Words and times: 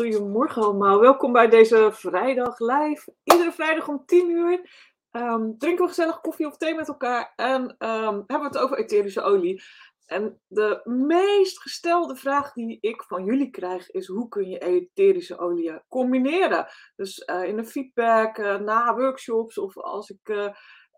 Goedemorgen 0.00 0.62
allemaal. 0.62 1.00
Welkom 1.00 1.32
bij 1.32 1.48
deze 1.48 1.90
vrijdag 1.92 2.58
live. 2.58 3.14
Iedere 3.22 3.52
vrijdag 3.52 3.88
om 3.88 4.02
10 4.06 4.30
uur 4.30 4.70
ehm, 5.10 5.50
drinken 5.58 5.84
we 5.84 5.88
gezellig 5.88 6.20
koffie 6.20 6.46
of 6.46 6.56
thee 6.56 6.74
met 6.74 6.88
elkaar 6.88 7.32
en 7.36 7.74
ehm, 7.78 8.14
hebben 8.14 8.40
we 8.40 8.44
het 8.44 8.58
over 8.58 8.78
etherische 8.78 9.22
olie. 9.22 9.62
En 10.06 10.40
de 10.46 10.80
meest 10.84 11.60
gestelde 11.60 12.16
vraag 12.16 12.52
die 12.52 12.78
ik 12.80 13.02
van 13.02 13.24
jullie 13.24 13.50
krijg 13.50 13.90
is: 13.90 14.06
hoe 14.06 14.28
kun 14.28 14.48
je 14.48 14.58
etherische 14.58 15.38
olie 15.38 15.80
combineren? 15.88 16.66
Dus 16.96 17.18
eh, 17.18 17.44
in 17.44 17.58
een 17.58 17.66
feedback, 17.66 18.38
uh, 18.38 18.56
na 18.58 18.94
workshops 18.94 19.58
of 19.58 19.76
als 19.76 20.10
ik 20.10 20.28
eh, 20.28 20.48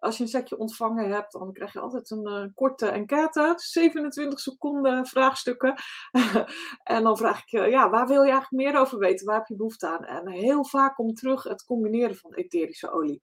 als 0.02 0.16
je 0.16 0.22
een 0.22 0.28
setje 0.28 0.58
ontvangen 0.58 1.10
hebt, 1.10 1.32
dan 1.32 1.52
krijg 1.52 1.72
je 1.72 1.80
altijd 1.80 2.10
een 2.10 2.28
uh, 2.28 2.44
korte 2.54 2.86
enquête, 2.86 3.52
27 3.56 4.40
seconden 4.40 5.06
vraagstukken. 5.06 5.74
en 6.82 7.02
dan 7.02 7.16
vraag 7.16 7.42
ik 7.42 7.48
je, 7.48 7.60
ja, 7.60 7.90
waar 7.90 8.06
wil 8.06 8.22
je 8.22 8.30
eigenlijk 8.30 8.64
meer 8.64 8.80
over 8.80 8.98
weten? 8.98 9.26
Waar 9.26 9.38
heb 9.38 9.46
je 9.46 9.56
behoefte 9.56 9.86
aan? 9.86 10.04
En 10.04 10.28
heel 10.28 10.64
vaak 10.64 10.94
komt 10.94 11.16
terug 11.16 11.42
het 11.42 11.64
combineren 11.64 12.16
van 12.16 12.34
etherische 12.34 12.92
olie. 12.92 13.22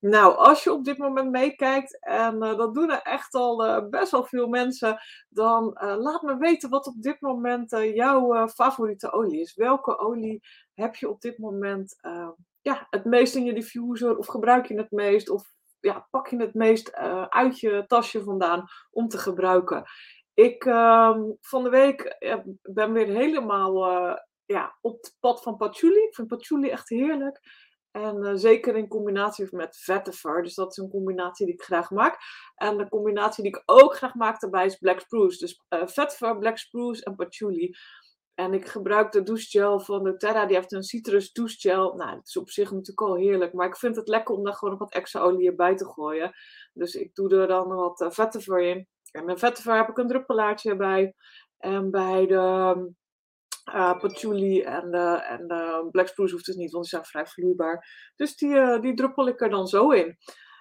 Nou, 0.00 0.36
als 0.36 0.64
je 0.64 0.72
op 0.72 0.84
dit 0.84 0.98
moment 0.98 1.30
meekijkt, 1.30 1.98
en 2.00 2.34
uh, 2.34 2.56
dat 2.56 2.74
doen 2.74 2.90
er 2.90 3.02
echt 3.02 3.34
al 3.34 3.66
uh, 3.66 3.88
best 3.88 4.10
wel 4.10 4.24
veel 4.24 4.48
mensen, 4.48 4.98
dan 5.28 5.78
laat 5.98 6.22
me 6.22 6.36
weten 6.36 6.70
wat 6.70 6.86
op 6.86 7.02
dit 7.02 7.20
moment 7.20 7.70
jouw 7.70 8.48
favoriete 8.48 9.12
olie 9.12 9.40
is. 9.40 9.54
Welke 9.54 9.98
olie 9.98 10.42
heb 10.74 10.94
je 10.94 11.08
op 11.08 11.20
dit 11.20 11.38
moment 11.38 11.98
ja, 12.60 12.86
het 12.90 13.04
meest 13.04 13.34
in 13.34 13.44
je 13.44 13.54
diffuser? 13.54 14.16
Of 14.16 14.26
gebruik 14.26 14.66
je 14.66 14.76
het 14.76 14.90
meest? 14.90 15.30
Of 15.30 15.55
ja, 15.86 16.06
pak 16.10 16.28
je 16.28 16.36
het 16.36 16.54
meest 16.54 16.88
uh, 16.88 17.26
uit 17.26 17.60
je 17.60 17.84
tasje 17.86 18.22
vandaan 18.22 18.64
om 18.90 19.08
te 19.08 19.18
gebruiken. 19.18 19.84
Ik 20.34 20.64
uh, 20.64 21.18
van 21.40 21.62
de 21.62 21.70
week 21.70 22.16
ben 22.62 22.92
weer 22.92 23.06
helemaal 23.06 23.90
uh, 23.90 24.16
ja, 24.46 24.76
op 24.80 24.96
het 24.96 25.16
pad 25.20 25.42
van 25.42 25.56
patchouli. 25.56 26.02
Ik 26.02 26.14
vind 26.14 26.28
patchouli 26.28 26.68
echt 26.68 26.88
heerlijk. 26.88 27.40
En 27.90 28.38
zeker 28.38 28.76
in 28.76 28.88
combinatie 28.88 29.48
met 29.50 29.76
vetiver. 29.76 30.42
Dus 30.42 30.54
dat 30.54 30.70
is 30.70 30.76
een 30.76 30.90
combinatie 30.90 31.46
die 31.46 31.54
ik 31.54 31.62
graag 31.62 31.90
maak. 31.90 32.18
En 32.54 32.76
de 32.76 32.88
combinatie 32.88 33.42
die 33.42 33.52
ik 33.52 33.62
ook 33.66 33.96
graag 33.96 34.14
maak 34.14 34.40
daarbij 34.40 34.66
is 34.66 34.76
black 34.76 35.00
spruce. 35.00 35.38
Dus 35.38 35.62
vetiver, 35.68 36.38
black 36.38 36.58
spruce 36.58 37.04
en 37.04 37.16
patchouli. 37.16 37.76
En 38.36 38.52
ik 38.52 38.66
gebruik 38.66 39.12
de 39.12 39.22
douchegel 39.22 39.80
van 39.80 40.04
doTERRA. 40.04 40.46
Die 40.46 40.56
heeft 40.56 40.72
een 40.72 40.82
citrus 40.82 41.32
douchegel. 41.32 41.94
Nou, 41.94 42.16
het 42.16 42.26
is 42.26 42.36
op 42.36 42.50
zich 42.50 42.70
natuurlijk 42.70 43.00
al 43.00 43.16
heerlijk. 43.16 43.52
Maar 43.52 43.66
ik 43.66 43.76
vind 43.76 43.96
het 43.96 44.08
lekker 44.08 44.34
om 44.34 44.44
daar 44.44 44.54
gewoon 44.54 44.70
nog 44.70 44.82
wat 44.82 44.92
extra 44.92 45.20
olie 45.20 45.54
bij 45.54 45.76
te 45.76 45.84
gooien. 45.84 46.32
Dus 46.72 46.94
ik 46.94 47.14
doe 47.14 47.36
er 47.36 47.46
dan 47.46 47.68
wat 47.68 48.00
uh, 48.00 48.10
vetiver 48.10 48.60
in. 48.60 48.88
En 49.10 49.24
met 49.24 49.38
vetiver 49.38 49.76
heb 49.76 49.88
ik 49.88 49.98
een 49.98 50.08
druppelaartje 50.08 50.76
bij. 50.76 51.14
En 51.58 51.90
bij 51.90 52.26
de 52.26 52.74
uh, 53.74 53.98
patchouli 53.98 54.62
en 54.62 54.90
de, 54.90 55.22
en 55.28 55.46
de 55.46 55.88
black 55.90 56.08
spruce 56.08 56.32
hoeft 56.32 56.46
het 56.46 56.56
niet, 56.56 56.72
want 56.72 56.84
die 56.84 56.92
zijn 56.92 57.04
vrij 57.04 57.26
vloeibaar. 57.26 58.12
Dus 58.16 58.36
die, 58.36 58.54
uh, 58.54 58.80
die 58.80 58.94
druppel 58.94 59.28
ik 59.28 59.40
er 59.40 59.50
dan 59.50 59.66
zo 59.66 59.90
in. 59.90 60.16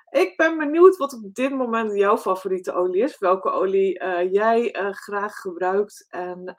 Ik 0.10 0.38
ben 0.38 0.58
benieuwd 0.58 0.98
wat 0.98 1.14
op 1.14 1.34
dit 1.34 1.52
moment 1.52 1.98
jouw 1.98 2.18
favoriete 2.18 2.74
olie 2.74 3.04
is. 3.04 3.18
Welke 3.18 3.50
olie 3.50 4.04
jij 4.32 4.76
graag 4.92 5.36
gebruikt. 5.36 6.06
En 6.10 6.54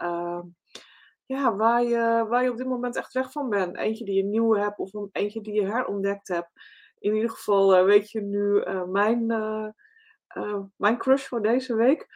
ja, 1.27 1.57
waar, 1.57 1.83
je, 1.83 2.27
waar 2.29 2.43
je 2.43 2.51
op 2.51 2.57
dit 2.57 2.67
moment 2.67 2.97
echt 2.97 3.13
weg 3.13 3.33
van 3.33 3.49
bent. 3.49 3.77
Eentje 3.77 4.05
die 4.05 4.15
je 4.15 4.25
nieuw 4.25 4.55
hebt 4.55 4.79
of 4.79 4.95
een, 4.95 5.09
eentje 5.13 5.41
die 5.41 5.55
je 5.55 5.67
herontdekt 5.67 6.29
hebt. 6.29 6.51
In 6.99 7.15
ieder 7.15 7.31
geval 7.31 7.79
uh, 7.79 7.85
weet 7.85 8.11
je 8.11 8.21
nu 8.21 8.65
uh, 8.65 8.85
mijn, 8.85 9.31
uh, 9.31 10.59
mijn 10.77 10.99
crush 10.99 11.27
voor 11.27 11.43
deze 11.43 11.75
week. 11.75 12.07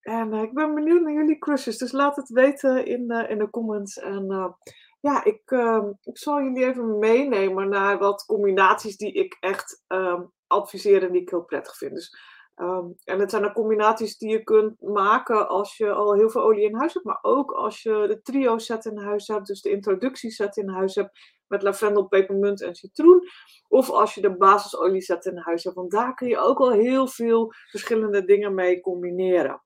En 0.00 0.32
ik 0.32 0.54
ben 0.54 0.74
benieuwd 0.74 1.02
naar 1.02 1.12
jullie 1.12 1.38
crushes. 1.38 1.78
Dus 1.78 1.92
laat 1.92 2.16
het 2.16 2.28
weten 2.28 2.86
in, 2.86 3.10
in 3.10 3.38
de 3.38 3.50
comments. 3.50 3.98
En 3.98 4.56
ja, 5.02 5.24
ik, 5.24 5.42
ehm, 5.44 5.92
ik 6.02 6.18
zal 6.18 6.42
jullie 6.42 6.64
even 6.64 6.98
meenemen 6.98 7.68
naar 7.68 7.98
wat 7.98 8.24
combinaties 8.24 8.96
die 8.96 9.12
ik 9.12 9.36
echt 9.40 9.84
ehm, 9.86 10.22
adviseer 10.46 11.02
en 11.02 11.12
die 11.12 11.20
ik 11.20 11.30
heel 11.30 11.44
prettig 11.44 11.76
vind. 11.76 11.94
Dus 11.94 12.16
Um, 12.62 12.94
en 13.04 13.20
het 13.20 13.30
zijn 13.30 13.42
dan 13.42 13.52
combinaties 13.52 14.18
die 14.18 14.30
je 14.30 14.42
kunt 14.42 14.80
maken 14.80 15.48
als 15.48 15.76
je 15.76 15.92
al 15.92 16.14
heel 16.14 16.30
veel 16.30 16.42
olie 16.42 16.64
in 16.64 16.74
huis 16.74 16.94
hebt, 16.94 17.04
maar 17.04 17.18
ook 17.22 17.50
als 17.50 17.82
je 17.82 18.04
de 18.08 18.22
trio 18.22 18.58
set 18.58 18.84
in 18.84 18.98
huis 18.98 19.26
hebt, 19.28 19.46
dus 19.46 19.60
de 19.60 19.70
introductieset 19.70 20.56
in 20.56 20.68
huis 20.68 20.94
hebt 20.94 21.18
met 21.46 21.62
lavendel, 21.62 22.06
pepermunt 22.06 22.62
en 22.62 22.74
citroen. 22.74 23.22
Of 23.68 23.90
als 23.90 24.14
je 24.14 24.20
de 24.20 24.36
basisolie 24.36 25.00
set 25.00 25.26
in 25.26 25.38
huis 25.38 25.64
hebt, 25.64 25.76
want 25.76 25.90
daar 25.90 26.14
kun 26.14 26.28
je 26.28 26.38
ook 26.38 26.58
al 26.58 26.70
heel 26.70 27.06
veel 27.06 27.52
verschillende 27.70 28.24
dingen 28.24 28.54
mee 28.54 28.80
combineren. 28.80 29.62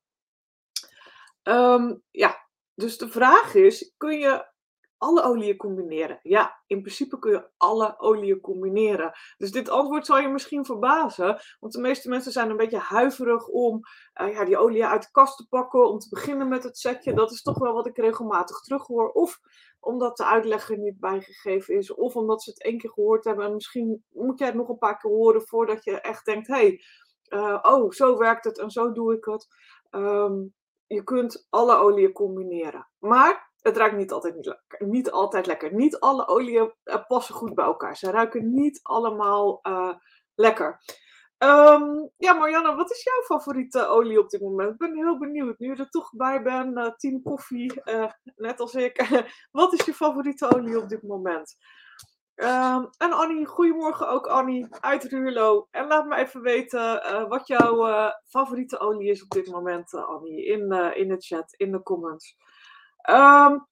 Um, 1.43 2.03
ja, 2.11 2.47
dus 2.73 2.97
de 2.97 3.09
vraag 3.09 3.53
is, 3.53 3.93
kun 3.97 4.19
je 4.19 4.45
alle 4.97 5.23
oliën 5.23 5.57
combineren? 5.57 6.19
Ja, 6.23 6.63
in 6.67 6.81
principe 6.81 7.19
kun 7.19 7.31
je 7.31 7.49
alle 7.57 7.99
oliën 7.99 8.39
combineren. 8.39 9.11
Dus 9.37 9.51
dit 9.51 9.69
antwoord 9.69 10.05
zal 10.05 10.19
je 10.19 10.27
misschien 10.27 10.65
verbazen, 10.65 11.39
want 11.59 11.73
de 11.73 11.79
meeste 11.79 12.09
mensen 12.09 12.31
zijn 12.31 12.49
een 12.49 12.57
beetje 12.57 12.77
huiverig 12.77 13.47
om 13.47 13.79
uh, 14.21 14.33
ja, 14.33 14.45
die 14.45 14.57
olie 14.57 14.85
uit 14.85 15.01
de 15.01 15.11
kast 15.11 15.37
te 15.37 15.47
pakken, 15.47 15.89
om 15.89 15.99
te 15.99 16.09
beginnen 16.09 16.47
met 16.47 16.63
het 16.63 16.77
setje. 16.77 17.13
Dat 17.13 17.31
is 17.31 17.41
toch 17.41 17.57
wel 17.57 17.73
wat 17.73 17.87
ik 17.87 17.97
regelmatig 17.97 18.59
terughoor. 18.59 19.11
Of 19.11 19.39
omdat 19.79 20.17
de 20.17 20.25
uitleg 20.25 20.69
er 20.69 20.77
niet 20.77 20.99
bijgegeven 20.99 21.75
is, 21.75 21.93
of 21.93 22.15
omdat 22.15 22.43
ze 22.43 22.49
het 22.49 22.63
één 22.63 22.77
keer 22.77 22.91
gehoord 22.91 23.23
hebben. 23.23 23.45
En 23.45 23.53
misschien 23.53 24.03
moet 24.09 24.39
jij 24.39 24.47
het 24.47 24.57
nog 24.57 24.69
een 24.69 24.77
paar 24.77 24.97
keer 24.97 25.11
horen 25.11 25.47
voordat 25.47 25.83
je 25.83 26.01
echt 26.01 26.25
denkt: 26.25 26.47
hey, 26.47 26.81
uh, 27.29 27.59
oh, 27.61 27.91
zo 27.91 28.17
werkt 28.17 28.45
het 28.45 28.59
en 28.59 28.69
zo 28.69 28.91
doe 28.91 29.15
ik 29.15 29.25
het. 29.25 29.47
Um, 29.91 30.55
je 30.87 31.03
kunt 31.03 31.47
alle 31.49 31.75
oliën 31.75 32.11
combineren. 32.11 32.89
Maar 32.99 33.46
het 33.61 33.77
ruikt 33.77 33.95
niet 33.95 34.11
altijd, 34.11 34.35
niet, 34.35 34.45
lekker. 34.45 34.87
niet 34.87 35.11
altijd 35.11 35.45
lekker. 35.45 35.73
Niet 35.73 35.99
alle 35.99 36.27
oliën 36.27 36.73
uh, 36.83 37.05
passen 37.07 37.35
goed 37.35 37.55
bij 37.55 37.65
elkaar. 37.65 37.97
Ze 37.97 38.11
ruiken 38.11 38.53
niet 38.53 38.79
allemaal 38.83 39.59
uh, 39.63 39.93
lekker. 40.35 40.81
Um, 41.37 42.09
ja, 42.17 42.33
Marianne, 42.33 42.75
wat 42.75 42.91
is 42.91 43.03
jouw 43.03 43.37
favoriete 43.37 43.87
olie 43.87 44.19
op 44.19 44.29
dit 44.29 44.41
moment? 44.41 44.71
Ik 44.71 44.77
ben 44.77 44.95
heel 44.95 45.17
benieuwd. 45.17 45.59
Nu 45.59 45.67
je 45.67 45.75
er 45.75 45.89
toch 45.89 46.11
bij 46.11 46.41
bent, 46.41 46.77
uh, 46.77 46.89
team 46.89 47.21
koffie, 47.21 47.81
net 48.35 48.59
als 48.59 48.75
ik. 48.75 49.25
wat 49.51 49.73
is 49.73 49.85
je 49.85 49.93
favoriete 49.93 50.55
olie 50.55 50.81
op 50.81 50.89
dit 50.89 51.03
moment? 51.03 51.55
Um, 52.35 52.89
en 52.97 53.11
Annie, 53.11 53.45
goedemorgen 53.45 54.09
ook 54.09 54.27
Annie 54.27 54.67
uit 54.69 55.03
Ruurlo. 55.03 55.67
En 55.71 55.87
laat 55.87 56.07
me 56.07 56.15
even 56.15 56.41
weten 56.41 57.01
wat 57.29 57.47
jouw 57.47 58.11
favoriete 58.27 58.79
olie 58.79 59.09
is 59.09 59.23
op 59.23 59.29
dit 59.29 59.47
moment, 59.47 59.93
Annie, 59.93 60.45
in, 60.45 60.71
in 60.95 61.07
de 61.07 61.17
chat, 61.17 61.53
in 61.53 61.71
de 61.71 61.83
comments. 61.83 62.35
Um, 63.09 63.67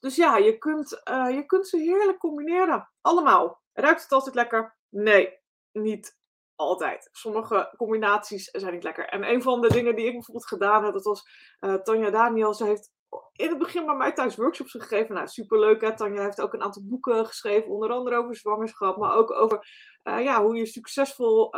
dus 0.00 0.16
ja, 0.16 0.36
je 0.36 0.58
kunt, 0.58 1.00
uh, 1.10 1.30
je 1.30 1.46
kunt 1.46 1.68
ze 1.68 1.76
heerlijk 1.76 2.18
combineren. 2.18 2.90
Allemaal. 3.00 3.60
Ruikt 3.72 4.02
het 4.02 4.12
altijd 4.12 4.34
lekker? 4.34 4.76
Nee, 4.88 5.38
niet 5.72 6.18
altijd. 6.54 7.08
Sommige 7.12 7.74
combinaties 7.76 8.50
zijn 8.50 8.72
niet 8.72 8.82
lekker. 8.82 9.08
En 9.08 9.30
een 9.30 9.42
van 9.42 9.60
de 9.60 9.68
dingen 9.68 9.96
die 9.96 10.06
ik 10.06 10.12
bijvoorbeeld 10.12 10.46
gedaan 10.46 10.84
heb, 10.84 10.92
dat 10.92 11.04
was 11.04 11.28
uh, 11.60 11.74
Tanja 11.74 12.10
Daniel. 12.10 12.54
Ze 12.54 12.64
heeft 12.64 12.90
in 13.32 13.48
het 13.48 13.58
begin 13.58 13.86
bij 13.86 13.94
mij 13.94 14.12
thuis 14.12 14.36
workshops 14.36 14.72
gegeven. 14.72 15.14
Nou, 15.14 15.26
superleuk 15.26 15.80
hè. 15.80 15.96
Tanja 15.96 16.22
heeft 16.22 16.40
ook 16.40 16.52
een 16.52 16.62
aantal 16.62 16.82
boeken 16.84 17.26
geschreven. 17.26 17.70
Onder 17.70 17.90
andere 17.90 18.16
over 18.16 18.36
zwangerschap. 18.36 18.96
Maar 18.96 19.14
ook 19.14 19.30
over 19.30 19.66
uh, 20.04 20.22
ja, 20.22 20.42
hoe 20.42 20.56
je 20.56 20.66
succesvol 20.66 21.54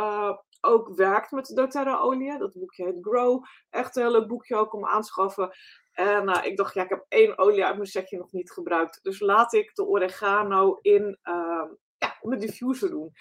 ook 0.61 0.95
werkt 0.95 1.31
met 1.31 1.47
de 1.47 1.55
doTERRA 1.55 1.99
olie. 1.99 2.39
Dat 2.39 2.53
boekje 2.53 2.85
heet 2.85 2.99
Grow. 3.01 3.45
Echt 3.71 3.97
een 3.97 4.03
heel 4.03 4.13
leuk 4.13 4.29
boekje 4.29 4.57
ook 4.57 4.73
om 4.73 4.87
aanschaffen. 4.87 5.57
En 5.95 6.29
uh, 6.29 6.45
ik 6.45 6.57
dacht, 6.57 6.75
ja, 6.75 6.83
ik 6.83 6.89
heb 6.89 7.05
één 7.09 7.39
olie 7.39 7.65
uit 7.65 7.77
mijn 7.77 7.89
setje 7.89 8.19
nog 8.19 8.33
niet 8.33 8.51
gebruikt. 8.51 8.99
Dus 9.03 9.21
laat 9.21 9.53
ik 9.53 9.75
de 9.75 9.85
oregano 9.85 10.79
in 10.83 11.19
uh, 11.25 11.65
ja, 11.97 12.37
diffuser 12.37 12.91
doen. 12.91 13.13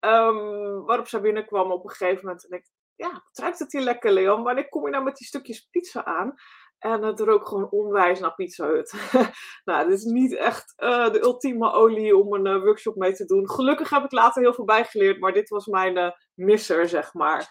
Um, 0.00 0.84
waarop 0.84 1.08
zij 1.08 1.20
binnenkwam 1.20 1.72
op 1.72 1.84
een 1.84 1.90
gegeven 1.90 2.24
moment. 2.24 2.48
En 2.48 2.58
ik, 2.58 2.70
ja, 2.94 3.22
wat 3.32 3.58
het 3.58 3.72
hier 3.72 3.80
lekker, 3.80 4.12
Leon? 4.12 4.42
Wanneer 4.42 4.68
kom 4.68 4.84
je 4.84 4.90
nou 4.90 5.04
met 5.04 5.16
die 5.16 5.26
stukjes 5.26 5.68
pizza 5.70 6.04
aan? 6.04 6.34
En 6.78 7.02
het 7.02 7.20
rook 7.20 7.48
gewoon 7.48 7.70
onwijs 7.70 8.20
naar 8.20 8.34
Pizza 8.34 8.66
Hut. 8.66 9.10
nou, 9.64 9.88
dit 9.88 9.98
is 9.98 10.04
niet 10.04 10.34
echt 10.34 10.74
uh, 10.76 11.10
de 11.10 11.20
ultieme 11.20 11.72
olie 11.72 12.16
om 12.16 12.34
een 12.34 12.56
uh, 12.56 12.62
workshop 12.62 12.96
mee 12.96 13.12
te 13.12 13.24
doen. 13.24 13.50
Gelukkig 13.50 13.90
heb 13.90 14.04
ik 14.04 14.12
later 14.12 14.42
heel 14.42 14.54
veel 14.54 14.64
bijgeleerd, 14.64 15.20
maar 15.20 15.32
dit 15.32 15.48
was 15.48 15.66
mijn 15.66 15.96
uh, 15.96 16.10
misser, 16.34 16.88
zeg 16.88 17.14
maar. 17.14 17.48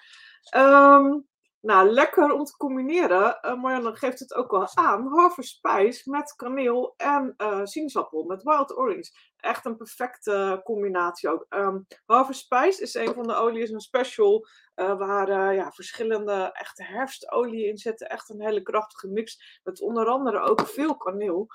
Um, 0.58 1.28
nou, 1.62 1.90
lekker 1.90 2.32
om 2.32 2.44
te 2.44 2.58
combineren. 2.58 3.38
Uh, 3.42 3.62
maar 3.62 3.82
dan 3.82 3.96
geeft 3.96 4.20
het 4.20 4.34
ook 4.34 4.52
wel 4.52 4.68
aan. 4.74 5.08
Haverspijs 5.08 6.06
met 6.06 6.36
kaneel 6.36 6.94
en 6.98 7.34
uh, 7.38 7.60
sinaasappel 7.64 8.24
met 8.24 8.44
wild 8.44 8.78
orange. 8.78 9.12
Echt 9.38 9.66
een 9.66 9.78
perfecte 9.78 10.62
combinatie 10.64 11.30
ook. 11.30 11.46
Um, 11.50 11.86
is 12.58 12.94
een 12.94 13.14
van 13.14 13.28
de 13.28 13.36
oliën, 13.36 13.74
een 13.74 13.80
special. 13.80 14.48
Uh, 14.76 14.98
waar 14.98 15.54
ja, 15.54 15.72
verschillende 15.72 16.50
echte 16.54 16.84
herfstolie 16.84 17.68
in 17.68 17.78
zitten. 17.78 18.10
Echt 18.10 18.30
een 18.30 18.42
hele 18.42 18.62
krachtige 18.62 19.08
mix. 19.08 19.60
Met 19.64 19.82
onder 19.82 20.08
andere 20.08 20.40
ook 20.40 20.62
veel 20.62 20.98
kaneel. 20.98 21.48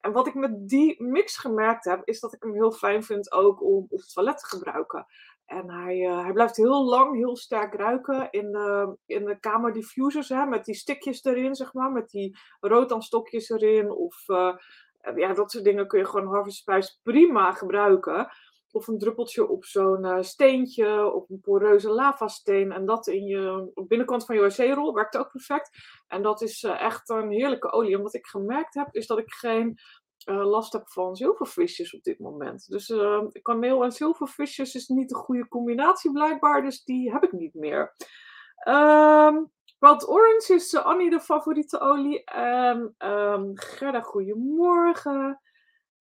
En 0.00 0.12
wat 0.12 0.26
ik 0.26 0.34
met 0.34 0.68
die 0.68 1.02
mix 1.02 1.36
gemerkt 1.36 1.84
heb, 1.84 2.00
is 2.04 2.20
dat 2.20 2.32
ik 2.34 2.42
hem 2.42 2.52
heel 2.52 2.72
fijn 2.72 3.02
vind 3.02 3.32
ook 3.32 3.62
om 3.62 3.86
op 3.88 4.00
toilet 4.00 4.38
te 4.38 4.46
gebruiken. 4.46 5.06
En 5.48 5.70
hij, 5.70 5.98
uh, 5.98 6.22
hij 6.22 6.32
blijft 6.32 6.56
heel 6.56 6.84
lang, 6.84 7.16
heel 7.16 7.36
sterk 7.36 7.74
ruiken 7.74 8.30
in 8.30 8.52
de, 8.52 8.96
in 9.06 9.24
de 9.24 9.38
kamerdifusers, 9.40 10.28
hè, 10.28 10.46
met 10.46 10.64
die 10.64 10.74
stikjes 10.74 11.24
erin, 11.24 11.54
zeg 11.54 11.72
maar, 11.72 11.92
met 11.92 12.10
die 12.10 12.38
roodamstokjes 12.60 13.50
erin. 13.50 13.90
Of 13.90 14.28
uh, 14.28 14.56
ja, 15.14 15.32
dat 15.32 15.50
soort 15.50 15.64
dingen 15.64 15.86
kun 15.86 15.98
je 15.98 16.06
gewoon 16.06 16.26
Harvest 16.26 16.56
Spice 16.56 16.98
prima 17.02 17.52
gebruiken. 17.52 18.28
Of 18.70 18.88
een 18.88 18.98
druppeltje 18.98 19.48
op 19.48 19.64
zo'n 19.64 20.24
steentje, 20.24 21.12
op 21.12 21.30
een 21.30 21.40
poreuze 21.40 21.90
lavasteen. 21.90 22.72
En 22.72 22.86
dat 22.86 23.06
in 23.06 23.24
je 23.24 23.72
binnenkant 23.86 24.24
van 24.24 24.36
je 24.36 24.42
wc-rol 24.42 24.94
werkt 24.94 25.16
ook 25.16 25.30
perfect. 25.30 25.70
En 26.06 26.22
dat 26.22 26.42
is 26.42 26.62
echt 26.64 27.08
een 27.08 27.30
heerlijke 27.30 27.72
olie. 27.72 27.96
En 27.96 28.02
wat 28.02 28.14
ik 28.14 28.26
gemerkt 28.26 28.74
heb, 28.74 28.88
is 28.90 29.06
dat 29.06 29.18
ik 29.18 29.32
geen 29.32 29.78
last 30.34 30.72
heb 30.72 30.88
van 30.88 31.16
zilvervisjes 31.16 31.94
op 31.94 32.02
dit 32.02 32.18
moment. 32.18 32.68
Dus 32.68 32.88
uh, 32.88 33.22
kaneel 33.42 33.84
en 33.84 33.92
zilvervisjes 33.92 34.74
is 34.74 34.88
niet 34.88 35.10
een 35.10 35.20
goede 35.20 35.48
combinatie 35.48 36.12
blijkbaar, 36.12 36.62
dus 36.62 36.84
die 36.84 37.12
heb 37.12 37.24
ik 37.24 37.32
niet 37.32 37.54
meer. 37.54 37.94
Um, 38.68 39.50
Wild 39.78 40.08
Orange 40.08 40.54
is 40.54 40.72
uh, 40.72 40.84
Annie 40.84 41.10
de 41.10 41.20
favoriete 41.20 41.80
olie. 41.80 42.24
En 42.24 42.94
um, 42.98 43.50
Gerda, 43.54 44.00
goedemorgen. 44.00 45.40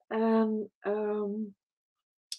En, 0.06 0.70
um, 0.80 1.56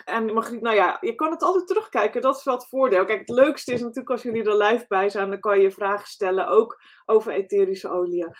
en 0.06 0.26
nou 0.36 0.76
ja, 0.76 0.98
je 1.02 1.16
kan 1.16 1.32
het 1.32 1.44
altijd 1.44 1.68
terugkijken. 1.68 2.22
Dat 2.22 2.38
is 2.38 2.44
wel 2.44 2.54
het 2.54 2.68
voordeel. 2.68 3.06
Kijk, 3.06 3.20
het 3.20 3.30
leukste 3.30 3.74
is 3.74 3.80
natuurlijk 3.82 4.10
als 4.10 4.22
jullie 4.22 4.44
er 4.44 4.58
live 4.58 4.86
bij 4.88 5.10
zijn. 5.10 5.30
Dan 5.30 5.40
kan 5.40 5.60
je 5.60 5.72
vragen 5.72 6.08
stellen, 6.08 6.48
ook 6.48 6.82
over 7.06 7.32
etherische 7.32 7.90
oliën. 7.90 8.36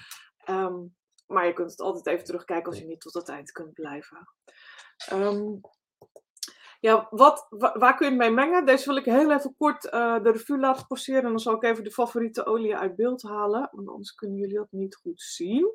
Um, 0.50 0.96
maar 1.28 1.46
je 1.46 1.54
kunt 1.54 1.72
het 1.72 1.80
altijd 1.80 2.08
even 2.08 2.26
terugkijken 2.26 2.72
als 2.72 2.80
je 2.80 2.86
niet 2.86 3.02
tot 3.02 3.14
het 3.14 3.30
eind 3.30 3.52
kunt 3.52 3.74
blijven. 3.74 4.28
Um, 5.14 5.62
ja, 6.80 7.08
wat, 7.10 7.48
waar 7.50 7.96
kun 7.96 8.06
je 8.06 8.12
het 8.12 8.22
mee 8.22 8.32
mengen? 8.32 8.66
Deze 8.66 8.86
wil 8.86 8.96
ik 8.96 9.06
heel 9.06 9.32
even 9.32 9.56
kort 9.58 9.86
uh, 9.86 10.24
de 10.24 10.32
revue 10.32 10.60
laten 10.60 10.88
passeren. 10.88 11.24
En 11.24 11.30
dan 11.30 11.40
zal 11.40 11.56
ik 11.56 11.64
even 11.64 11.84
de 11.84 11.92
favoriete 11.92 12.46
olie 12.46 12.78
uit 12.78 12.96
beeld 12.96 13.22
halen. 13.22 13.70
Want 13.72 13.88
anders 13.88 14.16
kunnen 14.16 14.38
jullie 14.38 14.56
dat 14.56 14.72
niet 14.72 14.96
goed 14.96 15.22
zien. 15.22 15.72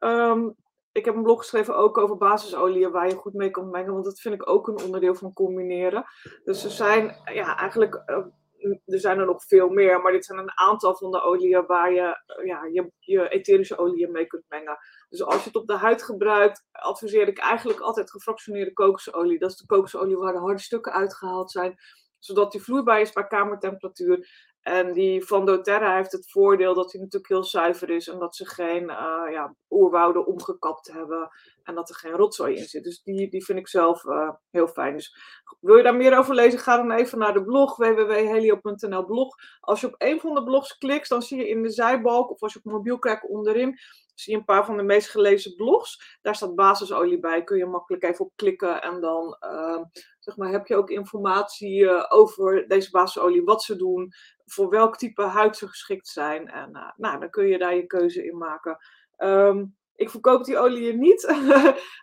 Um, 0.00 0.56
ik 0.92 1.04
heb 1.04 1.14
een 1.14 1.22
blog 1.22 1.38
geschreven 1.38 1.76
ook 1.76 1.98
over 1.98 2.16
basisolieën 2.16 2.90
waar 2.90 3.08
je 3.08 3.14
goed 3.14 3.34
mee 3.34 3.50
kan 3.50 3.70
mengen. 3.70 3.92
Want 3.92 4.04
dat 4.04 4.20
vind 4.20 4.34
ik 4.34 4.48
ook 4.48 4.68
een 4.68 4.82
onderdeel 4.82 5.14
van 5.14 5.32
combineren. 5.32 6.04
Dus 6.44 6.64
er 6.64 6.70
zijn 6.70 7.20
ja, 7.24 7.56
eigenlijk 7.56 8.02
uh, 8.06 8.26
er 8.64 9.00
zijn 9.00 9.18
er 9.18 9.26
nog 9.26 9.44
veel 9.44 9.68
meer, 9.68 10.00
maar 10.00 10.12
dit 10.12 10.24
zijn 10.24 10.38
een 10.38 10.58
aantal 10.58 10.96
van 10.96 11.10
de 11.10 11.22
oliën 11.22 11.66
waar 11.66 11.92
je 11.92 12.22
ja, 12.44 12.64
je, 12.64 12.92
je 12.98 13.28
etherische 13.28 13.78
oliën 13.78 14.12
mee 14.12 14.26
kunt 14.26 14.44
mengen. 14.48 14.78
Dus 15.08 15.22
als 15.22 15.36
je 15.36 15.44
het 15.44 15.56
op 15.56 15.66
de 15.66 15.76
huid 15.76 16.02
gebruikt, 16.02 16.64
adviseer 16.70 17.28
ik 17.28 17.38
eigenlijk 17.38 17.80
altijd 17.80 18.10
gefractioneerde 18.10 18.72
kokosolie. 18.72 19.38
Dat 19.38 19.50
is 19.50 19.56
de 19.56 19.66
kokosolie 19.66 20.16
waar 20.16 20.32
de 20.32 20.38
harde 20.38 20.60
stukken 20.60 20.92
uitgehaald 20.92 21.50
zijn, 21.50 21.74
zodat 22.18 22.52
die 22.52 22.62
vloeibaar 22.62 23.00
is 23.00 23.12
bij 23.12 23.26
kamertemperatuur. 23.26 24.28
En 24.64 24.92
die 24.92 25.26
van 25.26 25.46
doTERRA 25.46 25.96
heeft 25.96 26.12
het 26.12 26.30
voordeel 26.30 26.74
dat 26.74 26.92
hij 26.92 27.00
natuurlijk 27.00 27.32
heel 27.32 27.44
zuiver 27.44 27.90
is 27.90 28.08
en 28.08 28.18
dat 28.18 28.36
ze 28.36 28.46
geen 28.46 28.82
uh, 28.82 29.22
ja, 29.30 29.54
oerwouden 29.70 30.26
omgekapt 30.26 30.92
hebben 30.92 31.30
en 31.62 31.74
dat 31.74 31.88
er 31.88 31.94
geen 31.94 32.12
rotzooi 32.12 32.56
in 32.56 32.64
zit. 32.64 32.84
Dus 32.84 33.02
die, 33.02 33.30
die 33.30 33.44
vind 33.44 33.58
ik 33.58 33.68
zelf 33.68 34.04
uh, 34.04 34.30
heel 34.50 34.68
fijn. 34.68 34.96
Dus 34.96 35.16
wil 35.60 35.76
je 35.76 35.82
daar 35.82 35.96
meer 35.96 36.18
over 36.18 36.34
lezen, 36.34 36.58
ga 36.58 36.76
dan 36.76 36.90
even 36.90 37.18
naar 37.18 37.32
de 37.32 37.44
blog 37.44 37.76
www.helio.nl 37.76 39.04
blog. 39.04 39.34
Als 39.60 39.80
je 39.80 39.86
op 39.86 39.94
een 39.98 40.20
van 40.20 40.34
de 40.34 40.44
blogs 40.44 40.78
klikt, 40.78 41.08
dan 41.08 41.22
zie 41.22 41.38
je 41.38 41.48
in 41.48 41.62
de 41.62 41.70
zijbalk 41.70 42.30
of 42.30 42.42
als 42.42 42.52
je 42.52 42.58
op 42.58 42.72
mobiel 42.72 42.98
kijkt 42.98 43.28
onderin, 43.28 43.78
zie 44.14 44.32
je 44.32 44.38
een 44.38 44.44
paar 44.44 44.64
van 44.64 44.76
de 44.76 44.82
meest 44.82 45.08
gelezen 45.08 45.54
blogs. 45.54 46.18
Daar 46.22 46.34
staat 46.34 46.54
basisolie 46.54 47.20
bij, 47.20 47.44
kun 47.44 47.56
je 47.56 47.66
makkelijk 47.66 48.04
even 48.04 48.24
op 48.24 48.32
klikken 48.36 48.82
en 48.82 49.00
dan 49.00 49.36
uh, 49.40 49.82
zeg 50.18 50.36
maar, 50.36 50.50
heb 50.50 50.66
je 50.66 50.76
ook 50.76 50.90
informatie 50.90 52.10
over 52.10 52.68
deze 52.68 52.90
basisolie, 52.90 53.44
wat 53.44 53.62
ze 53.62 53.76
doen, 53.76 54.12
voor 54.46 54.68
welk 54.68 54.96
type 54.96 55.22
huid 55.22 55.56
ze 55.56 55.68
geschikt 55.68 56.08
zijn. 56.08 56.48
En 56.48 56.70
uh, 56.72 56.90
nou, 56.96 57.20
dan 57.20 57.30
kun 57.30 57.46
je 57.46 57.58
daar 57.58 57.74
je 57.74 57.86
keuze 57.86 58.26
in 58.26 58.38
maken. 58.38 58.78
Um, 59.18 59.76
ik 59.96 60.10
verkoop 60.10 60.44
die 60.44 60.58
olie 60.58 60.92
niet. 60.92 61.28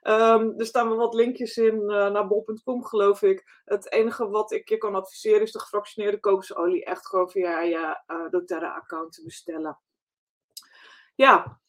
um, 0.01 0.53
er 0.59 0.65
staan 0.65 0.87
wel 0.87 0.97
wat 0.97 1.13
linkjes 1.13 1.57
in 1.57 1.75
uh, 1.75 2.09
naar 2.09 2.27
bol.com, 2.27 2.85
geloof 2.85 3.21
ik. 3.21 3.61
Het 3.65 3.91
enige 3.91 4.29
wat 4.29 4.51
ik 4.51 4.69
je 4.69 4.77
kan 4.77 4.95
adviseren 4.95 5.41
is 5.41 5.51
de 5.51 5.59
gefractioneerde 5.59 6.19
kokosolie 6.19 6.85
echt 6.85 7.07
gewoon 7.07 7.29
via 7.29 7.61
je 7.61 8.01
uh, 8.07 8.29
doTERRA-account 8.29 9.13
te 9.13 9.23
bestellen. 9.23 9.79
Ja, 11.15 11.59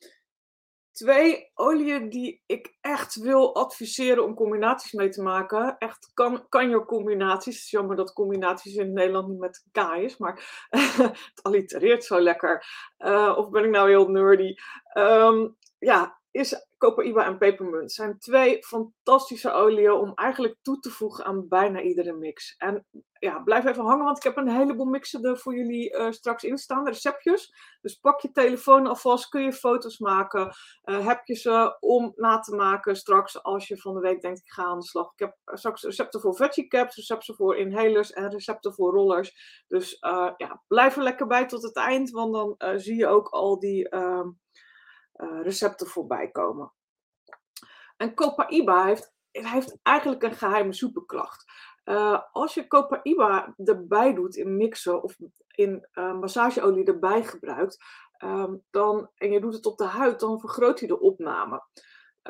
twee 1.03 1.51
oliën 1.55 2.09
die 2.09 2.43
ik 2.47 2.77
echt 2.81 3.15
wil 3.15 3.55
adviseren 3.55 4.25
om 4.25 4.35
combinaties 4.35 4.93
mee 4.93 5.09
te 5.09 5.23
maken. 5.23 5.79
Echt 5.79 6.11
kan, 6.15 6.49
kan 6.49 6.71
je 6.71 6.85
combinaties. 6.85 7.55
Het 7.55 7.65
is 7.65 7.71
jammer 7.71 7.97
dat 7.97 8.13
combinaties 8.13 8.75
in 8.75 8.93
Nederland 8.93 9.29
niet 9.29 9.39
met 9.39 9.67
K 9.73 9.79
is, 9.79 10.17
maar 10.17 10.67
het 11.35 11.43
allitereert 11.43 12.05
zo 12.05 12.21
lekker. 12.21 12.67
Uh, 12.99 13.35
of 13.37 13.51
ben 13.51 13.65
ik 13.65 13.71
nou 13.71 13.89
heel 13.89 14.09
nerdy? 14.09 14.55
Um, 14.99 15.57
ja, 15.79 16.21
is 16.33 16.67
Copaiba 16.79 17.25
en 17.25 17.39
pepermunt. 17.39 17.93
zijn 17.93 18.19
twee 18.19 18.63
fantastische 18.65 19.53
oliën 19.53 19.93
om 19.93 20.13
eigenlijk 20.15 20.57
toe 20.63 20.79
te 20.79 20.91
voegen 20.91 21.25
aan 21.25 21.49
bijna 21.49 21.81
iedere 21.81 22.13
mix. 22.13 22.55
En 22.59 22.87
ja, 23.19 23.39
blijf 23.39 23.65
even 23.65 23.85
hangen, 23.85 24.05
want 24.05 24.17
ik 24.17 24.23
heb 24.23 24.37
een 24.37 24.49
heleboel 24.49 24.87
mixen 24.87 25.25
er 25.25 25.39
voor 25.39 25.55
jullie 25.55 25.97
uh, 25.97 26.11
straks 26.11 26.45
in 26.45 26.59
staan, 26.59 26.87
receptjes. 26.87 27.55
Dus 27.81 27.95
pak 27.95 28.21
je 28.21 28.33
telefoon 28.33 28.87
alvast, 28.87 29.29
kun 29.29 29.43
je 29.43 29.53
foto's 29.53 29.99
maken. 29.99 30.53
Uh, 30.85 31.07
heb 31.07 31.27
je 31.27 31.35
ze 31.35 31.77
om 31.81 32.13
na 32.17 32.39
te 32.39 32.55
maken 32.55 32.97
straks 32.97 33.43
als 33.43 33.69
je 33.69 33.77
van 33.77 33.95
de 33.95 34.01
week 34.01 34.21
denkt, 34.21 34.39
ik 34.39 34.51
ga 34.51 34.65
aan 34.65 34.79
de 34.79 34.87
slag. 34.87 35.13
Ik 35.13 35.19
heb 35.19 35.37
straks 35.45 35.83
recepten 35.83 36.21
voor 36.21 36.37
veggie 36.37 36.69
caps, 36.69 36.97
recepten 36.97 37.35
voor 37.35 37.57
inhalers 37.57 38.13
en 38.13 38.31
recepten 38.31 38.75
voor 38.75 38.93
rollers. 38.93 39.65
Dus 39.69 39.97
uh, 40.01 40.31
ja, 40.37 40.63
blijf 40.69 40.97
er 40.97 41.03
lekker 41.03 41.27
bij 41.27 41.47
tot 41.47 41.63
het 41.63 41.77
eind, 41.77 42.11
want 42.11 42.33
dan 42.33 42.81
zie 42.81 42.97
je 42.97 43.07
ook 43.07 43.29
al 43.29 43.59
die 43.59 43.89
ehm, 43.89 44.29
recepten 45.43 45.87
voorbij 45.87 46.31
komen. 46.31 46.73
En 47.97 48.15
Copaiba 48.15 48.85
heeft, 48.85 49.15
heeft 49.31 49.79
eigenlijk 49.83 50.23
een 50.23 50.35
geheime 50.35 50.73
superklacht. 50.73 51.45
Uh, 51.85 52.21
als 52.33 52.55
je 52.55 52.67
Copaiba 52.67 53.55
erbij 53.65 54.15
doet 54.15 54.37
in 54.37 54.57
mixen 54.57 55.03
of 55.03 55.17
in 55.55 55.89
uh, 55.95 56.19
massageolie 56.19 56.85
erbij 56.85 57.25
gebruikt, 57.25 57.85
um, 58.25 58.63
dan, 58.71 59.11
en 59.15 59.33
je 59.33 59.41
doet 59.41 59.55
het 59.55 59.67
op 59.67 59.79
de 59.79 59.85
huid, 59.85 60.21
dan 60.21 60.41
vergroot 60.41 60.79
hij 60.79 60.89
de 60.89 61.01
opname. 61.01 61.63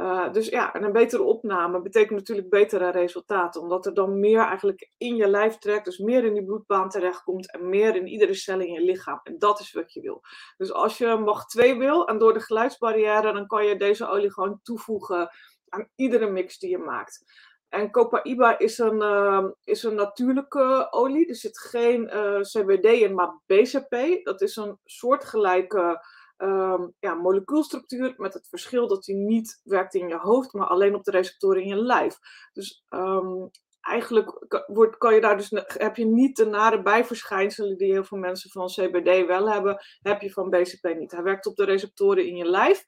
Uh, 0.00 0.32
dus 0.32 0.48
ja, 0.48 0.72
en 0.74 0.82
een 0.82 0.92
betere 0.92 1.22
opname 1.22 1.82
betekent 1.82 2.18
natuurlijk 2.18 2.48
betere 2.48 2.90
resultaten, 2.90 3.60
omdat 3.60 3.86
er 3.86 3.94
dan 3.94 4.20
meer 4.20 4.40
eigenlijk 4.40 4.90
in 4.98 5.16
je 5.16 5.28
lijf 5.28 5.58
trekt, 5.58 5.84
dus 5.84 5.98
meer 5.98 6.24
in 6.24 6.34
die 6.34 6.44
bloedbaan 6.44 6.88
terechtkomt 6.88 7.52
en 7.52 7.68
meer 7.68 7.96
in 7.96 8.06
iedere 8.06 8.34
cel 8.34 8.60
in 8.60 8.72
je 8.72 8.80
lichaam. 8.80 9.20
En 9.22 9.38
dat 9.38 9.60
is 9.60 9.72
wat 9.72 9.92
je 9.92 10.00
wil. 10.00 10.20
Dus 10.56 10.72
als 10.72 10.98
je 10.98 11.16
macht 11.16 11.50
2 11.50 11.78
wil 11.78 12.06
en 12.06 12.18
door 12.18 12.32
de 12.34 12.40
geluidsbarrière, 12.40 13.32
dan 13.32 13.46
kan 13.46 13.66
je 13.66 13.76
deze 13.76 14.08
olie 14.08 14.32
gewoon 14.32 14.60
toevoegen 14.62 15.30
aan 15.68 15.88
iedere 15.94 16.30
mix 16.30 16.58
die 16.58 16.70
je 16.70 16.78
maakt. 16.78 17.24
En 17.68 17.90
Copaiba 17.90 18.58
is 18.58 18.78
een, 18.78 19.02
uh, 19.02 19.44
is 19.64 19.82
een 19.82 19.94
natuurlijke 19.94 20.88
olie. 20.90 21.28
Er 21.28 21.36
zit 21.36 21.58
geen 21.58 22.02
uh, 22.02 22.40
CBD 22.40 22.84
in, 22.84 23.14
maar 23.14 23.40
BCP. 23.46 24.24
Dat 24.24 24.40
is 24.40 24.56
een 24.56 24.78
soortgelijke 24.84 26.04
um, 26.42 26.94
ja, 26.98 27.14
molecuulstructuur 27.14 28.14
met 28.16 28.34
het 28.34 28.48
verschil 28.48 28.88
dat 28.88 29.06
hij 29.06 29.14
niet 29.14 29.60
werkt 29.64 29.94
in 29.94 30.08
je 30.08 30.18
hoofd, 30.18 30.52
maar 30.52 30.66
alleen 30.66 30.94
op 30.94 31.04
de 31.04 31.10
receptoren 31.10 31.62
in 31.62 31.68
je 31.68 31.76
lijf. 31.76 32.18
Dus 32.52 32.84
um, 32.88 33.50
eigenlijk 33.80 34.46
wordt, 34.66 34.96
kan 34.96 35.14
je 35.14 35.20
daar 35.20 35.36
dus, 35.36 35.48
heb 35.66 35.96
je 35.96 36.06
niet 36.06 36.36
de 36.36 36.46
nare 36.46 36.82
bijverschijnselen 36.82 37.76
die 37.76 37.92
heel 37.92 38.04
veel 38.04 38.18
mensen 38.18 38.50
van 38.50 38.66
CBD 38.66 39.26
wel 39.26 39.50
hebben, 39.50 39.84
heb 40.02 40.20
je 40.20 40.32
van 40.32 40.50
BCP 40.50 40.94
niet. 40.98 41.12
Hij 41.12 41.22
werkt 41.22 41.46
op 41.46 41.56
de 41.56 41.64
receptoren 41.64 42.26
in 42.26 42.36
je 42.36 42.44
lijf, 42.44 42.84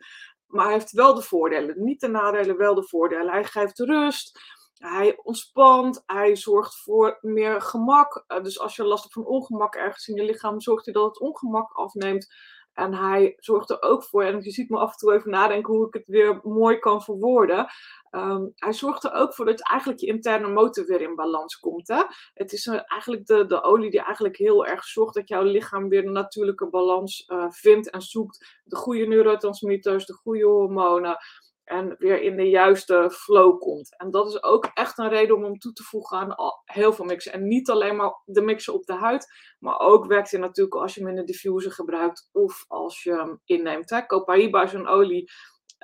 maar 0.46 0.64
hij 0.64 0.74
heeft 0.74 0.92
wel 0.92 1.14
de 1.14 1.22
voordelen. 1.22 1.84
Niet 1.84 2.00
de 2.00 2.08
nadelen, 2.08 2.56
wel 2.56 2.74
de 2.74 2.88
voordelen. 2.88 3.32
Hij 3.32 3.44
geeft 3.44 3.78
rust. 3.78 4.38
Hij 4.74 5.20
ontspant, 5.22 6.02
hij 6.06 6.36
zorgt 6.36 6.82
voor 6.82 7.18
meer 7.20 7.60
gemak. 7.60 8.24
Uh, 8.28 8.42
dus 8.42 8.60
als 8.60 8.76
je 8.76 8.84
last 8.84 9.02
hebt 9.02 9.14
van 9.14 9.26
ongemak 9.26 9.74
ergens 9.74 10.08
in 10.08 10.14
je 10.14 10.24
lichaam, 10.24 10.60
zorgt 10.60 10.84
hij 10.84 10.94
dat 10.94 11.04
het 11.04 11.20
ongemak 11.20 11.72
afneemt. 11.72 12.34
En 12.74 12.94
hij 12.94 13.34
zorgt 13.36 13.70
er 13.70 13.82
ook 13.82 14.04
voor, 14.04 14.22
en 14.22 14.42
je 14.42 14.50
ziet 14.50 14.70
me 14.70 14.78
af 14.78 14.90
en 14.90 14.96
toe 14.98 15.12
even 15.14 15.30
nadenken 15.30 15.74
hoe 15.74 15.86
ik 15.86 15.94
het 15.94 16.06
weer 16.06 16.40
mooi 16.42 16.78
kan 16.78 17.02
verwoorden. 17.02 17.66
Um, 18.10 18.52
hij 18.54 18.72
zorgt 18.72 19.04
er 19.04 19.12
ook 19.12 19.34
voor 19.34 19.44
dat 19.44 19.68
eigenlijk 19.68 20.00
je 20.00 20.06
interne 20.06 20.48
motor 20.48 20.86
weer 20.86 21.00
in 21.00 21.14
balans 21.14 21.58
komt. 21.58 21.88
Hè? 21.88 22.02
Het 22.34 22.52
is 22.52 22.66
eigenlijk 22.66 23.26
de, 23.26 23.46
de 23.46 23.62
olie 23.62 23.90
die 23.90 24.02
eigenlijk 24.02 24.36
heel 24.36 24.66
erg 24.66 24.84
zorgt 24.84 25.14
dat 25.14 25.28
jouw 25.28 25.42
lichaam 25.42 25.88
weer 25.88 26.06
een 26.06 26.12
natuurlijke 26.12 26.68
balans 26.68 27.24
uh, 27.28 27.50
vindt 27.50 27.90
en 27.90 28.00
zoekt. 28.00 28.60
De 28.64 28.76
goede 28.76 29.06
neurotransmitters, 29.06 30.06
de 30.06 30.12
goede 30.12 30.44
hormonen 30.44 31.16
en 31.64 31.94
weer 31.98 32.22
in 32.22 32.36
de 32.36 32.48
juiste 32.48 33.10
flow 33.12 33.60
komt. 33.60 33.96
En 33.98 34.10
dat 34.10 34.28
is 34.28 34.42
ook 34.42 34.70
echt 34.74 34.98
een 34.98 35.08
reden 35.08 35.36
om 35.36 35.44
hem 35.44 35.58
toe 35.58 35.72
te 35.72 35.82
voegen 35.82 36.18
aan 36.18 36.34
heel 36.64 36.92
veel 36.92 37.04
mixen. 37.04 37.32
En 37.32 37.48
niet 37.48 37.70
alleen 37.70 37.96
maar 37.96 38.20
de 38.24 38.40
mixen 38.40 38.74
op 38.74 38.84
de 38.84 38.94
huid, 38.94 39.32
maar 39.58 39.78
ook 39.78 40.06
werkt 40.06 40.30
hij 40.30 40.40
natuurlijk 40.40 40.76
als 40.76 40.94
je 40.94 41.00
hem 41.00 41.10
in 41.10 41.18
een 41.18 41.24
diffuser 41.24 41.72
gebruikt 41.72 42.28
of 42.32 42.64
als 42.68 43.02
je 43.02 43.12
hem 43.12 43.40
inneemt. 43.44 43.90
Hè. 43.90 44.06
Copaiba 44.06 44.62
is 44.62 44.72
een 44.72 44.88
olie. 44.88 45.30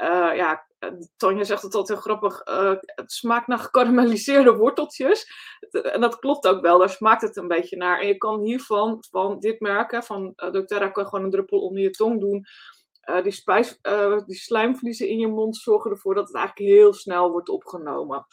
Uh, 0.02 0.36
ja, 0.36 0.66
Tonja 1.16 1.44
zegt 1.44 1.62
het 1.62 1.74
altijd 1.74 1.98
heel 1.98 2.14
grappig. 2.14 2.48
Uh, 2.48 2.74
het 2.84 3.12
smaakt 3.12 3.46
naar 3.46 3.58
gekarameliseerde 3.58 4.56
worteltjes. 4.56 5.26
En 5.70 6.00
dat 6.00 6.18
klopt 6.18 6.46
ook 6.46 6.60
wel, 6.60 6.78
daar 6.78 6.90
smaakt 6.90 7.22
het 7.22 7.36
een 7.36 7.48
beetje 7.48 7.76
naar. 7.76 8.00
En 8.00 8.06
je 8.06 8.16
kan 8.16 8.40
hiervan, 8.40 9.04
van 9.10 9.38
dit 9.38 9.60
merk, 9.60 9.90
hè, 9.90 10.02
van 10.02 10.32
uh, 10.36 10.52
doTERRA, 10.52 10.88
kan 10.88 11.02
je 11.02 11.08
gewoon 11.08 11.24
een 11.24 11.30
druppel 11.30 11.60
onder 11.60 11.82
je 11.82 11.90
tong 11.90 12.20
doen. 12.20 12.46
Uh, 13.16 13.22
die, 13.22 13.32
spijs, 13.32 13.78
uh, 13.82 14.18
die 14.26 14.36
slijmvliezen 14.36 15.08
in 15.08 15.18
je 15.18 15.28
mond 15.28 15.56
zorgen 15.56 15.90
ervoor 15.90 16.14
dat 16.14 16.26
het 16.26 16.36
eigenlijk 16.36 16.70
heel 16.70 16.92
snel 16.92 17.30
wordt 17.30 17.48
opgenomen. 17.48 18.26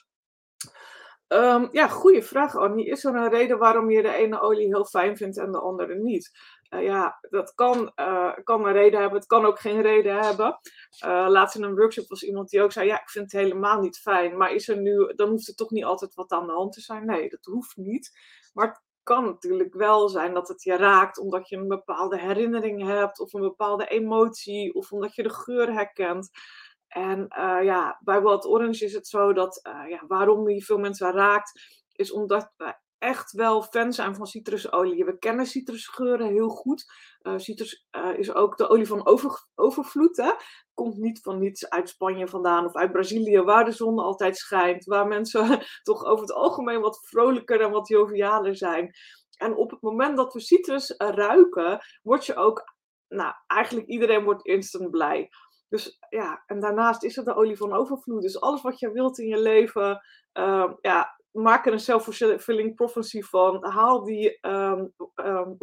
Um, 1.28 1.70
ja, 1.72 1.88
goede 1.88 2.22
vraag, 2.22 2.56
Annie. 2.56 2.86
Is 2.86 3.04
er 3.04 3.16
een 3.16 3.30
reden 3.30 3.58
waarom 3.58 3.90
je 3.92 4.02
de 4.02 4.14
ene 4.14 4.42
olie 4.42 4.68
heel 4.68 4.86
fijn 4.86 5.18
vindt 5.18 5.38
en 5.38 5.52
de 5.52 5.60
andere 5.60 5.96
niet? 5.96 6.32
Uh, 6.70 6.84
ja, 6.84 7.18
dat 7.30 7.54
kan, 7.54 7.92
kan 8.44 8.66
een 8.66 8.74
reden 8.74 9.00
hebben. 9.00 9.20
Het 9.20 9.28
kan 9.28 9.46
ook 9.46 9.60
geen 9.60 9.82
reden 9.82 10.20
hebben. 10.20 10.60
laatst 11.06 11.56
in 11.56 11.64
een 11.64 11.76
workshop 11.76 12.08
was 12.08 12.24
iemand 12.24 12.50
die 12.50 12.62
ook 12.62 12.72
zei: 12.72 12.88
Ja, 12.88 13.02
ik 13.02 13.10
vind 13.10 13.32
het 13.32 13.42
helemaal 13.42 13.80
niet 13.80 13.98
fijn. 13.98 14.38
Maar 14.38 14.54
is 14.54 14.68
er 14.68 14.78
nu, 14.78 15.14
dan 15.16 15.30
hoeft 15.30 15.48
er 15.48 15.56
toch 15.56 15.72
niet 15.72 15.84
altijd 15.84 16.14
wat 16.14 16.32
aan 16.32 16.48
de 16.48 16.54
hand 16.54 16.74
te 16.74 16.82
zijn? 16.82 17.06
Nee, 17.06 17.30
dat 17.30 17.46
hoeft 17.46 17.78
niet. 17.78 18.12
Maar 18.54 18.84
kan 19.08 19.26
natuurlijk 19.26 19.74
wel 19.74 20.10
zijn 20.10 20.34
dat 20.34 20.48
het 20.48 20.64
je 20.64 20.76
raakt 20.76 21.18
omdat 21.18 21.50
je 21.50 21.56
een 21.56 21.68
bepaalde 21.68 22.20
herinnering 22.20 22.84
hebt 22.84 23.20
of 23.20 23.34
een 23.34 23.42
bepaalde 23.42 23.88
emotie 23.88 24.74
of 24.74 24.92
omdat 24.92 25.16
je 25.16 25.24
de 25.24 25.30
geur 25.30 25.74
herkent. 25.74 26.30
En 26.88 27.20
uh, 27.20 27.64
ja, 27.64 28.00
bij 28.04 28.22
Wild 28.22 28.46
Orange 28.46 28.86
is 28.86 28.94
het 28.94 29.08
zo 29.08 29.34
dat 29.34 29.60
uh, 29.68 29.90
ja, 29.90 30.04
waarom 30.08 30.46
die 30.46 30.66
veel 30.66 30.78
mensen 30.78 31.12
raakt, 31.12 31.62
is 31.92 32.12
omdat 32.12 32.54
we 32.58 32.76
echt 32.98 33.32
wel 33.32 33.62
fan 33.62 33.94
zijn 33.94 34.16
van 34.16 34.28
citrusolie. 34.28 35.06
We 35.06 35.18
kennen 35.18 35.46
citrusgeuren 35.46 36.28
heel 36.28 36.50
goed. 36.50 36.86
Uh, 37.22 37.34
citrus 37.38 37.88
is 38.16 38.34
ook 38.34 38.58
de 38.58 38.70
olie 38.70 38.88
van 38.88 39.06
over, 39.06 39.48
overvloed. 39.56 40.36
Komt 40.78 40.98
niet 40.98 41.22
van 41.22 41.40
niets 41.40 41.70
uit 41.70 41.90
Spanje 41.90 42.28
vandaan 42.28 42.66
of 42.66 42.76
uit 42.76 42.92
Brazilië, 42.92 43.42
waar 43.42 43.66
de 43.66 43.72
zon 43.72 44.00
altijd 44.00 44.38
schijnt. 44.38 44.86
Waar 44.86 45.08
mensen 45.08 45.64
toch 45.84 46.06
over 46.06 46.22
het 46.22 46.34
algemeen 46.34 46.82
wat 46.82 47.00
vrolijker 47.04 47.62
en 47.62 47.72
wat 47.72 47.88
jovialer 47.88 48.56
zijn. 48.56 48.92
En 49.38 49.56
op 49.56 49.72
het 49.72 49.82
moment 49.82 50.18
dat 50.18 50.34
we 50.34 50.40
citrus 50.40 50.94
ruiken, 50.98 51.80
word 52.02 52.26
je 52.26 52.36
ook, 52.36 52.76
nou, 53.08 53.34
eigenlijk 53.48 53.88
iedereen 53.88 54.24
wordt 54.24 54.46
instant 54.46 54.92
blij. 54.92 55.30
Dus 55.70 56.00
ja, 56.10 56.44
en 56.46 56.60
daarnaast 56.60 57.04
is 57.04 57.16
het 57.16 57.26
de 57.26 57.36
olie 57.36 57.58
van 57.58 57.74
overvloed. 57.74 58.22
Dus 58.22 58.42
alles 58.42 58.62
wat 58.62 58.80
je 58.80 58.92
wilt 58.92 59.20
in 59.20 59.28
je 59.28 59.40
leven, 59.40 60.02
uh, 60.34 60.72
ja, 60.82 61.18
maak 61.32 61.66
er 61.66 61.74
een 61.74 61.80
self-fulfilling 61.80 62.76
prophecy 62.76 63.22
van. 63.22 63.66
Haal 63.66 64.04
die 64.04 64.38
um, 64.42 64.94
um, 65.16 65.58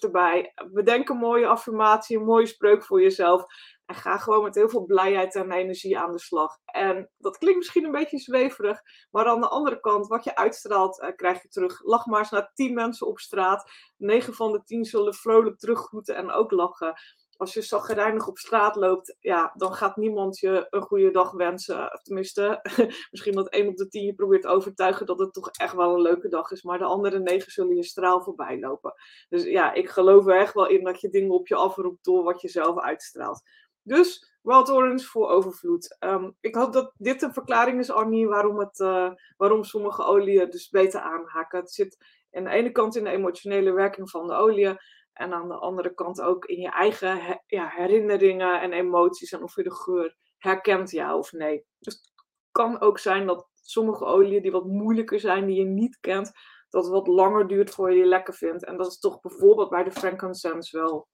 erbij. 0.00 0.52
Bedenk 0.72 1.08
een 1.08 1.16
mooie 1.16 1.46
affirmatie, 1.46 2.18
een 2.18 2.24
mooie 2.24 2.46
spreuk 2.46 2.84
voor 2.84 3.02
jezelf. 3.02 3.44
En 3.88 3.94
ga 3.94 4.18
gewoon 4.18 4.42
met 4.42 4.54
heel 4.54 4.68
veel 4.68 4.84
blijheid 4.84 5.34
en 5.34 5.52
energie 5.52 5.98
aan 5.98 6.12
de 6.12 6.18
slag. 6.18 6.58
En 6.64 7.10
dat 7.18 7.38
klinkt 7.38 7.58
misschien 7.58 7.84
een 7.84 7.90
beetje 7.90 8.18
zweverig, 8.18 8.80
maar 9.10 9.26
aan 9.26 9.40
de 9.40 9.48
andere 9.48 9.80
kant, 9.80 10.06
wat 10.06 10.24
je 10.24 10.36
uitstraalt, 10.36 11.02
uh, 11.02 11.08
krijg 11.16 11.42
je 11.42 11.48
terug. 11.48 11.80
Lach 11.84 12.06
maar 12.06 12.18
eens 12.18 12.30
naar 12.30 12.50
10 12.54 12.74
mensen 12.74 13.06
op 13.06 13.18
straat. 13.18 13.70
9 13.96 14.34
van 14.34 14.52
de 14.52 14.62
10 14.64 14.84
zullen 14.84 15.14
vrolijk 15.14 15.58
teruggroeten 15.58 16.16
en 16.16 16.30
ook 16.30 16.50
lachen 16.50 16.94
als 17.38 17.54
je 17.54 17.62
zagrijnig 17.62 18.26
op 18.26 18.38
straat 18.38 18.76
loopt, 18.76 19.16
ja, 19.20 19.52
dan 19.54 19.74
gaat 19.74 19.96
niemand 19.96 20.38
je 20.38 20.66
een 20.70 20.82
goede 20.82 21.10
dag 21.10 21.30
wensen. 21.30 22.00
Tenminste, 22.02 22.60
misschien 23.10 23.34
dat 23.34 23.48
één 23.48 23.68
op 23.68 23.76
de 23.76 23.88
tien 23.88 24.04
je 24.04 24.14
probeert 24.14 24.42
te 24.42 24.48
overtuigen 24.48 25.06
dat 25.06 25.18
het 25.18 25.32
toch 25.32 25.50
echt 25.50 25.74
wel 25.74 25.94
een 25.94 26.02
leuke 26.02 26.28
dag 26.28 26.50
is. 26.50 26.62
Maar 26.62 26.78
de 26.78 26.84
andere 26.84 27.18
negen 27.18 27.52
zullen 27.52 27.76
je 27.76 27.84
straal 27.84 28.22
voorbij 28.22 28.58
lopen. 28.58 28.94
Dus 29.28 29.44
ja, 29.44 29.72
ik 29.72 29.88
geloof 29.88 30.26
er 30.26 30.40
echt 30.40 30.54
wel 30.54 30.66
in 30.66 30.84
dat 30.84 31.00
je 31.00 31.08
dingen 31.08 31.30
op 31.30 31.48
je 31.48 31.54
afroept 31.54 32.04
door 32.04 32.22
wat 32.22 32.40
je 32.40 32.48
zelf 32.48 32.78
uitstraalt. 32.78 33.42
Dus 33.82 34.38
Wild 34.42 34.70
Orange 34.70 35.06
voor 35.06 35.28
overvloed. 35.28 35.96
Um, 36.00 36.36
ik 36.40 36.54
hoop 36.54 36.72
dat 36.72 36.92
dit 36.96 37.22
een 37.22 37.32
verklaring 37.32 37.78
is, 37.78 37.90
Annie, 37.90 38.28
waarom, 38.28 38.58
het, 38.58 38.78
uh, 38.78 39.10
waarom 39.36 39.64
sommige 39.64 40.02
oliën 40.02 40.50
dus 40.50 40.68
beter 40.68 41.00
aanhaken. 41.00 41.58
Het 41.58 41.72
zit 41.72 41.96
aan 42.30 42.44
de 42.44 42.50
ene 42.50 42.72
kant 42.72 42.96
in 42.96 43.04
de 43.04 43.10
emotionele 43.10 43.72
werking 43.72 44.10
van 44.10 44.26
de 44.26 44.34
oliën. 44.34 44.78
En 45.12 45.32
aan 45.32 45.48
de 45.48 45.54
andere 45.54 45.94
kant 45.94 46.20
ook 46.20 46.44
in 46.44 46.60
je 46.60 46.70
eigen 46.70 47.42
ja, 47.46 47.68
herinneringen 47.68 48.60
en 48.60 48.72
emoties 48.72 49.32
en 49.32 49.42
of 49.42 49.56
je 49.56 49.62
de 49.62 49.74
geur 49.74 50.16
herkent, 50.38 50.90
ja 50.90 51.16
of 51.16 51.32
nee. 51.32 51.64
Dus 51.78 51.94
het 51.94 52.12
kan 52.50 52.80
ook 52.80 52.98
zijn 52.98 53.26
dat 53.26 53.48
sommige 53.54 54.04
oliën 54.04 54.42
die 54.42 54.50
wat 54.50 54.66
moeilijker 54.66 55.20
zijn, 55.20 55.46
die 55.46 55.56
je 55.56 55.64
niet 55.64 55.98
kent, 56.00 56.32
dat 56.68 56.84
het 56.84 56.92
wat 56.92 57.06
langer 57.06 57.46
duurt 57.46 57.70
voor 57.70 57.90
je 57.90 57.96
die 57.96 58.04
lekker 58.04 58.34
vindt. 58.34 58.64
En 58.64 58.76
dat 58.76 58.86
is 58.86 58.98
toch 58.98 59.20
bijvoorbeeld 59.20 59.70
bij 59.70 59.84
de 59.84 59.92
frankincense 59.92 60.78
wel. 60.78 61.08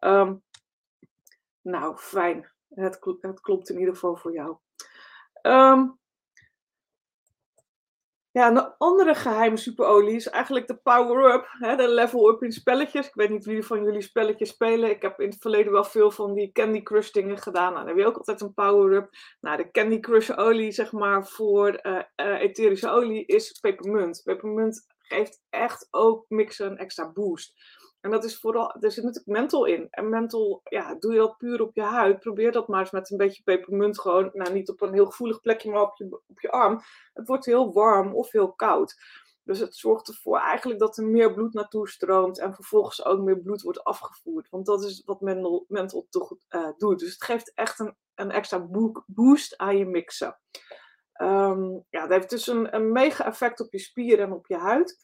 Um, 0.00 0.42
nou, 1.70 1.96
fijn. 1.96 2.50
Het, 2.68 2.98
het, 3.20 3.40
klopt 3.40 3.70
in 3.70 3.78
ieder 3.78 3.94
geval 3.94 4.16
voor 4.16 4.32
jou. 4.32 4.56
Um, 5.42 6.00
ja, 8.32 8.48
een 8.48 8.74
andere 8.78 9.14
geheime 9.14 9.56
superolie 9.56 10.14
is 10.14 10.28
eigenlijk 10.28 10.66
de 10.66 10.76
power-up, 10.76 11.76
de 11.76 11.88
level-up 11.88 12.42
in 12.42 12.52
spelletjes. 12.52 13.06
Ik 13.06 13.14
weet 13.14 13.30
niet 13.30 13.44
wie 13.44 13.62
van 13.62 13.84
jullie 13.84 14.02
spelletjes 14.02 14.48
spelen. 14.48 14.90
Ik 14.90 15.02
heb 15.02 15.20
in 15.20 15.28
het 15.28 15.40
verleden 15.40 15.72
wel 15.72 15.84
veel 15.84 16.10
van 16.10 16.34
die 16.34 16.52
Candy 16.52 16.82
Crush 16.82 17.10
dingen 17.10 17.38
gedaan. 17.38 17.72
Nou, 17.72 17.76
dan 17.76 17.86
heb 17.86 17.96
je 17.96 18.06
ook 18.06 18.16
altijd 18.16 18.40
een 18.40 18.54
power-up. 18.54 19.08
Nou, 19.40 19.56
de 19.56 19.70
Candy 19.70 20.00
Crush 20.00 20.30
olie, 20.30 20.72
zeg 20.72 20.92
maar, 20.92 21.26
voor 21.26 21.78
uh, 21.82 22.02
uh, 22.16 22.40
etherische 22.40 22.88
olie 22.88 23.26
is 23.26 23.58
pepermunt. 23.60 24.20
Pepermunt 24.24 24.86
geeft 24.98 25.42
echt 25.48 25.88
ook 25.90 26.24
mixen 26.28 26.70
een 26.70 26.78
extra 26.78 27.12
boost. 27.12 27.52
En 28.00 28.10
dat 28.10 28.24
is 28.24 28.38
vooral, 28.38 28.74
er 28.80 28.92
zit 28.92 29.04
natuurlijk 29.04 29.38
menthol 29.38 29.64
in. 29.64 29.88
En 29.90 30.08
menthol, 30.08 30.60
ja, 30.64 30.94
doe 30.94 31.12
je 31.12 31.18
dat 31.18 31.36
puur 31.36 31.62
op 31.62 31.74
je 31.74 31.82
huid. 31.82 32.18
Probeer 32.18 32.52
dat 32.52 32.68
maar 32.68 32.80
eens 32.80 32.90
met 32.90 33.10
een 33.10 33.16
beetje 33.16 33.42
pepermunt 33.42 34.00
gewoon, 34.00 34.30
nou 34.32 34.52
niet 34.52 34.68
op 34.68 34.80
een 34.80 34.92
heel 34.92 35.06
gevoelig 35.06 35.40
plekje, 35.40 35.70
maar 35.70 35.82
op 35.82 35.96
je, 35.96 36.20
op 36.26 36.40
je 36.40 36.50
arm. 36.50 36.80
Het 37.12 37.26
wordt 37.26 37.44
heel 37.44 37.72
warm 37.72 38.14
of 38.14 38.30
heel 38.30 38.52
koud. 38.52 38.96
Dus 39.42 39.58
het 39.58 39.76
zorgt 39.76 40.08
ervoor 40.08 40.38
eigenlijk 40.38 40.80
dat 40.80 40.96
er 40.96 41.04
meer 41.04 41.34
bloed 41.34 41.52
naartoe 41.52 41.88
stroomt 41.88 42.38
en 42.38 42.54
vervolgens 42.54 43.04
ook 43.04 43.20
meer 43.20 43.38
bloed 43.38 43.62
wordt 43.62 43.84
afgevoerd. 43.84 44.48
Want 44.50 44.66
dat 44.66 44.84
is 44.84 45.02
wat 45.04 45.20
menthol, 45.20 45.64
menthol 45.68 46.06
toch 46.10 46.34
uh, 46.50 46.68
doet. 46.76 46.98
Dus 46.98 47.12
het 47.12 47.24
geeft 47.24 47.52
echt 47.54 47.78
een, 47.78 47.96
een 48.14 48.30
extra 48.30 48.68
boost 49.06 49.56
aan 49.56 49.76
je 49.76 49.86
mixen. 49.86 50.38
Um, 51.22 51.84
ja, 51.90 52.00
dat 52.00 52.10
heeft 52.10 52.30
dus 52.30 52.46
een, 52.46 52.74
een 52.74 52.92
mega 52.92 53.24
effect 53.24 53.60
op 53.60 53.72
je 53.72 53.78
spieren 53.78 54.26
en 54.26 54.32
op 54.32 54.46
je 54.46 54.56
huid. 54.56 54.96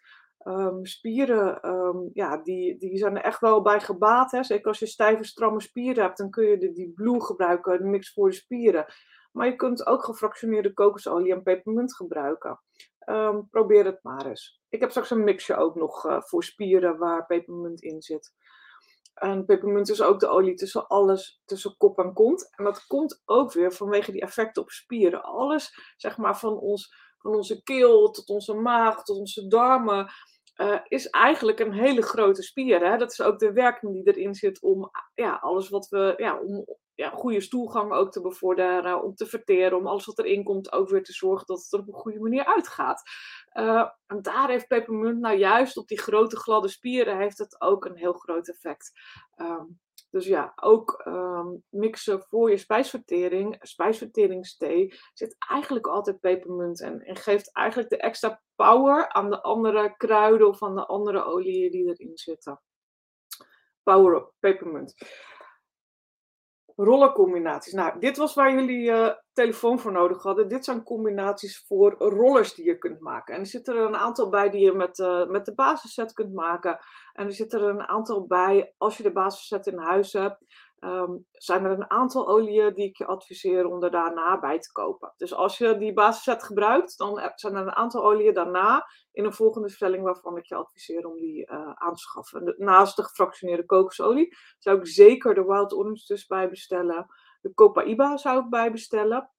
Um, 0.48 0.86
spieren, 0.86 1.68
um, 1.68 2.10
ja, 2.12 2.36
die, 2.36 2.78
die 2.78 2.96
zijn 2.98 3.16
er 3.16 3.22
echt 3.22 3.40
wel 3.40 3.62
bij 3.62 3.80
gebaat. 3.80 4.30
Hè. 4.30 4.42
Zeker 4.42 4.66
als 4.66 4.78
je 4.78 4.86
stijve, 4.86 5.24
stramme 5.24 5.60
spieren 5.60 6.02
hebt, 6.02 6.18
dan 6.18 6.30
kun 6.30 6.46
je 6.46 6.58
de, 6.58 6.72
die 6.72 6.92
blue 6.92 7.24
gebruiken, 7.24 7.78
de 7.78 7.84
mix 7.84 8.12
voor 8.12 8.28
je 8.28 8.34
spieren. 8.34 8.86
Maar 9.32 9.46
je 9.46 9.56
kunt 9.56 9.86
ook 9.86 10.04
gefractioneerde 10.04 10.72
kokosolie 10.72 11.32
en 11.32 11.42
pepermunt 11.42 11.96
gebruiken. 11.96 12.60
Um, 13.06 13.48
probeer 13.50 13.84
het 13.84 14.02
maar 14.02 14.26
eens. 14.26 14.60
Ik 14.68 14.80
heb 14.80 14.90
straks 14.90 15.10
een 15.10 15.24
mixje 15.24 15.56
ook 15.56 15.74
nog 15.74 16.06
uh, 16.06 16.20
voor 16.20 16.44
spieren 16.44 16.98
waar 16.98 17.26
pepermunt 17.26 17.82
in 17.82 18.02
zit. 18.02 18.32
En 19.14 19.44
pepermunt 19.44 19.90
is 19.90 20.02
ook 20.02 20.20
de 20.20 20.28
olie 20.28 20.54
tussen 20.54 20.86
alles, 20.86 21.42
tussen 21.44 21.76
kop 21.76 21.98
en 21.98 22.12
kont. 22.12 22.54
En 22.56 22.64
dat 22.64 22.86
komt 22.86 23.22
ook 23.24 23.52
weer 23.52 23.72
vanwege 23.72 24.12
die 24.12 24.20
effecten 24.20 24.62
op 24.62 24.70
spieren. 24.70 25.22
Alles, 25.22 25.94
zeg 25.96 26.16
maar, 26.16 26.38
van, 26.38 26.58
ons, 26.58 26.94
van 27.18 27.34
onze 27.34 27.62
keel 27.62 28.10
tot 28.10 28.28
onze 28.28 28.54
maag, 28.54 29.02
tot 29.02 29.18
onze 29.18 29.46
darmen 29.46 30.10
uh, 30.56 30.78
is 30.88 31.10
eigenlijk 31.10 31.60
een 31.60 31.72
hele 31.72 32.02
grote 32.02 32.42
spier. 32.42 32.90
Hè? 32.90 32.96
Dat 32.96 33.12
is 33.12 33.20
ook 33.20 33.38
de 33.38 33.52
werking 33.52 33.92
die 33.92 34.14
erin 34.14 34.34
zit 34.34 34.62
om 34.62 34.90
ja, 35.14 35.34
alles 35.34 35.68
wat 35.68 35.88
we, 35.88 36.14
ja, 36.16 36.38
om 36.38 36.64
ja, 36.94 37.10
goede 37.10 37.40
stoelgang 37.40 37.92
ook 37.92 38.12
te 38.12 38.20
bevorderen, 38.20 39.02
om 39.02 39.14
te 39.14 39.26
verteren, 39.26 39.78
om 39.78 39.86
alles 39.86 40.04
wat 40.04 40.18
erin 40.18 40.44
komt 40.44 40.72
ook 40.72 40.88
weer 40.88 41.04
te 41.04 41.12
zorgen 41.12 41.46
dat 41.46 41.62
het 41.62 41.72
er 41.72 41.78
op 41.78 41.88
een 41.88 42.00
goede 42.00 42.20
manier 42.20 42.44
uitgaat. 42.44 43.02
Uh, 43.52 43.90
en 44.06 44.22
daar 44.22 44.48
heeft 44.48 44.66
pepermunt 44.66 45.20
nou 45.20 45.36
juist 45.36 45.76
op 45.76 45.88
die 45.88 45.98
grote 45.98 46.36
gladde 46.36 46.68
spieren 46.68 47.18
heeft 47.18 47.38
het 47.38 47.60
ook 47.60 47.84
een 47.84 47.96
heel 47.96 48.12
groot 48.12 48.48
effect. 48.48 48.92
Um, 49.36 49.80
dus 50.10 50.26
ja, 50.26 50.52
ook 50.56 51.02
um, 51.06 51.62
mixen 51.68 52.22
voor 52.22 52.50
je 52.50 52.56
spijsvertering, 52.56 53.56
spijsverteringsthee, 53.60 54.94
zit 55.14 55.36
eigenlijk 55.38 55.86
altijd 55.86 56.20
pepermunt 56.20 56.80
en 56.80 57.16
geeft 57.16 57.52
eigenlijk 57.52 57.88
de 57.88 57.96
extra 57.96 58.42
power 58.56 59.08
aan 59.08 59.30
de 59.30 59.42
andere 59.42 59.94
kruiden 59.96 60.48
of 60.48 60.62
aan 60.62 60.74
de 60.74 60.86
andere 60.86 61.24
oliën 61.24 61.70
die 61.70 61.84
erin 61.84 62.16
zitten. 62.16 62.60
Power 63.82 64.16
up, 64.16 64.32
pepermunt 64.38 64.94
rollercombinaties. 66.76 67.72
Nou, 67.72 67.98
dit 67.98 68.16
was 68.16 68.34
waar 68.34 68.54
jullie 68.54 68.90
uh, 68.90 69.08
telefoon 69.32 69.78
voor 69.78 69.92
nodig 69.92 70.22
hadden. 70.22 70.48
Dit 70.48 70.64
zijn 70.64 70.82
combinaties 70.82 71.64
voor 71.66 71.94
rollers 71.98 72.54
die 72.54 72.64
je 72.64 72.78
kunt 72.78 73.00
maken. 73.00 73.34
En 73.34 73.40
er 73.40 73.46
zitten 73.46 73.76
er 73.76 73.86
een 73.86 73.96
aantal 73.96 74.28
bij 74.28 74.50
die 74.50 74.64
je 74.64 74.72
met, 74.72 74.98
uh, 74.98 75.26
met 75.26 75.44
de 75.44 75.54
basisset 75.54 76.12
kunt 76.12 76.32
maken. 76.32 76.78
En 77.12 77.26
er 77.26 77.32
zitten 77.32 77.60
er 77.60 77.68
een 77.68 77.88
aantal 77.88 78.26
bij 78.26 78.74
als 78.76 78.96
je 78.96 79.02
de 79.02 79.12
basisset 79.12 79.66
in 79.66 79.78
huis 79.78 80.12
hebt. 80.12 80.44
Um, 80.86 81.26
zijn 81.32 81.64
er 81.64 81.70
een 81.70 81.90
aantal 81.90 82.28
oliën 82.28 82.74
die 82.74 82.88
ik 82.88 82.96
je 82.96 83.06
adviseer 83.06 83.66
om 83.66 83.82
er 83.82 83.90
daarna 83.90 84.38
bij 84.40 84.58
te 84.58 84.72
kopen. 84.72 85.12
Dus 85.16 85.34
als 85.34 85.58
je 85.58 85.78
die 85.78 85.92
basisset 85.92 86.42
gebruikt, 86.42 86.98
dan 86.98 87.32
zijn 87.34 87.54
er 87.54 87.60
een 87.60 87.74
aantal 87.74 88.04
oliën 88.04 88.34
daarna 88.34 88.86
in 89.12 89.24
een 89.24 89.32
volgende 89.32 89.68
stelling 89.68 90.02
waarvan 90.04 90.36
ik 90.36 90.46
je 90.46 90.54
adviseer 90.54 91.06
om 91.06 91.16
die 91.16 91.50
uh, 91.50 91.72
aan 91.72 91.94
te 91.94 92.00
schaffen. 92.00 92.54
Naast 92.56 92.96
de 92.96 93.02
gefractioneerde 93.02 93.66
kokosolie 93.66 94.36
zou 94.58 94.78
ik 94.78 94.86
zeker 94.86 95.34
de 95.34 95.44
Wild 95.44 95.72
Orange 95.72 96.04
dus 96.06 96.26
bij 96.26 96.48
bestellen. 96.48 97.06
De 97.40 97.54
Copaiba 97.54 98.16
zou 98.16 98.44
ik 98.44 98.50
bij 98.50 98.72
bestellen. 98.72 99.30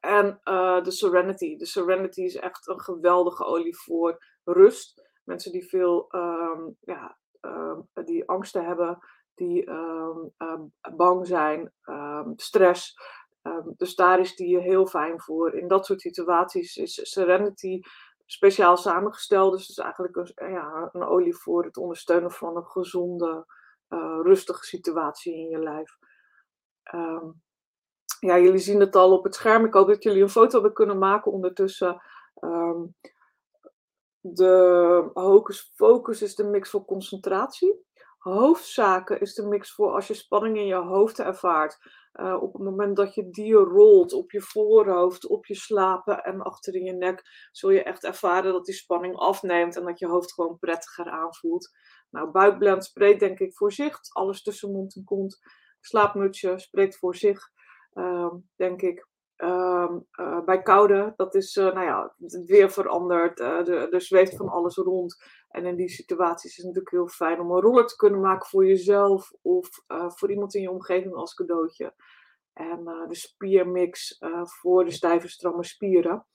En 0.00 0.40
uh, 0.44 0.82
de 0.82 0.90
Serenity. 0.90 1.56
De 1.56 1.66
Serenity 1.66 2.20
is 2.20 2.36
echt 2.36 2.68
een 2.68 2.80
geweldige 2.80 3.44
olie 3.44 3.76
voor 3.76 4.24
rust. 4.44 5.10
Mensen 5.24 5.52
die 5.52 5.68
veel 5.68 6.14
um, 6.14 6.76
ja, 6.80 7.18
uh, 7.40 7.78
die 8.04 8.28
angsten 8.28 8.64
hebben, 8.64 8.98
die 9.38 9.64
ehm, 9.64 10.18
ehm, 10.36 10.62
bang 10.96 11.26
zijn, 11.26 11.72
stress. 12.36 12.94
dus 13.76 13.94
daar 13.94 14.20
is 14.20 14.36
die 14.36 14.58
heel 14.58 14.86
fijn 14.86 15.20
voor. 15.20 15.54
In 15.54 15.68
dat 15.68 15.86
soort 15.86 16.00
situaties 16.00 16.76
is 16.76 17.10
Serenity 17.12 17.80
speciaal 18.26 18.76
samengesteld. 18.76 19.52
Dus 19.52 19.60
het 19.60 19.70
is 19.70 19.78
eigenlijk 19.78 20.16
een, 20.16 20.50
ja, 20.52 20.88
een 20.92 21.02
olie 21.02 21.36
voor 21.36 21.64
het 21.64 21.76
ondersteunen 21.76 22.30
van 22.30 22.56
een 22.56 22.66
gezonde, 22.66 23.46
uh, 23.88 24.20
rustige 24.22 24.64
situatie 24.64 25.34
in 25.34 25.48
je 25.48 25.58
lijf. 25.58 25.96
ja, 28.20 28.38
jullie 28.38 28.58
zien 28.58 28.80
het 28.80 28.96
al 28.96 29.12
op 29.12 29.24
het 29.24 29.34
scherm. 29.34 29.64
Ik 29.64 29.72
hoop 29.72 29.88
dat 29.88 30.02
jullie 30.02 30.22
een 30.22 30.28
foto 30.28 30.52
hebben 30.52 30.72
kunnen 30.72 30.98
maken 30.98 31.32
ondertussen. 31.32 32.02
De 34.20 35.10
hocus 35.12 35.72
focus 35.74 36.22
is 36.22 36.34
de 36.34 36.44
mix 36.44 36.70
voor 36.70 36.84
concentratie. 36.84 37.86
Hoofdzaken 38.28 39.20
is 39.20 39.34
de 39.34 39.46
mix 39.46 39.74
voor 39.74 39.92
als 39.92 40.06
je 40.06 40.14
spanning 40.14 40.56
in 40.56 40.66
je 40.66 40.74
hoofd 40.74 41.18
ervaart. 41.18 41.78
Uh, 42.14 42.42
op 42.42 42.52
het 42.52 42.62
moment 42.62 42.96
dat 42.96 43.14
je 43.14 43.30
die 43.30 43.54
rolt 43.54 44.12
op 44.12 44.30
je 44.30 44.40
voorhoofd, 44.40 45.26
op 45.26 45.46
je 45.46 45.54
slapen 45.54 46.24
en 46.24 46.42
achter 46.42 46.74
in 46.74 46.84
je 46.84 46.92
nek, 46.92 47.48
zul 47.52 47.70
je 47.70 47.82
echt 47.82 48.04
ervaren 48.04 48.52
dat 48.52 48.64
die 48.64 48.74
spanning 48.74 49.16
afneemt 49.16 49.76
en 49.76 49.84
dat 49.84 49.98
je 49.98 50.06
hoofd 50.06 50.32
gewoon 50.32 50.58
prettiger 50.58 51.10
aanvoelt. 51.10 51.68
Nou, 52.10 52.30
buikblend 52.30 52.84
spreekt 52.84 53.20
denk 53.20 53.38
ik 53.38 53.56
voor 53.56 53.72
zich. 53.72 53.98
Alles 54.12 54.42
tussen 54.42 54.72
mond 54.72 54.96
en 54.96 55.04
kont. 55.04 55.38
Slaapmutsje 55.80 56.58
spreekt 56.58 56.98
voor 56.98 57.16
zich, 57.16 57.48
uh, 57.94 58.34
denk 58.56 58.82
ik. 58.82 59.06
Ehm, 59.38 59.98
eh, 60.10 60.44
bij 60.44 60.62
koude, 60.62 61.12
dat 61.16 61.34
is, 61.34 61.56
uh, 61.56 61.64
nou 61.64 61.86
ja, 61.86 62.14
het 62.18 62.44
weer 62.46 62.70
verandert, 62.70 63.40
uh, 63.40 63.92
er 63.92 64.00
zweeft 64.00 64.36
van 64.36 64.48
alles 64.48 64.76
rond. 64.76 65.22
En 65.48 65.66
in 65.66 65.76
die 65.76 65.88
situaties 65.88 66.50
is 66.50 66.56
het 66.56 66.66
natuurlijk 66.66 66.94
heel 66.94 67.08
fijn 67.08 67.40
om 67.40 67.50
een 67.50 67.60
roller 67.60 67.86
te 67.86 67.96
kunnen 67.96 68.20
maken 68.20 68.48
voor 68.48 68.66
jezelf 68.66 69.32
of 69.42 69.68
voor 69.86 70.30
iemand 70.30 70.54
in 70.54 70.60
je 70.60 70.70
omgeving 70.70 71.14
als 71.14 71.34
cadeautje. 71.34 71.94
En 72.52 72.84
de 73.08 73.14
spiermix 73.14 74.18
voor 74.42 74.84
de 74.84 74.90
stijve, 74.90 75.28
stramme 75.28 75.64
spieren. 75.64 76.26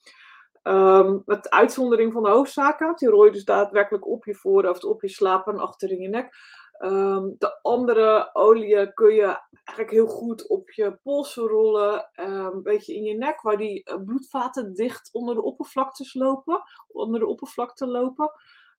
Um, 0.62 1.22
met 1.24 1.50
uitzondering 1.50 2.12
van 2.12 2.22
de 2.22 2.28
hoofdzaken, 2.28 2.96
die 2.96 3.08
rooi 3.08 3.26
je 3.26 3.34
dus 3.34 3.44
daadwerkelijk 3.44 4.06
op 4.06 4.24
je 4.24 4.34
voorhoofd, 4.34 4.84
op 4.84 5.02
je 5.02 5.08
slaap 5.08 5.46
en 5.46 5.58
achter 5.58 5.90
in 5.90 6.00
je 6.00 6.08
nek. 6.08 6.34
Ehm, 6.74 7.30
de 7.38 7.62
andere 7.62 8.30
oliën 8.32 8.94
kun 8.94 9.14
je 9.14 9.38
eigenlijk 9.64 9.90
heel 9.90 10.06
goed 10.06 10.48
op 10.48 10.70
je 10.70 10.98
polsen 11.02 11.46
rollen, 11.46 12.10
um, 12.20 12.32
een 12.32 12.62
beetje 12.62 12.94
in 12.94 13.02
je 13.02 13.14
nek, 13.14 13.40
waar 13.40 13.56
die 13.56 13.84
eh, 13.84 14.04
bloedvaten 14.04 14.74
dicht 14.74 15.08
onder 15.12 15.34
de 15.34 15.42
oppervlaktes 15.42 16.14
lopen, 16.14 16.62
onder 16.88 17.20
de 17.20 17.26
oppervlakte 17.26 17.86
lopen. 17.86 18.32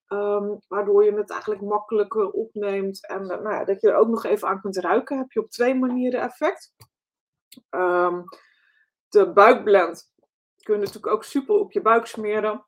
Um, 0.07 0.59
waardoor 0.67 1.05
je 1.05 1.13
het 1.13 1.31
eigenlijk 1.31 1.61
makkelijker 1.61 2.31
opneemt 2.31 3.07
en 3.07 3.21
uh, 3.21 3.27
nou 3.27 3.49
ja, 3.49 3.65
dat 3.65 3.81
je 3.81 3.89
er 3.89 3.95
ook 3.95 4.07
nog 4.07 4.23
even 4.23 4.47
aan 4.47 4.61
kunt 4.61 4.77
ruiken. 4.77 5.17
Heb 5.17 5.31
je 5.31 5.39
op 5.39 5.49
twee 5.49 5.75
manieren 5.75 6.21
effect. 6.21 6.73
de 9.09 9.31
buikblend 9.33 10.13
kun 10.61 10.73
je 10.73 10.79
natuurlijk 10.79 11.13
ook 11.13 11.23
super 11.23 11.55
op 11.55 11.71
je 11.71 11.81
buik 11.81 12.05
smeren. 12.05 12.65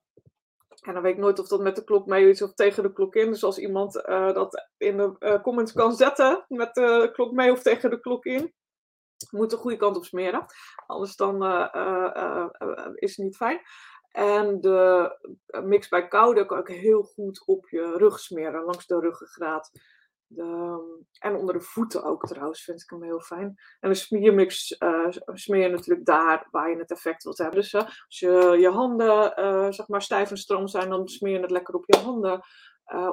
En 0.88 0.94
dan 0.94 1.02
weet 1.02 1.14
ik 1.14 1.20
nooit 1.20 1.40
of 1.40 1.48
dat 1.48 1.62
met 1.62 1.76
de 1.76 1.84
klok 1.84 2.06
mee 2.06 2.30
is 2.30 2.42
of 2.42 2.54
tegen 2.54 2.84
de 2.84 2.94
klok 2.94 3.16
in. 3.16 3.30
Dus 3.30 3.44
als 3.44 3.58
iemand 3.58 3.96
uh, 3.96 4.34
dat 4.34 4.70
in 4.78 4.98
de 4.98 5.16
uh, 5.20 5.42
comments 5.42 5.72
kan 5.72 5.96
zetten 5.96 6.46
met 6.48 6.74
de 6.74 7.10
klok 7.14 7.32
mee 7.32 7.52
of 7.52 7.62
tegen 7.62 7.90
de 7.90 8.00
klok 8.00 8.26
in, 8.26 8.54
moet 9.32 9.50
de 9.50 9.58
goede 9.58 9.78
kant 9.78 9.98
op 9.98 10.06
smeren. 10.06 10.46
Anders 10.86 11.16
dan 11.16 11.44
uh, 11.44 12.46
is 12.94 13.18
het 13.18 13.26
niet 13.26 13.36
fijn. 13.36 13.62
En 14.12 14.62
de 14.62 15.12
mix 15.64 15.88
bij 15.88 16.08
koude 16.08 16.46
kan 16.46 16.60
ik 16.60 16.68
heel 16.68 17.04
goed 17.04 17.44
op 17.46 17.70
je 17.70 17.98
rug 17.98 18.20
smeren, 18.20 18.64
langs 18.64 18.86
de 18.86 19.00
ruggengraat. 19.00 19.72
De, 20.30 21.02
en 21.20 21.36
onder 21.36 21.54
de 21.54 21.62
voeten 21.62 22.04
ook 22.04 22.28
trouwens, 22.28 22.64
vind 22.64 22.82
ik 22.82 22.90
hem 22.90 23.04
heel 23.04 23.20
fijn. 23.20 23.56
En 23.80 23.90
de 23.90 23.96
smiermix 23.96 24.76
uh, 24.80 25.08
smeer 25.34 25.62
je 25.62 25.70
natuurlijk 25.70 26.06
daar 26.06 26.48
waar 26.52 26.70
je 26.70 26.78
het 26.78 26.92
effect 26.92 27.24
wilt 27.24 27.38
hebben. 27.38 27.60
Dus 27.60 27.74
uh, 27.74 27.82
als 27.82 28.20
je, 28.20 28.58
je 28.60 28.70
handen 28.70 29.40
uh, 29.40 29.72
zeg 29.72 29.88
maar 29.88 30.02
stijf 30.02 30.30
en 30.30 30.38
stram 30.38 30.68
zijn, 30.68 30.90
dan 30.90 31.08
smeer 31.08 31.34
je 31.34 31.40
het 31.40 31.52
lekker 31.52 31.76
op 31.76 31.84
je 31.86 31.98
handen. 31.98 32.42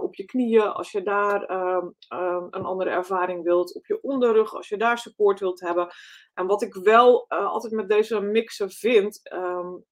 op 0.01 0.15
je 0.15 0.25
knieën, 0.25 0.73
als 0.73 0.91
je 0.91 1.03
daar 1.03 1.43
ehm, 1.45 1.87
ehm, 2.09 2.47
een 2.51 2.65
andere 2.65 2.91
ervaring 2.91 3.45
wilt. 3.45 3.75
Op 3.75 3.87
je 3.87 4.03
onderrug, 4.03 4.55
als 4.55 4.69
je 4.69 4.77
daar 4.77 4.99
support 4.99 5.41
wilt 5.41 5.61
hebben. 5.61 5.89
En 6.35 6.47
wat 6.47 6.63
ik 6.63 6.75
wel 6.75 7.29
altijd 7.29 7.73
met 7.73 7.89
deze 7.89 8.21
mixen 8.21 8.71
vind, 8.71 9.21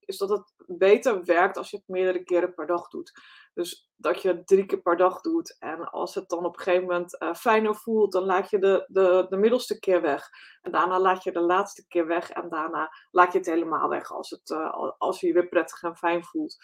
is 0.01 0.17
dat 0.17 0.29
het 0.29 0.53
beter 0.67 1.25
werkt 1.25 1.57
als 1.57 1.71
je 1.71 1.77
het 1.77 1.89
meerdere 1.89 2.25
keren 2.25 2.55
per 2.55 2.67
dag 2.67 2.89
doet. 2.89 3.13
Dus 3.55 3.91
dat 3.97 4.23
je 4.23 4.29
het 4.29 4.47
drie 4.47 4.67
keer 4.67 4.83
per 4.83 4.97
dag 4.97 5.21
doet. 5.21 5.57
En 5.59 5.91
als 5.91 6.15
het 6.15 6.29
dan 6.29 6.45
op 6.45 6.57
een 6.57 6.63
gegeven 6.63 6.87
moment 6.87 7.23
uh, 7.23 7.35
fijner 7.35 7.75
voelt, 7.75 8.13
dan 8.13 8.25
laat 8.25 8.51
je 8.51 8.59
de, 8.59 8.85
de, 8.89 9.27
de 9.29 9.37
middelste 9.37 9.79
keer 9.79 10.01
weg. 10.01 10.29
En 10.63 10.73
daarna 10.73 11.01
laat 11.01 11.25
je 11.25 11.33
de 11.33 11.41
laatste 11.41 11.87
keer 11.89 12.07
weg. 12.07 12.31
En 12.31 12.49
daarna 12.49 12.93
laat 13.11 13.33
je 13.33 13.39
het 13.39 13.47
helemaal 13.47 13.89
weg 13.89 14.13
als, 14.13 14.31
het, 14.31 14.51
uh, 14.51 14.91
als 14.99 15.21
je 15.21 15.33
weer 15.33 15.49
prettig 15.49 15.83
en 15.83 15.97
fijn 15.97 16.25
voelt. 16.25 16.57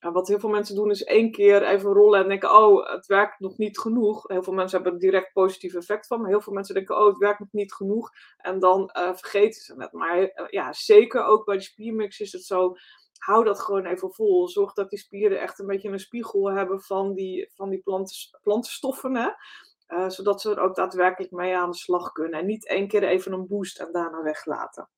Wat 0.00 0.28
heel 0.28 0.38
veel 0.38 0.48
mensen 0.48 0.74
doen 0.74 0.90
is 0.90 1.04
één 1.04 1.30
keer 1.30 1.62
even 1.62 1.92
rollen 1.92 2.20
en 2.22 2.28
denken, 2.28 2.56
oh, 2.56 2.90
het 2.90 3.06
werkt 3.06 3.40
nog 3.40 3.58
niet 3.58 3.78
genoeg. 3.78 4.28
Heel 4.28 4.42
veel 4.42 4.52
mensen 4.52 4.82
hebben 4.82 5.00
er 5.00 5.06
direct 5.06 5.32
positief 5.32 5.74
effect 5.74 6.06
van, 6.06 6.20
maar 6.20 6.30
heel 6.30 6.40
veel 6.40 6.52
mensen 6.52 6.74
denken, 6.74 6.98
oh, 6.98 7.06
het 7.06 7.18
werkt 7.18 7.38
nog 7.38 7.52
niet 7.52 7.74
genoeg. 7.74 8.10
En 8.36 8.58
dan 8.58 8.90
uh, 8.98 9.14
vergeten 9.14 9.62
ze 9.62 9.74
het. 9.78 9.92
Maar 9.92 10.48
ja, 10.50 10.72
zeker 10.72 11.24
ook 11.24 11.44
bij 11.44 11.56
de 11.56 11.62
spiermix 11.62 12.20
is 12.20 12.32
het 12.32 12.44
zo 12.44 12.76
hou 13.18 13.44
dat 13.44 13.60
gewoon 13.60 13.86
even 13.86 14.12
vol. 14.12 14.48
Zorg 14.48 14.72
dat 14.72 14.90
die 14.90 14.98
spieren 14.98 15.40
echt 15.40 15.58
een 15.58 15.66
beetje 15.66 15.88
een 15.88 15.98
spiegel 15.98 16.50
hebben 16.50 16.80
van 16.80 17.14
die, 17.14 17.52
van 17.54 17.70
die 17.70 17.82
plantenstoffen. 18.42 19.16
Hè? 19.16 19.28
Uh, 19.88 20.08
zodat 20.08 20.40
ze 20.40 20.50
er 20.50 20.60
ook 20.60 20.74
daadwerkelijk 20.74 21.32
mee 21.32 21.56
aan 21.56 21.70
de 21.70 21.76
slag 21.76 22.12
kunnen. 22.12 22.40
En 22.40 22.46
niet 22.46 22.68
één 22.68 22.88
keer 22.88 23.02
even 23.02 23.32
een 23.32 23.46
boost 23.46 23.80
en 23.80 23.92
daarna 23.92 24.22
weglaten. 24.22 24.90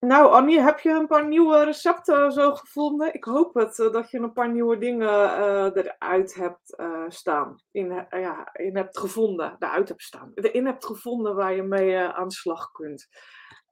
Nou, 0.00 0.30
Annie, 0.32 0.60
heb 0.60 0.80
je 0.80 0.90
een 0.90 1.06
paar 1.06 1.26
nieuwe 1.28 1.64
recepten 1.64 2.32
zo 2.32 2.54
gevonden? 2.54 3.14
Ik 3.14 3.24
hoop 3.24 3.54
het, 3.54 3.78
uh, 3.78 3.92
dat 3.92 4.10
je 4.10 4.18
een 4.18 4.32
paar 4.32 4.52
nieuwe 4.52 4.78
dingen 4.78 5.08
uh, 5.08 5.70
eruit 5.74 6.34
hebt 6.34 6.76
staan. 7.08 7.62
In, 7.70 8.06
ja, 8.10 8.52
in 8.52 8.76
hebt 8.76 8.98
gevonden, 8.98 9.56
eruit 9.58 9.88
hebt 9.88 10.02
staan. 10.02 10.32
Erin 10.34 10.66
hebt 10.66 10.84
gevonden 10.84 11.34
waar 11.34 11.54
je 11.54 11.62
mee 11.62 11.98
aan 11.98 12.28
de 12.28 12.34
slag 12.34 12.70
kunt. 12.70 13.08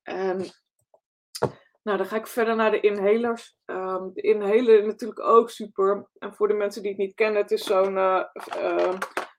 En 0.03 0.45
nou, 1.85 1.99
dan 1.99 2.07
ga 2.07 2.17
ik 2.17 2.27
verder 2.27 2.57
naar 2.57 2.71
de 2.71 2.81
inhalers. 2.81 3.57
Um, 3.65 4.11
de 4.15 4.21
inhaler 4.21 4.87
natuurlijk 4.87 5.21
ook 5.21 5.51
super. 5.51 6.09
En 6.19 6.35
voor 6.35 6.49
de 6.49 6.55
mensen 6.55 6.83
die 6.83 6.91
het 6.91 7.01
niet 7.01 7.15
kennen, 7.15 7.43
het 7.43 7.51
is 7.51 7.65
zo'n 7.65 7.97
uh, 7.97 8.25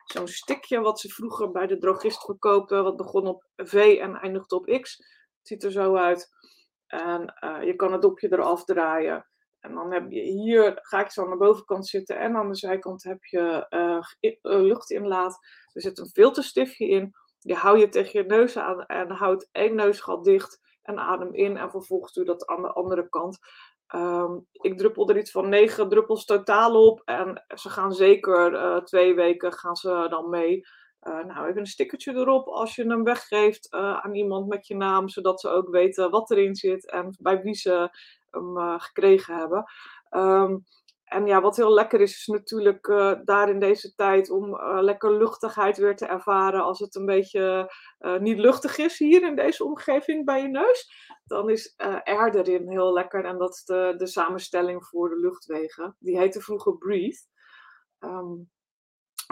zo'n 0.05 0.27
stikje 0.27 0.79
wat 0.79 0.99
ze 0.99 1.09
vroeger 1.09 1.51
bij 1.51 1.67
de 1.67 1.77
drogist 1.77 2.25
verkopen. 2.25 2.83
Wat 2.83 2.97
begon 2.97 3.27
op 3.27 3.45
V 3.55 3.97
en 4.01 4.15
eindigt 4.15 4.51
op 4.51 4.79
X. 4.81 4.97
Het 5.37 5.47
ziet 5.47 5.63
er 5.63 5.71
zo 5.71 5.95
uit. 5.95 6.29
En 6.87 7.35
uh, 7.43 7.63
je 7.63 7.75
kan 7.75 7.91
het 7.91 8.01
dopje 8.01 8.31
eraf 8.31 8.65
draaien. 8.65 9.29
En 9.59 9.73
dan 9.73 9.93
heb 9.93 10.11
je 10.11 10.21
hier, 10.21 10.79
ga 10.81 10.99
ik 10.99 11.11
zo 11.11 11.23
aan 11.23 11.29
de 11.29 11.37
bovenkant 11.37 11.87
zitten. 11.87 12.17
En 12.17 12.35
aan 12.35 12.49
de 12.49 12.55
zijkant 12.55 13.03
heb 13.03 13.23
je 13.23 13.65
luchtinlaat. 14.41 15.39
Er 15.73 15.81
zit 15.81 15.97
een 15.97 16.09
filterstiftje 16.09 16.87
in. 16.87 17.11
Die 17.39 17.55
hou 17.55 17.79
je 17.79 17.89
tegen 17.89 18.19
je 18.19 18.25
neus 18.25 18.57
aan 18.57 18.85
en 18.85 19.11
houdt 19.11 19.49
één 19.51 19.75
neusgat 19.75 20.23
dicht 20.23 20.63
en 20.85 20.99
adem 20.99 21.33
in 21.33 21.57
en 21.57 21.69
vervolgens 21.71 22.13
doe 22.13 22.25
dat 22.25 22.45
aan 22.47 22.61
de 22.61 22.73
andere 22.73 23.09
kant. 23.09 23.39
Um, 23.95 24.47
ik 24.51 24.77
druppel 24.77 25.09
er 25.09 25.17
iets 25.17 25.31
van 25.31 25.49
negen 25.49 25.89
druppels 25.89 26.25
totaal 26.25 26.87
op 26.87 27.01
en 27.05 27.45
ze 27.55 27.69
gaan 27.69 27.91
zeker 27.91 28.53
uh, 28.53 28.77
twee 28.77 29.15
weken 29.15 29.53
gaan 29.53 29.75
ze 29.75 30.05
dan 30.09 30.29
mee. 30.29 30.67
Uh, 31.01 31.23
nou, 31.25 31.47
even 31.47 31.59
een 31.59 31.65
stickertje 31.65 32.13
erop 32.13 32.47
als 32.47 32.75
je 32.75 32.87
hem 32.87 33.03
weggeeft 33.03 33.73
uh, 33.73 33.97
aan 33.97 34.15
iemand 34.15 34.47
met 34.47 34.67
je 34.67 34.75
naam, 34.75 35.09
zodat 35.09 35.39
ze 35.39 35.49
ook 35.49 35.69
weten 35.69 36.09
wat 36.09 36.31
erin 36.31 36.55
zit 36.55 36.91
en 36.91 37.15
bij 37.19 37.41
wie 37.41 37.53
ze 37.53 37.89
hem 38.31 38.79
gekregen 38.79 39.35
hebben. 39.35 39.63
Um, 40.09 40.63
en 41.15 41.25
ja, 41.25 41.41
wat 41.41 41.55
heel 41.55 41.73
lekker 41.73 42.01
is, 42.01 42.11
is 42.11 42.25
natuurlijk 42.25 42.87
uh, 42.87 43.13
daar 43.23 43.49
in 43.49 43.59
deze 43.59 43.95
tijd 43.95 44.29
om 44.29 44.53
uh, 44.53 44.77
lekker 44.81 45.17
luchtigheid 45.17 45.77
weer 45.77 45.95
te 45.95 46.05
ervaren. 46.05 46.63
Als 46.63 46.79
het 46.79 46.95
een 46.95 47.05
beetje 47.05 47.73
uh, 47.99 48.19
niet 48.19 48.37
luchtig 48.37 48.77
is 48.77 48.97
hier 48.97 49.23
in 49.23 49.35
deze 49.35 49.63
omgeving 49.63 50.25
bij 50.25 50.41
je 50.41 50.47
neus, 50.47 50.91
dan 51.25 51.49
is 51.49 51.73
air 52.03 52.35
erin 52.35 52.69
heel 52.69 52.93
lekker. 52.93 53.25
En 53.25 53.37
dat 53.37 53.53
is 53.53 53.63
de, 53.63 54.07
samenstelling 54.07 54.85
voor 54.85 55.09
de 55.09 55.19
luchtwegen. 55.19 55.95
Die 55.99 56.17
heette 56.17 56.41
vroeger 56.41 56.77
Breathe. 56.77 57.19
Um, 57.99 58.49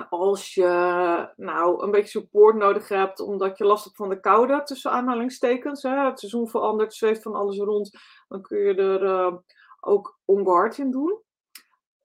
als 0.10 0.54
je 0.54 1.34
nou 1.36 1.84
een 1.84 1.91
beetje 1.91 2.19
support 2.19 2.56
nodig 2.56 2.88
hebt 2.88 3.19
omdat 3.19 3.58
je 3.58 3.65
last 3.65 3.84
hebt 3.84 3.96
van 3.96 4.10
de 4.10 4.19
koude, 4.19 4.63
tussen 4.63 4.91
aanhalingstekens. 4.91 5.84
Hè, 5.84 6.06
het 6.06 6.19
seizoen 6.19 6.50
verandert, 6.50 6.93
zweeft 6.93 7.22
van 7.22 7.36
alles 7.36 7.58
rond. 7.58 7.98
Dan 8.28 8.41
kun 8.41 8.58
je 8.58 8.76
er 8.76 9.41
ook 9.80 10.19
on 10.26 10.46
guard 10.46 10.78
in 10.78 10.91
doen. 10.91 11.22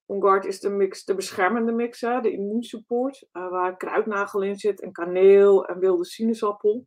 OnGuard 0.08 0.44
is 0.44 0.60
de, 0.60 0.68
mix, 0.68 1.04
de 1.04 1.14
beschermende 1.14 1.72
mix, 1.72 2.00
hè, 2.00 2.20
de 2.20 2.32
immuunsupport, 2.32 3.26
uh, 3.32 3.50
waar 3.50 3.76
kruidnagel 3.76 4.42
in 4.42 4.56
zit 4.56 4.80
en 4.80 4.92
kaneel 4.92 5.66
en 5.66 5.78
wilde 5.78 6.04
sinaasappel. 6.04 6.86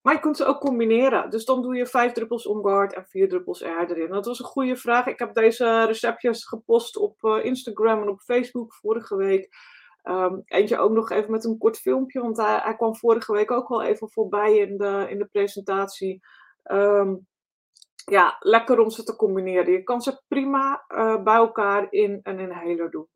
Maar 0.00 0.14
je 0.14 0.20
kunt 0.20 0.36
ze 0.36 0.44
ook 0.44 0.60
combineren. 0.60 1.30
Dus 1.30 1.44
dan 1.44 1.62
doe 1.62 1.76
je 1.76 1.86
vijf 1.86 2.12
druppels 2.12 2.46
OnGuard 2.46 2.94
en 2.94 3.06
vier 3.06 3.28
druppels 3.28 3.60
erin. 3.60 4.10
Dat 4.10 4.26
was 4.26 4.38
een 4.38 4.44
goede 4.44 4.76
vraag. 4.76 5.06
Ik 5.06 5.18
heb 5.18 5.34
deze 5.34 5.84
receptjes 5.84 6.46
gepost 6.46 6.96
op 6.96 7.22
uh, 7.22 7.44
Instagram 7.44 8.02
en 8.02 8.08
op 8.08 8.20
Facebook 8.20 8.74
vorige 8.74 9.16
week. 9.16 9.48
Um, 10.02 10.42
eentje 10.44 10.78
ook 10.78 10.92
nog 10.92 11.10
even 11.10 11.30
met 11.30 11.44
een 11.44 11.58
kort 11.58 11.78
filmpje, 11.78 12.20
want 12.20 12.36
hij, 12.36 12.74
kwam 12.76 12.96
vorige 12.96 13.32
week 13.32 13.50
ook 13.50 13.68
wel 13.68 13.82
even 13.82 14.10
voorbij 14.10 14.56
in 14.56 14.76
de, 14.76 15.06
in 15.08 15.18
de 15.18 15.26
presentatie. 15.26 16.20
Um, 16.64 17.26
ja, 18.08 18.36
lekker 18.40 18.78
om 18.78 18.90
ze 18.90 19.02
te 19.02 19.16
combineren. 19.16 19.72
Je 19.72 19.82
kan 19.82 20.00
ze 20.00 20.22
prima 20.28 20.84
uh, 20.88 21.22
bij 21.22 21.34
elkaar 21.34 21.86
in 21.90 22.20
een 22.22 22.38
inhaler 22.38 22.90
doen. 22.90 23.08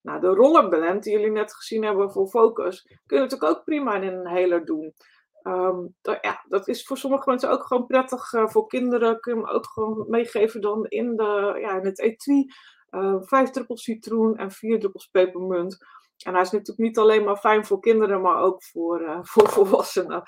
Nou, 0.00 0.20
de 0.20 0.26
rollerblend 0.26 1.02
die 1.02 1.12
jullie 1.12 1.30
net 1.30 1.54
gezien 1.54 1.84
hebben 1.84 2.12
voor 2.12 2.28
focus, 2.28 2.82
kun 3.06 3.16
je 3.16 3.22
natuurlijk 3.22 3.56
ook 3.56 3.64
prima 3.64 3.94
in 3.94 4.02
een 4.02 4.18
inhaler 4.18 4.64
doen. 4.64 4.94
Um, 5.42 5.94
dat, 6.00 6.18
ja, 6.20 6.44
dat 6.48 6.68
is 6.68 6.84
voor 6.84 6.96
sommige 6.98 7.30
mensen 7.30 7.50
ook 7.50 7.66
gewoon 7.66 7.86
prettig. 7.86 8.32
Uh, 8.32 8.48
voor 8.48 8.66
kinderen 8.66 9.20
kun 9.20 9.34
je 9.34 9.40
hem 9.40 9.50
ook 9.50 9.66
gewoon 9.66 10.04
meegeven 10.08 10.60
dan 10.60 10.86
in, 10.86 11.16
de, 11.16 11.58
ja, 11.60 11.78
in 11.78 11.84
het 11.84 12.00
etui. 12.00 12.46
Uh, 12.90 13.16
vijf 13.20 13.50
druppels 13.50 13.82
citroen 13.82 14.36
en 14.36 14.50
vier 14.50 14.80
druppels 14.80 15.06
pepermunt. 15.06 15.78
En 16.24 16.32
hij 16.32 16.42
is 16.42 16.50
natuurlijk 16.50 16.78
niet 16.78 16.98
alleen 16.98 17.24
maar 17.24 17.36
fijn 17.36 17.66
voor 17.66 17.80
kinderen, 17.80 18.20
maar 18.20 18.42
ook 18.42 18.62
voor, 18.62 19.02
uh, 19.02 19.18
voor 19.32 19.48
volwassenen. 19.48 20.22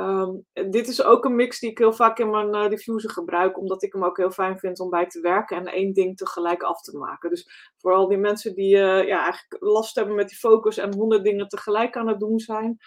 Um, 0.00 0.44
dit 0.52 0.88
is 0.88 1.02
ook 1.02 1.24
een 1.24 1.34
mix 1.34 1.58
die 1.58 1.70
ik 1.70 1.78
heel 1.78 1.92
vaak 1.92 2.18
in 2.18 2.30
mijn 2.30 2.54
uh, 2.54 2.68
diffuser 2.68 3.10
gebruik, 3.10 3.58
omdat 3.58 3.82
ik 3.82 3.92
hem 3.92 4.04
ook 4.04 4.16
heel 4.16 4.30
fijn 4.30 4.58
vind 4.58 4.80
om 4.80 4.90
bij 4.90 5.06
te 5.06 5.20
werken 5.20 5.56
en 5.56 5.66
één 5.66 5.92
ding 5.92 6.16
tegelijk 6.16 6.62
af 6.62 6.80
te 6.80 6.96
maken. 6.98 7.30
Dus 7.30 7.72
vooral 7.78 8.08
die 8.08 8.18
mensen 8.18 8.54
die 8.54 8.76
ja, 8.76 9.06
eigenlijk 9.06 9.56
last 9.58 9.94
hebben 9.94 10.14
met 10.14 10.28
die 10.28 10.38
focus 10.38 10.76
en 10.76 10.94
honderd 10.94 11.24
dingen 11.24 11.48
tegelijk 11.48 11.96
aan 11.96 12.08
het 12.08 12.20
doen 12.20 12.38
zijn. 12.38 12.78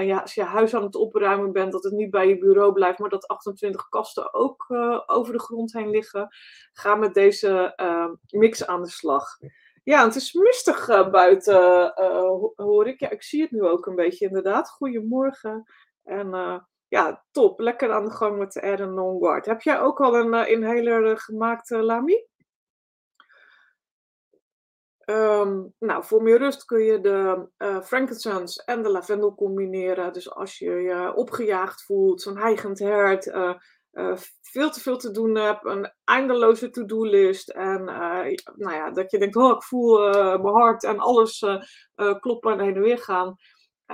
Ja, 0.00 0.18
als 0.18 0.34
je 0.34 0.42
huis 0.42 0.74
aan 0.74 0.82
het 0.82 0.94
opruimen 0.94 1.52
bent, 1.52 1.72
dat 1.72 1.84
het 1.84 1.92
niet 1.92 2.10
bij 2.10 2.28
je 2.28 2.38
bureau 2.38 2.72
blijft, 2.72 2.98
maar 2.98 3.08
dat 3.08 3.26
28 3.28 3.88
kasten 3.88 4.34
ook 4.34 4.66
over 5.06 5.32
de 5.32 5.40
grond 5.40 5.72
heen 5.72 5.90
liggen. 5.90 6.28
Ga 6.72 6.94
met 6.94 7.14
deze 7.14 7.74
mix 8.28 8.66
aan 8.66 8.82
de 8.82 8.90
slag. 8.90 9.24
Ja, 9.84 10.04
het 10.04 10.14
is 10.14 10.32
mistig 10.32 10.88
uh, 10.88 11.10
buiten, 11.10 11.92
hoor 12.56 12.86
ik. 12.88 13.00
Ja, 13.00 13.10
ik 13.10 13.22
zie 13.22 13.42
het 13.42 13.50
nu 13.50 13.62
ook 13.62 13.86
een 13.86 13.94
beetje 13.94 14.26
inderdaad. 14.26 14.70
Goedemorgen. 14.70 15.64
En 16.04 16.30
ja, 16.88 17.24
top. 17.30 17.60
Lekker 17.60 17.92
aan 17.92 18.04
de 18.04 18.10
gang 18.10 18.38
met 18.38 18.52
de 18.52 18.62
Aaron 18.62 18.94
Longguard. 18.94 19.46
Heb 19.46 19.60
jij 19.62 19.80
ook 19.80 20.00
al 20.00 20.16
een 20.16 20.48
inhaler 20.48 21.18
gemaakt, 21.18 21.70
Lami? 21.70 22.26
Um, 25.06 25.74
nou, 25.78 26.04
voor 26.04 26.22
meer 26.22 26.38
rust 26.38 26.64
kun 26.64 26.82
je 26.82 27.00
de 27.00 27.48
uh, 27.58 27.80
frankincense 27.80 28.62
en 28.64 28.82
de 28.82 28.88
lavendel 28.88 29.34
combineren. 29.34 30.12
Dus 30.12 30.30
als 30.30 30.58
je 30.58 30.70
je 30.70 31.14
opgejaagd 31.14 31.84
voelt, 31.84 32.22
zo'n 32.22 32.38
heigend 32.38 32.78
hert, 32.78 33.26
uh, 33.26 33.54
uh, 33.92 34.16
veel 34.40 34.70
te 34.70 34.80
veel 34.80 34.96
te 34.96 35.10
doen 35.10 35.34
hebt, 35.34 35.64
een 35.64 35.92
eindeloze 36.04 36.70
to-do-list. 36.70 37.48
En 37.48 37.84
nou 38.54 38.74
ja, 38.74 38.90
dat 38.90 39.10
je 39.10 39.18
denkt, 39.18 39.36
oh, 39.36 39.56
ik 39.56 39.62
voel 39.62 39.98
mijn 40.38 40.54
hart 40.54 40.84
en 40.84 40.98
alles 40.98 41.44
kloppen 42.20 42.52
en 42.52 42.60
heen 42.60 42.74
en 42.74 42.82
weer 42.82 42.98
gaan. 42.98 43.36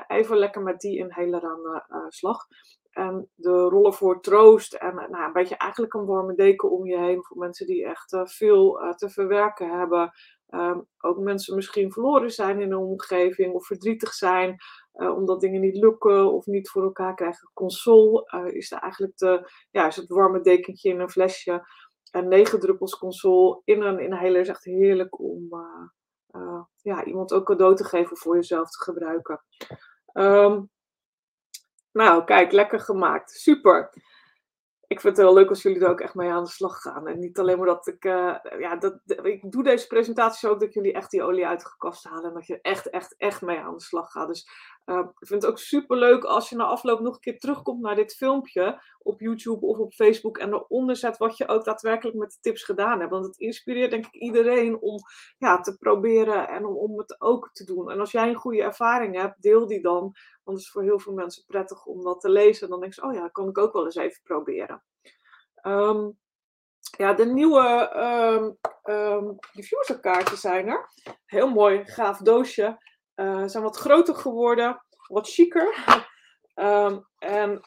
even 0.06 0.36
lekker 0.36 0.62
met 0.62 0.80
die 0.80 0.98
inhaler 0.98 1.42
aan 1.42 1.62
de 1.62 2.04
slag. 2.08 2.46
En 2.90 3.30
de 3.34 3.50
rollen 3.50 3.94
voor 3.94 4.20
troost 4.20 4.74
en 4.74 4.94
nou, 4.94 5.24
een 5.24 5.32
beetje 5.32 5.56
eigenlijk 5.56 5.94
een 5.94 6.06
warme 6.06 6.34
deken 6.34 6.70
om 6.70 6.86
je 6.86 6.98
heen 6.98 7.24
voor 7.24 7.36
mensen 7.36 7.66
die 7.66 7.84
echt 7.84 8.16
veel 8.22 8.94
te 8.96 9.10
verwerken 9.10 9.78
hebben. 9.78 10.12
Um, 10.50 10.86
ook 10.98 11.18
mensen 11.18 11.54
misschien 11.54 11.92
verloren 11.92 12.30
zijn 12.30 12.60
in 12.60 12.72
een 12.72 12.78
omgeving 12.78 13.54
of 13.54 13.66
verdrietig 13.66 14.12
zijn. 14.12 14.56
Uh, 14.94 15.14
omdat 15.14 15.40
dingen 15.40 15.60
niet 15.60 15.76
lukken 15.76 16.32
of 16.32 16.46
niet 16.46 16.70
voor 16.70 16.82
elkaar 16.82 17.14
krijgen. 17.14 17.50
Console 17.54 18.30
uh, 18.34 18.54
is 18.54 18.70
eigenlijk 18.70 19.16
de, 19.16 19.50
ja, 19.70 19.86
is 19.86 19.96
het 19.96 20.08
warme 20.08 20.40
dekentje 20.40 20.90
in 20.90 21.00
een 21.00 21.10
flesje. 21.10 21.68
En 22.10 22.28
negen 22.28 22.60
druppels 22.60 22.98
console 22.98 23.60
in 23.64 23.82
een 23.82 23.98
inhaler 23.98 24.40
is 24.40 24.48
echt 24.48 24.64
heerlijk 24.64 25.20
om 25.20 25.48
uh, 26.30 26.62
ja, 26.76 27.04
iemand 27.04 27.32
ook 27.32 27.46
cadeau 27.46 27.76
te 27.76 27.84
geven 27.84 28.16
voor 28.16 28.34
jezelf 28.34 28.70
te 28.70 28.82
gebruiken. 28.82 29.44
Um, 30.12 30.70
nou, 31.92 32.24
kijk, 32.24 32.52
lekker 32.52 32.80
gemaakt. 32.80 33.30
Super 33.30 33.90
ik 34.88 35.00
vind 35.00 35.16
het 35.16 35.26
heel 35.26 35.34
leuk 35.34 35.48
als 35.48 35.62
jullie 35.62 35.80
er 35.80 35.88
ook 35.88 36.00
echt 36.00 36.14
mee 36.14 36.30
aan 36.30 36.44
de 36.44 36.50
slag 36.50 36.80
gaan. 36.80 37.06
En 37.06 37.18
niet 37.18 37.38
alleen 37.38 37.58
maar 37.58 37.66
dat 37.66 37.86
ik. 37.86 38.04
Uh, 38.04 38.36
ja, 38.58 38.76
dat, 38.76 39.00
ik 39.22 39.50
doe 39.52 39.62
deze 39.62 39.86
presentaties 39.86 40.48
ook 40.48 40.60
dat 40.60 40.74
jullie 40.74 40.92
echt 40.92 41.10
die 41.10 41.22
olie 41.22 41.46
uit 41.46 41.60
de 41.60 41.74
kast 41.78 42.04
halen. 42.04 42.24
En 42.24 42.34
dat 42.34 42.46
je 42.46 42.60
echt, 42.60 42.90
echt, 42.90 43.16
echt 43.16 43.42
mee 43.42 43.58
aan 43.58 43.74
de 43.74 43.82
slag 43.82 44.10
gaat. 44.10 44.28
Dus 44.28 44.48
uh, 44.86 44.98
ik 44.98 45.26
vind 45.26 45.42
het 45.42 45.50
ook 45.50 45.58
super 45.58 45.96
leuk 45.96 46.24
als 46.24 46.48
je 46.48 46.56
na 46.56 46.64
afloop 46.64 47.00
nog 47.00 47.14
een 47.14 47.20
keer 47.20 47.38
terugkomt 47.38 47.80
naar 47.80 47.94
dit 47.94 48.14
filmpje. 48.14 48.82
Op 48.98 49.20
YouTube 49.20 49.66
of 49.66 49.78
op 49.78 49.92
Facebook. 49.92 50.38
En 50.38 50.52
eronder 50.52 50.96
zet 50.96 51.16
wat 51.16 51.36
je 51.36 51.48
ook 51.48 51.64
daadwerkelijk 51.64 52.16
met 52.16 52.30
de 52.30 52.38
tips 52.40 52.64
gedaan 52.64 52.98
hebt. 52.98 53.10
Want 53.10 53.26
het 53.26 53.38
inspireert 53.38 53.90
denk 53.90 54.06
ik 54.06 54.14
iedereen 54.14 54.80
om 54.80 54.98
ja, 55.38 55.60
te 55.60 55.76
proberen 55.76 56.48
en 56.48 56.66
om, 56.66 56.76
om 56.76 56.98
het 56.98 57.20
ook 57.20 57.50
te 57.52 57.64
doen. 57.64 57.90
En 57.90 58.00
als 58.00 58.10
jij 58.10 58.28
een 58.28 58.34
goede 58.34 58.62
ervaring 58.62 59.16
hebt, 59.20 59.42
deel 59.42 59.66
die 59.66 59.82
dan. 59.82 60.14
Want 60.48 60.60
het 60.60 60.66
is 60.66 60.72
voor 60.72 60.82
heel 60.82 61.00
veel 61.00 61.12
mensen 61.12 61.44
prettig 61.46 61.84
om 61.84 62.02
dat 62.02 62.20
te 62.20 62.30
lezen. 62.30 62.62
En 62.62 62.70
dan 62.70 62.80
denk 62.80 62.94
je, 62.94 63.02
oh 63.02 63.14
ja, 63.14 63.28
kan 63.28 63.48
ik 63.48 63.58
ook 63.58 63.72
wel 63.72 63.84
eens 63.84 63.94
even 63.94 64.22
proberen. 64.22 64.84
Um, 65.62 66.18
ja, 66.96 67.12
de 67.14 67.26
nieuwe 67.26 67.92
um, 67.96 68.58
um, 68.94 69.38
diffuserkaarten 69.52 70.36
zijn 70.36 70.68
er. 70.68 70.88
Heel 71.24 71.48
mooi, 71.48 71.84
gaaf 71.84 72.18
doosje. 72.18 72.78
Uh, 73.16 73.42
zijn 73.46 73.62
wat 73.62 73.76
groter 73.76 74.14
geworden, 74.14 74.84
wat 75.08 75.28
chiquer. 75.28 75.74
En 77.18 77.60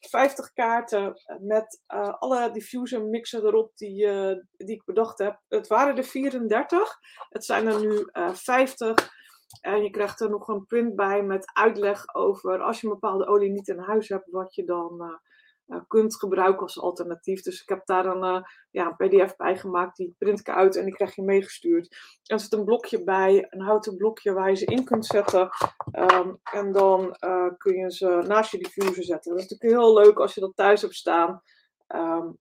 50 0.00 0.52
kaarten 0.52 1.20
met 1.40 1.82
uh, 1.94 2.14
alle 2.18 2.50
diffuser 2.50 3.02
mixen 3.04 3.44
erop 3.44 3.76
die, 3.76 4.06
uh, 4.06 4.36
die 4.56 4.76
ik 4.76 4.84
bedacht 4.84 5.18
heb. 5.18 5.40
Het 5.48 5.66
waren 5.66 5.96
er 5.96 6.04
34, 6.04 6.98
het 7.28 7.44
zijn 7.44 7.66
er 7.66 7.80
nu 7.80 8.08
50. 8.32 9.16
En 9.60 9.82
je 9.82 9.90
krijgt 9.90 10.20
er 10.20 10.30
nog 10.30 10.48
een 10.48 10.66
print 10.66 10.96
bij 10.96 11.22
met 11.22 11.50
uitleg 11.52 12.14
over 12.14 12.60
als 12.60 12.80
je 12.80 12.86
een 12.86 12.92
bepaalde 12.92 13.26
olie 13.26 13.50
niet 13.50 13.68
in 13.68 13.78
huis 13.78 14.08
hebt, 14.08 14.30
wat 14.30 14.54
je 14.54 14.64
dan 14.64 15.20
uh, 15.66 15.80
kunt 15.86 16.16
gebruiken 16.16 16.62
als 16.62 16.80
alternatief. 16.80 17.42
Dus 17.42 17.62
ik 17.62 17.68
heb 17.68 17.86
daar 17.86 18.06
een, 18.06 18.24
uh, 18.24 18.42
ja, 18.70 18.86
een 18.86 19.08
pdf 19.08 19.36
bij 19.36 19.56
gemaakt, 19.56 19.96
die 19.96 20.14
print 20.18 20.40
ik 20.40 20.48
uit 20.48 20.76
en 20.76 20.84
die 20.84 20.94
krijg 20.94 21.14
je 21.14 21.22
meegestuurd. 21.22 21.96
Er 22.24 22.40
zit 22.40 22.52
een 22.52 22.64
blokje 22.64 23.04
bij, 23.04 23.46
een 23.50 23.60
houten 23.60 23.96
blokje 23.96 24.32
waar 24.32 24.48
je 24.48 24.56
ze 24.56 24.64
in 24.64 24.84
kunt 24.84 25.06
zetten. 25.06 25.48
Um, 25.92 26.38
en 26.42 26.72
dan 26.72 27.16
kun 27.56 27.76
je 27.76 27.92
ze 27.92 28.24
naast 28.26 28.50
je 28.50 28.58
diffuser 28.58 29.04
zetten. 29.04 29.30
Dat 29.30 29.40
is 29.40 29.48
natuurlijk 29.48 29.80
heel 29.80 29.94
leuk 29.94 30.18
als 30.18 30.34
je 30.34 30.40
dat 30.40 30.56
thuis 30.56 30.82
hebt 30.82 30.94
staan. 30.94 31.42
Um, 31.88 32.38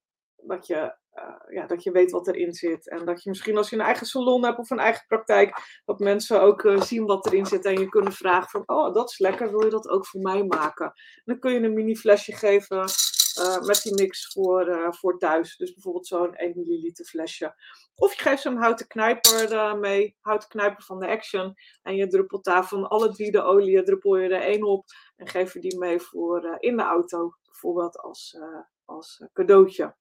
je 0.62 0.96
uh, 1.18 1.56
ja, 1.56 1.66
dat 1.66 1.84
je 1.84 1.92
weet 1.92 2.12
wat 2.12 2.28
erin 2.28 2.54
zit. 2.54 2.90
En 2.90 3.06
dat 3.06 3.24
je 3.24 3.30
misschien 3.30 3.58
als 3.58 3.70
je 3.70 3.76
een 3.76 3.82
eigen 3.82 4.06
salon 4.06 4.44
hebt 4.44 4.58
of 4.58 4.70
een 4.70 4.80
eigen 4.80 5.06
praktijk, 5.08 5.82
dat 5.86 6.00
mensen 6.00 6.42
ook 6.42 6.64
uh, 6.64 6.82
zien 6.82 7.06
wat 7.06 7.26
erin 7.26 7.46
zit 7.46 7.66
en 7.66 7.80
je 7.80 7.90
kunnen 7.90 8.14
vragen 8.14 8.50
van, 8.50 8.64
oh, 8.66 8.94
dat 8.94 9.10
is 9.10 9.20
lekker, 9.20 9.52
wil 9.52 9.64
je 9.64 9.70
dat 9.70 9.88
ook 9.88 10.08
voor 10.08 10.22
mij 10.22 10.44
maken? 10.44 10.86
En 10.86 11.24
dan 11.26 11.40
kun 11.40 11.54
je 11.54 11.60
een 11.60 11.74
mini 11.74 11.96
flesje 11.96 12.36
geven 12.36 12.78
uh, 12.78 13.62
met 13.62 13.82
die 13.82 13.94
mix 13.94 14.32
voor, 14.32 14.88
voor 14.90 15.18
thuis. 15.18 15.58
Dus 15.58 15.74
bijvoorbeeld 15.74 16.08
zo'n 16.08 16.36
1 16.36 16.52
milliliter 16.56 17.06
flesje. 17.06 17.56
Of 17.96 18.14
je 18.14 18.22
geeft 18.22 18.42
zo'n 18.42 18.58
houten 18.58 18.88
knijper 18.88 19.78
mee, 19.78 20.18
houten 20.20 20.50
knijper 20.50 20.84
van 20.84 21.00
de 21.00 21.08
Action. 21.08 21.54
En 21.82 21.96
je 21.96 22.08
druppelt 22.08 22.44
daar 22.44 22.68
van 22.68 22.88
alle 22.88 23.12
drie 23.12 23.42
olie, 23.42 23.84
druppel 23.84 24.18
je 24.18 24.30
er 24.30 24.42
één 24.42 24.64
op 24.64 24.86
en 25.16 25.28
geef 25.28 25.54
je 25.54 25.60
die 25.60 25.78
mee 25.78 26.00
voor 26.00 26.58
in 26.60 26.78
de 26.78 26.84
auto, 26.84 27.34
bijvoorbeeld 27.46 27.98
als, 27.98 28.38
als 28.86 29.24
cadeautje. 29.34 29.96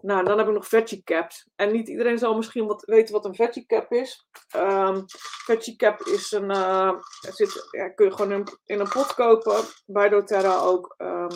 Nou, 0.00 0.24
dan 0.24 0.38
heb 0.38 0.46
ik 0.46 0.54
nog 0.54 0.68
veggie 0.68 1.02
caps. 1.02 1.48
En 1.56 1.72
niet 1.72 1.88
iedereen 1.88 2.18
zal 2.18 2.36
misschien 2.36 2.66
wat 2.66 2.84
weten 2.84 3.14
wat 3.14 3.24
een 3.24 3.34
veggie 3.34 3.66
cap 3.66 3.92
is. 3.92 4.26
Um, 4.56 5.04
veggie 5.44 5.76
cap 5.76 6.00
is 6.00 6.32
een, 6.32 6.50
uh, 6.50 6.92
zit, 7.20 7.68
kun 7.94 8.06
je 8.06 8.12
gewoon 8.12 8.32
in, 8.64 8.80
een 8.80 8.88
pot 8.88 9.14
kopen. 9.14 9.64
Bij 9.86 10.08
doTERRA 10.08 10.58
ook. 10.58 10.94
Um, 10.98 11.28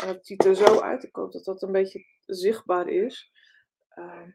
en 0.00 0.08
het 0.08 0.26
ziet 0.26 0.44
er 0.44 0.54
zo 0.54 0.80
uit. 0.80 1.02
Ik 1.02 1.16
hoop 1.16 1.32
dat 1.32 1.44
dat 1.44 1.62
een 1.62 1.72
beetje 1.72 2.04
zichtbaar 2.24 2.88
is. 2.88 3.30
Uh, 3.94 4.28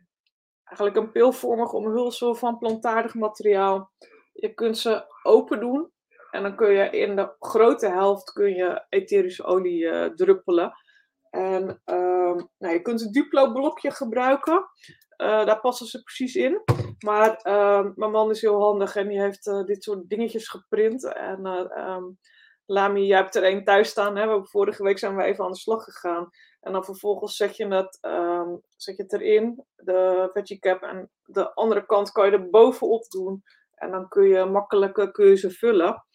eigenlijk 0.64 0.96
een 0.96 1.12
pilvormig 1.12 1.74
omhulsel 1.74 2.36
van 2.36 2.58
plantaardig 2.58 3.14
materiaal. 3.14 3.92
Je 4.34 4.54
kunt 4.54 4.78
ze 4.78 5.06
open 5.24 5.60
doen. 5.60 5.92
En 6.32 6.44
dan 6.44 6.56
kun 6.56 6.72
je 6.72 6.90
in 6.90 7.16
de 7.16 7.36
grote 7.40 7.88
helft 7.88 8.32
kun 8.32 8.56
je 8.56 8.86
etherische 8.90 9.44
olie 9.44 9.82
uh, 9.82 10.06
druppelen. 10.06 10.74
En 11.32 11.82
uh, 11.86 12.36
nou, 12.58 12.74
je 12.74 12.82
kunt 12.82 13.02
een 13.02 13.12
Duplo 13.12 13.52
blokje 13.52 13.92
gebruiken. 13.92 14.66
Uh, 15.18 15.46
daar 15.46 15.60
passen 15.60 15.88
ze 15.88 16.04
precies 16.04 16.36
in. 16.36 16.62
Maar 17.00 17.40
uh, 17.44 17.86
mijn 17.96 18.12
man 18.12 18.30
is 18.30 18.42
heel 18.42 18.62
handig 18.62 18.96
en 18.96 19.08
die 19.08 19.22
heeft 19.22 19.48
uh, 19.48 19.64
dit 19.64 19.84
soort 19.84 20.10
dingetjes 20.10 20.48
geprint. 20.48 21.14
En 21.14 21.46
um, 21.78 22.18
Lami, 22.66 23.06
jij 23.06 23.18
hebt 23.18 23.36
er 23.36 23.44
één 23.44 23.64
thuis 23.64 23.90
staan. 23.90 24.16
Hè? 24.16 24.46
Vorige 24.46 24.84
week 24.84 25.00
zijn 25.00 25.16
we 25.16 25.24
even 25.24 25.44
aan 25.44 25.52
de 25.52 25.58
slag 25.58 25.84
gegaan. 25.84 26.30
En 26.60 26.72
dan 26.72 26.86
vervolgens 26.86 27.36
zet 27.36 27.58
je 27.58 27.68
het, 27.68 28.00
zet 28.76 28.98
je 28.98 29.04
het 29.04 29.14
erin, 29.14 29.66
de 29.76 30.30
veggie 30.34 30.60
cap. 30.60 30.82
En 30.82 31.12
de 31.24 31.54
andere 31.54 31.86
kant 31.86 32.12
kan 32.12 32.26
je 32.26 32.32
er 32.32 32.50
bovenop 32.50 33.10
doen. 33.10 33.44
En 33.76 33.92
dan 33.92 34.08
kun 34.08 34.28
je 34.28 34.46
makkelijke 34.46 35.12
kun 35.12 35.26
je 35.26 35.36
ze 35.36 35.52
vullen. 35.52 36.06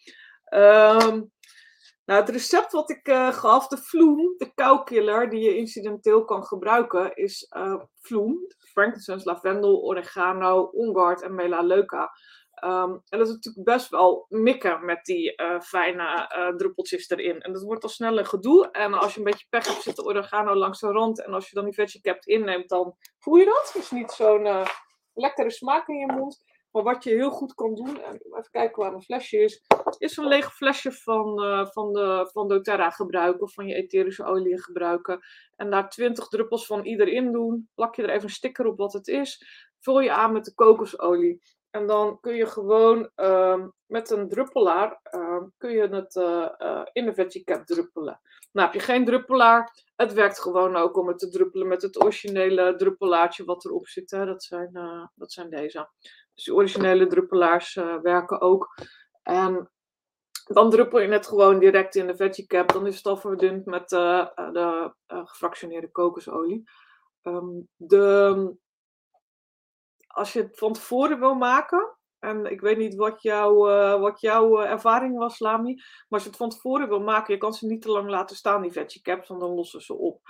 Nou, 2.07 2.19
het 2.19 2.29
recept 2.29 2.71
wat 2.71 2.89
ik 2.89 3.07
uh, 3.07 3.33
gaf, 3.33 3.67
de 3.67 3.77
vloem, 3.77 4.35
de 4.37 4.53
koukiller, 4.53 5.29
die 5.29 5.41
je 5.41 5.57
incidenteel 5.57 6.25
kan 6.25 6.43
gebruiken, 6.43 7.15
is 7.15 7.51
uh, 7.57 7.81
vloem, 8.01 8.37
frankincense, 8.59 9.25
lavendel, 9.25 9.81
oregano, 9.81 10.61
ongard 10.63 11.21
en 11.21 11.35
melaleuca. 11.35 12.11
Ehm, 12.51 12.91
en 12.91 13.17
dat 13.17 13.27
is 13.27 13.33
natuurlijk 13.33 13.65
best 13.65 13.89
wel 13.89 14.25
mikken 14.29 14.85
met 14.85 15.05
die 15.05 15.41
uh, 15.41 15.59
fijne 15.59 16.33
uh, 16.37 16.55
druppeltjes 16.55 17.09
erin. 17.09 17.41
En 17.41 17.53
dat 17.53 17.63
wordt 17.63 17.83
al 17.83 17.89
snel 17.89 18.17
een 18.17 18.25
gedoe. 18.25 18.71
En 18.71 18.93
als 18.93 19.13
je 19.13 19.17
een 19.19 19.25
beetje 19.25 19.47
pech 19.49 19.67
hebt, 19.67 19.81
zit 19.81 19.95
de 19.95 20.03
oregano 20.03 20.55
langs 20.55 20.79
de 20.79 20.87
rand. 20.87 21.25
En 21.25 21.33
als 21.33 21.49
je 21.49 21.55
dan 21.55 21.65
die 21.65 21.73
veggie 21.73 22.01
cap 22.01 22.23
inneemt, 22.23 22.69
dan 22.69 22.95
voel 23.19 23.35
je 23.35 23.45
dat. 23.45 23.73
Is 23.77 23.91
niet 23.91 24.11
zo'n 24.11 24.65
lekkere 25.13 25.51
smaak 25.51 25.87
in 25.87 25.97
je 25.97 26.11
mond. 26.11 26.43
Maar 26.77 26.93
wat 26.93 27.03
je 27.03 27.09
heel 27.09 27.31
goed 27.31 27.53
kan 27.53 27.75
doen, 27.75 28.01
en 28.01 28.13
even 28.13 28.51
kijken 28.51 28.81
waar 28.81 28.91
mijn 28.91 29.03
flesje 29.03 29.37
is, 29.37 29.65
is 29.97 30.17
een 30.17 30.27
leeg 30.27 30.55
flesje 30.55 30.91
van, 30.91 31.39
van, 31.71 31.93
de, 31.93 32.29
van 32.31 32.47
doTERRA 32.47 32.89
gebruiken 32.89 33.41
of 33.41 33.53
van 33.53 33.67
je 33.67 33.75
etherische 33.75 34.23
olie 34.23 34.61
gebruiken. 34.61 35.19
En 35.55 35.69
daar 35.69 35.89
20 35.89 36.27
druppels 36.27 36.65
van 36.65 36.85
ieder 36.85 37.07
in 37.07 37.31
doen. 37.31 37.69
Plak 37.75 37.95
je 37.95 38.03
er 38.03 38.09
even 38.09 38.23
een 38.23 38.29
sticker 38.29 38.65
op 38.65 38.77
wat 38.77 38.93
het 38.93 39.07
is. 39.07 39.45
Vul 39.79 39.99
je 39.99 40.11
aan 40.11 40.33
met 40.33 40.45
de 40.45 40.53
kokosolie. 40.53 41.41
En 41.69 41.87
dan 41.87 42.19
kun 42.19 42.35
je 42.35 42.45
gewoon 42.45 43.09
uh, 43.15 43.65
met 43.85 44.09
een 44.09 44.29
druppelaar 44.29 44.99
uh, 45.11 45.43
kun 45.57 45.71
je 45.71 45.87
het 45.87 46.15
uh, 46.15 46.81
in 46.93 47.05
de 47.05 47.13
veggie 47.13 47.63
druppelen. 47.63 48.19
Nou, 48.57 48.69
heb 48.69 48.73
je 48.73 48.85
geen 48.85 49.05
druppelaar, 49.05 49.83
het 49.95 50.13
werkt 50.13 50.39
gewoon 50.39 50.75
ook 50.75 50.97
om 50.97 51.07
het 51.07 51.19
te 51.19 51.29
druppelen 51.29 51.67
met 51.67 51.81
het 51.81 52.03
originele 52.03 52.75
druppelaartje 52.75 53.43
wat 53.43 53.65
erop 53.65 53.87
zit. 53.87 54.11
Hè. 54.11 54.25
Dat, 54.25 54.43
zijn, 54.43 54.69
eh, 54.73 55.05
dat 55.15 55.31
zijn 55.31 55.49
deze. 55.49 55.89
Dus 56.37 56.45
die 56.45 56.55
originele 56.55 57.07
druppelaars 57.07 57.73
werken 58.01 58.41
ook. 58.41 58.75
En 59.23 59.71
dan 60.43 60.69
druppel 60.69 60.99
je 60.99 61.07
het 61.07 61.27
gewoon 61.27 61.59
direct 61.59 61.95
in 61.95 62.07
de 62.07 62.15
veggie 62.15 62.47
cap. 62.47 62.71
Dan 62.71 62.87
is 62.87 62.95
het 62.95 63.05
al 63.05 63.17
verdund 63.17 63.65
met 63.65 63.89
de 63.89 64.93
gefractioneerde 65.07 65.91
kokosolie. 65.91 66.69
Um, 67.21 67.67
de 67.75 68.55
als 70.07 70.33
je 70.33 70.41
het 70.41 70.57
van 70.57 70.73
tevoren 70.73 71.19
wil 71.19 71.35
maken, 71.35 71.97
en 72.19 72.45
ik 72.45 72.61
weet 72.61 72.77
niet 72.77 72.95
wat, 72.95 73.21
jou, 73.21 73.57
wat 73.99 74.21
jouw 74.21 74.61
ervaring 74.61 75.17
was, 75.17 75.39
Lami, 75.39 75.73
maar 75.75 76.05
als 76.09 76.23
je 76.23 76.29
het 76.29 76.37
van 76.37 76.49
tevoren 76.49 76.87
wil 76.87 76.99
maken, 76.99 77.33
je 77.33 77.39
kan 77.39 77.53
ze 77.53 77.65
niet 77.65 77.81
te 77.81 77.91
lang 77.91 78.09
laten 78.09 78.35
staan, 78.35 78.61
die 78.61 78.71
veggie 78.71 79.01
caps, 79.01 79.27
want 79.27 79.41
dan 79.41 79.53
lossen 79.53 79.81
ze 79.81 79.93
op. 79.93 80.21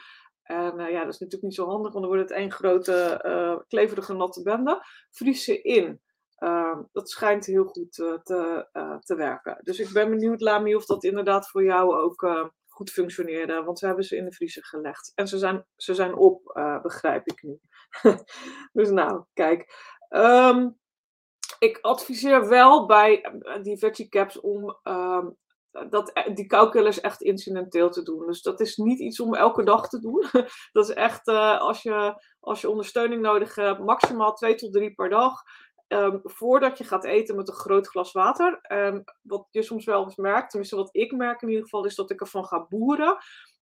En 0.48 0.80
uh, 0.80 0.90
ja, 0.92 1.00
dat 1.04 1.14
is 1.14 1.20
natuurlijk 1.20 1.44
niet 1.44 1.56
zo 1.56 1.66
handig, 1.66 1.92
want 1.92 2.06
dan 2.06 2.14
wordt 2.16 2.30
het 2.30 2.40
één 2.40 2.52
grote 2.52 3.64
kleverige 3.68 4.14
natte 4.14 4.42
bende. 4.42 4.86
Vries 5.12 5.48
in. 5.48 6.02
Ehm, 6.36 6.82
dat 6.92 7.10
schijnt 7.10 7.46
heel 7.46 7.66
goed 7.66 7.94
te, 7.94 8.20
te 9.04 9.16
werken. 9.16 9.58
Dus 9.62 9.80
ik 9.80 9.90
ben 9.94 10.10
benieuwd, 10.10 10.42
Lami, 10.42 10.76
of 10.76 10.86
dat 10.86 11.04
inderdaad 11.04 11.50
voor 11.50 11.64
jou 11.64 11.96
ook 11.96 12.52
goed 12.68 12.90
functioneerde. 12.90 13.64
Want 13.64 13.80
we 13.80 13.88
hebben 13.88 14.06
ze 14.06 14.16
in 14.16 14.26
de 14.26 14.32
vriezer 14.32 14.66
gelegd. 14.66 15.12
En 15.16 15.28
ze 15.28 15.38
zijn, 15.38 15.66
ze 15.76 15.94
zijn 15.94 16.16
op, 16.16 16.60
begrijp 16.82 17.28
ik 17.28 17.44
nu. 17.44 17.60
dus 18.80 18.90
nou, 18.90 19.24
kijk. 19.34 19.66
Ehm, 20.10 20.70
ik 21.60 21.78
adviseer 21.82 22.48
wel 22.48 22.86
bij 22.86 23.22
eh, 23.22 23.64
die 23.64 23.78
veggie 23.78 24.10
caps 24.10 24.40
om 24.40 24.78
um, 24.84 25.38
dat, 25.90 26.12
eh, 26.12 26.36
die 26.36 26.46
calculus 26.46 27.02
echt 27.02 27.22
incidenteel 27.22 27.90
te 27.90 28.04
doen. 28.04 28.28
Dus 28.28 28.42
dat 28.42 28.60
is 28.60 28.78
niet 28.78 29.00
iets 29.00 29.20
om 29.20 29.36
elke 29.36 29.64
dag 29.64 29.90
te 29.90 30.00
doen. 30.00 30.26
dat 30.74 30.90
is 30.90 30.96
echt 30.96 31.28
uh, 31.28 31.60
als, 31.60 31.84
je, 31.84 32.24
als 32.40 32.62
je 32.62 32.70
ondersteuning 32.70 33.22
nodig 33.22 33.56
hebt, 33.56 33.80
maximaal 33.80 34.34
twee 34.34 34.56
tot 34.56 34.74
drie 34.74 34.94
per 34.94 35.10
dag. 35.10 35.42
Um, 35.88 36.20
voordat 36.24 36.78
je 36.78 36.84
gaat 36.84 37.04
eten 37.04 37.36
met 37.36 37.48
een 37.48 37.54
groot 37.54 37.88
glas 37.88 38.12
water. 38.12 38.60
En 38.62 39.04
wat 39.22 39.48
je 39.52 39.62
soms 39.62 39.86
wel 39.86 40.04
eens 40.04 40.16
merkt, 40.16 40.50
tenminste 40.50 40.76
wat 40.76 40.90
ik 40.92 41.12
merk 41.12 41.42
in 41.42 41.48
ieder 41.48 41.64
geval, 41.64 41.86
is 41.86 41.96
dat 41.96 42.12
ik 42.12 42.22
ervan 42.22 42.46
ga 42.46 42.66
boeren. 42.70 43.18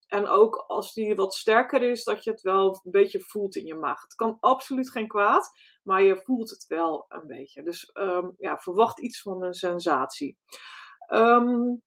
En 0.07 0.27
ook 0.27 0.55
als 0.55 0.93
die 0.93 1.15
wat 1.15 1.33
sterker 1.33 1.81
is, 1.81 2.03
dat 2.03 2.23
je 2.23 2.31
het 2.31 2.41
wel 2.41 2.81
een 2.83 2.91
beetje 2.91 3.19
voelt 3.19 3.55
in 3.55 3.65
je 3.65 3.75
maag. 3.75 4.01
Het 4.01 4.15
kan 4.15 4.37
absoluut 4.39 4.91
geen 4.91 5.07
kwaad, 5.07 5.51
maar 5.83 6.03
je 6.03 6.21
voelt 6.23 6.49
het 6.49 6.65
wel 6.67 7.05
een 7.09 7.27
beetje. 7.27 7.63
Dus 7.63 7.89
um, 7.93 8.35
ja, 8.37 8.57
verwacht 8.57 8.99
iets 8.99 9.21
van 9.21 9.43
een 9.43 9.53
sensatie. 9.53 10.37
Um, 11.09 11.81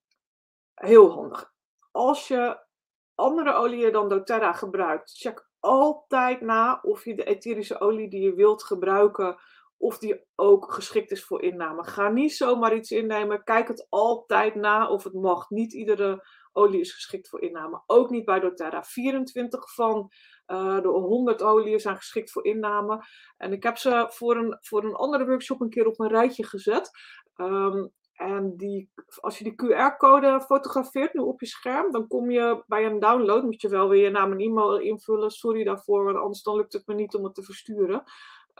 heel 0.79 1.11
handig. 1.11 1.53
Als 1.91 2.29
je 2.29 2.67
andere 3.15 3.53
oliën 3.53 3.93
dan 3.93 4.09
doTERRA 4.09 4.53
gebruikt, 4.53 5.19
check 5.19 5.49
altijd 5.61 6.41
na 6.41 6.79
of 6.83 7.05
je 7.05 7.15
de 7.15 7.25
etherische 7.25 7.81
olie 7.81 8.11
die 8.11 8.21
je 8.21 8.35
wilt 8.35 8.63
gebruiken, 8.63 9.39
of 9.77 9.99
die 9.99 10.27
ook 10.35 10.73
geschikt 10.73 11.11
is 11.11 11.25
voor 11.25 11.43
inname. 11.43 11.85
Ga 11.85 12.09
niet 12.09 12.33
zomaar 12.33 12.75
iets 12.75 12.91
innemen. 12.91 13.45
Kijk 13.45 13.69
het 13.69 13.87
altijd 13.89 14.55
na 14.55 14.89
of 14.89 15.05
het 15.05 15.13
mag. 15.13 15.51
Niet 15.51 15.73
iedere 15.73 16.27
olie 16.53 16.81
is 16.81 16.93
geschikt 16.93 17.29
voor 17.29 17.43
inname. 17.43 17.83
Ook 17.87 18.11
niet 18.11 18.25
bij 18.25 18.41
doTERRA. 18.41 18.83
24 18.83 19.75
van 19.75 20.13
uh, 20.47 20.81
de 20.81 20.89
100 20.89 21.43
oliën 21.43 21.81
zijn 21.81 21.97
geschikt 21.97 22.31
voor 22.31 22.45
inname. 22.45 23.05
En 23.37 23.53
ik 23.53 23.63
heb 23.63 23.77
ze 23.77 24.07
voor 24.09 24.37
een, 24.37 24.57
voor 24.61 24.85
een 24.85 24.95
andere 24.95 25.27
workshop 25.27 25.61
een 25.61 25.71
keer 25.71 25.87
op 25.87 26.01
een 26.01 26.09
rijtje 26.09 26.45
gezet. 26.45 26.91
Um, 27.37 27.93
en 28.19 28.57
die, 28.57 28.91
als 29.21 29.39
je 29.39 29.45
die 29.45 29.55
QR-code 29.55 30.41
fotografeert 30.41 31.15
nu 31.15 31.21
op 31.21 31.41
je 31.41 31.47
scherm, 31.47 31.93
dan 31.93 32.07
kom 32.07 32.31
je 32.31 32.65
bij 32.67 32.87
een 32.87 32.99
download. 32.99 33.43
Moet 33.43 33.61
je 33.61 33.69
wel 33.69 33.89
weer 33.89 34.05
je 34.05 34.11
naam 34.11 34.33
en 34.33 34.39
e-mail 34.39 34.79
invullen. 34.79 35.31
Sorry 35.31 35.65
daarvoor, 35.65 36.05
want 36.05 36.17
anders 36.17 36.43
dan 36.43 36.57
lukt 36.57 36.73
het 36.73 36.87
me 36.87 36.95
niet 36.95 37.15
om 37.15 37.25
het 37.25 37.35
te 37.35 37.43
versturen. 37.43 38.03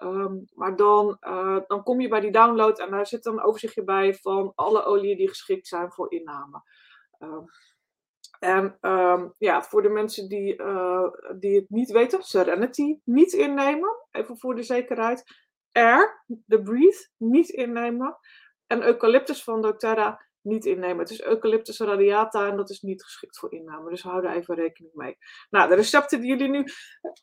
Um, 0.03 0.45
maar 0.55 0.77
dan, 0.77 1.17
uh, 1.21 1.59
dan 1.67 1.83
kom 1.83 2.01
je 2.01 2.09
bij 2.09 2.21
die 2.21 2.31
download 2.31 2.79
en 2.79 2.91
daar 2.91 3.07
zit 3.07 3.27
een 3.27 3.43
overzichtje 3.43 3.85
bij 3.85 4.15
van 4.15 4.53
alle 4.55 4.85
oliën 4.85 5.17
die 5.17 5.29
geschikt 5.29 5.67
zijn 5.67 5.93
voor 5.93 6.13
inname. 6.13 6.63
Um, 7.19 7.45
en 8.39 8.79
um, 8.81 9.35
ja, 9.39 9.63
voor 9.63 9.83
de 9.83 9.89
mensen 9.89 10.29
die, 10.29 10.63
uh, 10.63 11.09
die 11.39 11.57
het 11.57 11.71
niet 11.71 11.91
weten, 11.91 12.23
Serenity 12.23 12.99
niet 13.05 13.33
innemen, 13.33 14.07
even 14.11 14.39
voor 14.39 14.55
de 14.55 14.63
zekerheid. 14.63 15.25
Air, 15.73 16.25
de 16.27 16.63
Breathe, 16.63 17.09
niet 17.17 17.49
innemen. 17.49 18.19
En 18.69 18.83
Eucalyptus 18.83 19.45
van 19.45 19.63
doTERRA 19.63 20.27
niet 20.49 20.65
innemen. 20.65 20.99
Het 20.99 21.11
is 21.11 21.23
Eucalyptus 21.23 21.79
radiata 21.79 22.49
en 22.49 22.57
dat 22.57 22.71
is 22.71 22.81
niet 22.81 23.05
geschikt 23.05 23.39
voor 23.39 23.53
inname. 23.53 23.91
Dus 23.91 24.03
hou 24.03 24.23
daar 24.23 24.37
even 24.37 24.55
rekening 24.55 24.95
mee. 24.95 25.17
Nou, 25.51 25.69
de 25.69 25.75
recepten 25.75 26.21
die 26.21 26.29
jullie 26.29 26.49
nu 26.49 26.65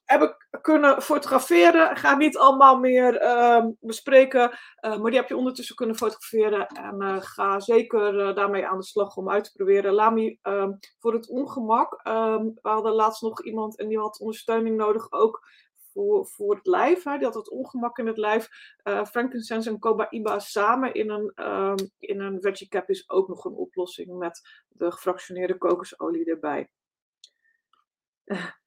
hebben 0.03 0.35
kunnen 0.61 1.01
fotograferen, 1.01 1.97
ga 1.97 2.15
niet 2.15 2.37
allemaal 2.37 2.79
meer 2.79 3.21
uh, 3.21 3.65
bespreken. 3.79 4.51
Uh, 4.51 4.97
maar 4.97 5.11
die 5.11 5.19
heb 5.19 5.29
je 5.29 5.37
ondertussen 5.37 5.75
kunnen 5.75 5.95
fotograferen. 5.95 6.67
En 6.67 7.01
uh, 7.01 7.17
ga 7.19 7.59
zeker 7.59 8.19
eh, 8.19 8.35
daarmee 8.35 8.67
aan 8.67 8.79
de 8.79 8.85
slag 8.85 9.15
om 9.15 9.29
uit 9.29 9.43
te 9.43 9.51
proberen. 9.51 9.93
Lami, 9.93 10.39
ehm, 10.41 10.71
voor 10.99 11.13
het 11.13 11.29
ongemak. 11.29 11.99
Ehm, 12.03 12.43
we 12.43 12.69
hadden 12.69 12.93
laatst 12.93 13.21
nog 13.21 13.43
iemand 13.43 13.77
en 13.77 13.87
die 13.87 13.99
had 13.99 14.19
ondersteuning 14.19 14.77
nodig 14.77 15.11
ook 15.11 15.47
voor, 15.95 16.27
voor 16.27 16.55
het 16.55 16.65
lijf. 16.65 17.03
Hè. 17.03 17.17
Had 17.17 17.35
het 17.35 17.49
ongemak 17.49 17.97
in 17.97 18.07
het 18.07 18.17
lijf. 18.17 18.47
Uh, 18.83 19.05
frankincense 19.05 19.69
en 19.69 19.79
cobaiba 19.79 20.39
samen 20.39 20.93
in 20.93 21.09
een, 21.09 21.47
um, 21.49 21.89
in 21.99 22.19
een 22.19 22.41
veggie 22.41 22.67
cap 22.67 22.89
is 22.89 23.09
ook 23.09 23.27
nog 23.27 23.45
een 23.45 23.55
oplossing 23.55 24.17
met 24.17 24.63
de 24.67 24.91
gefractioneerde 24.91 25.57
kokosolie 25.57 26.25
erbij. 26.25 26.69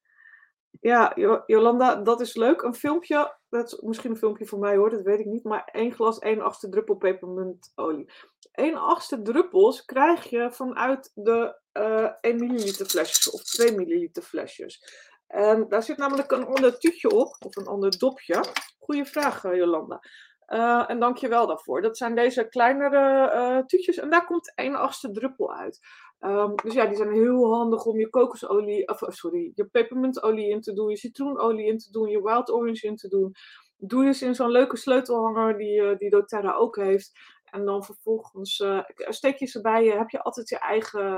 Ja, 0.81 1.13
Jolanda, 1.45 1.95
dat 1.95 2.21
is 2.21 2.35
leuk. 2.35 2.61
Een 2.61 2.75
filmpje, 2.75 3.37
dat 3.49 3.73
is 3.73 3.79
misschien 3.81 4.11
een 4.11 4.17
filmpje 4.17 4.45
voor 4.45 4.59
mij 4.59 4.75
hoor, 4.75 4.89
dat 4.89 5.01
weet 5.01 5.19
ik 5.19 5.25
niet. 5.25 5.43
Maar 5.43 5.63
één 5.71 5.91
glas, 5.91 6.19
één 6.19 6.41
achtste 6.41 6.69
druppel 6.69 6.95
pepermuntolie. 6.95 8.11
1 8.51 8.75
achtste 8.75 9.21
druppels 9.21 9.85
krijg 9.85 10.29
je 10.29 10.51
vanuit 10.51 11.11
de 11.15 11.59
uh, 11.73 12.03
eh, 12.03 12.11
1 12.21 12.39
milliliter 12.39 12.85
flesjes 12.85 13.29
of 13.29 13.43
2 13.43 13.75
milliliter 13.75 14.23
flesjes. 14.23 14.83
En 15.29 15.65
daar 15.69 15.83
zit 15.83 15.97
namelijk 15.97 16.31
een 16.31 16.45
ander 16.45 16.79
tuutje 16.79 17.11
op, 17.11 17.35
of 17.39 17.55
een 17.55 17.67
ander 17.67 17.97
dopje. 17.97 18.43
Goeie 18.79 19.05
vraag, 19.05 19.43
eh, 19.43 19.55
Jolanda. 19.55 19.99
Uh, 20.47 20.89
en 20.89 20.99
dank 20.99 21.17
je 21.17 21.27
wel 21.27 21.47
daarvoor. 21.47 21.81
Dat 21.81 21.97
zijn 21.97 22.15
deze 22.15 22.47
kleinere 22.47 23.31
uh, 23.33 23.65
tuutjes 23.65 23.97
en 23.97 24.09
daar 24.09 24.25
komt 24.25 24.53
1 24.55 24.75
achtste 24.75 25.11
druppel 25.11 25.53
uit. 25.53 25.79
Um, 26.19 26.55
dus 26.55 26.73
ja, 26.73 26.85
die 26.85 26.95
zijn 26.95 27.11
heel 27.11 27.53
handig 27.53 27.85
om 27.85 27.99
je 27.99 28.09
kokosolie, 28.09 28.87
of 28.87 28.99
sorry, 29.07 29.51
je 29.55 29.65
pepermuntolie 29.65 30.49
in 30.49 30.61
te 30.61 30.73
doen, 30.73 30.89
je 30.89 30.97
citroenolie 30.97 31.65
in 31.65 31.77
te 31.77 31.91
doen, 31.91 32.09
je 32.09 32.21
wild 32.21 32.51
orange 32.51 32.87
in 32.87 32.95
te 32.95 33.07
doen. 33.07 33.31
Doe 33.77 34.05
je 34.05 34.13
ze 34.13 34.25
in 34.25 34.35
zo'n 34.35 34.51
leuke 34.51 34.77
sleutelhanger 34.77 35.57
die, 35.57 35.97
die 35.97 36.09
doTERRA 36.09 36.53
ook 36.53 36.75
heeft. 36.75 37.11
En 37.43 37.65
dan 37.65 37.83
vervolgens 37.83 38.63
steek 38.95 39.37
je 39.37 39.45
ze 39.45 39.61
bij 39.61 39.83
je, 39.83 39.91
heb 39.91 40.09
je 40.09 40.21
altijd 40.21 40.49
je 40.49 40.59
eigen 40.59 41.11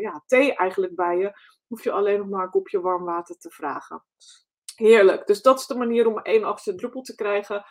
ja, 0.00 0.22
thee 0.26 0.54
eigenlijk 0.54 0.94
bij 0.94 1.16
je 1.16 1.32
hoef 1.66 1.84
je 1.84 1.92
alleen 1.92 2.18
nog 2.18 2.28
maar 2.28 2.44
een 2.44 2.50
kopje 2.50 2.80
warm 2.80 3.04
water 3.04 3.36
te 3.36 3.50
vragen. 3.50 4.04
Heerlijk. 4.74 5.26
Dus 5.26 5.42
dat 5.42 5.58
is 5.58 5.66
de 5.66 5.76
manier 5.76 6.06
om 6.06 6.18
één 6.18 6.44
achtste 6.44 6.74
druppel 6.74 7.02
te 7.02 7.14
krijgen. 7.14 7.64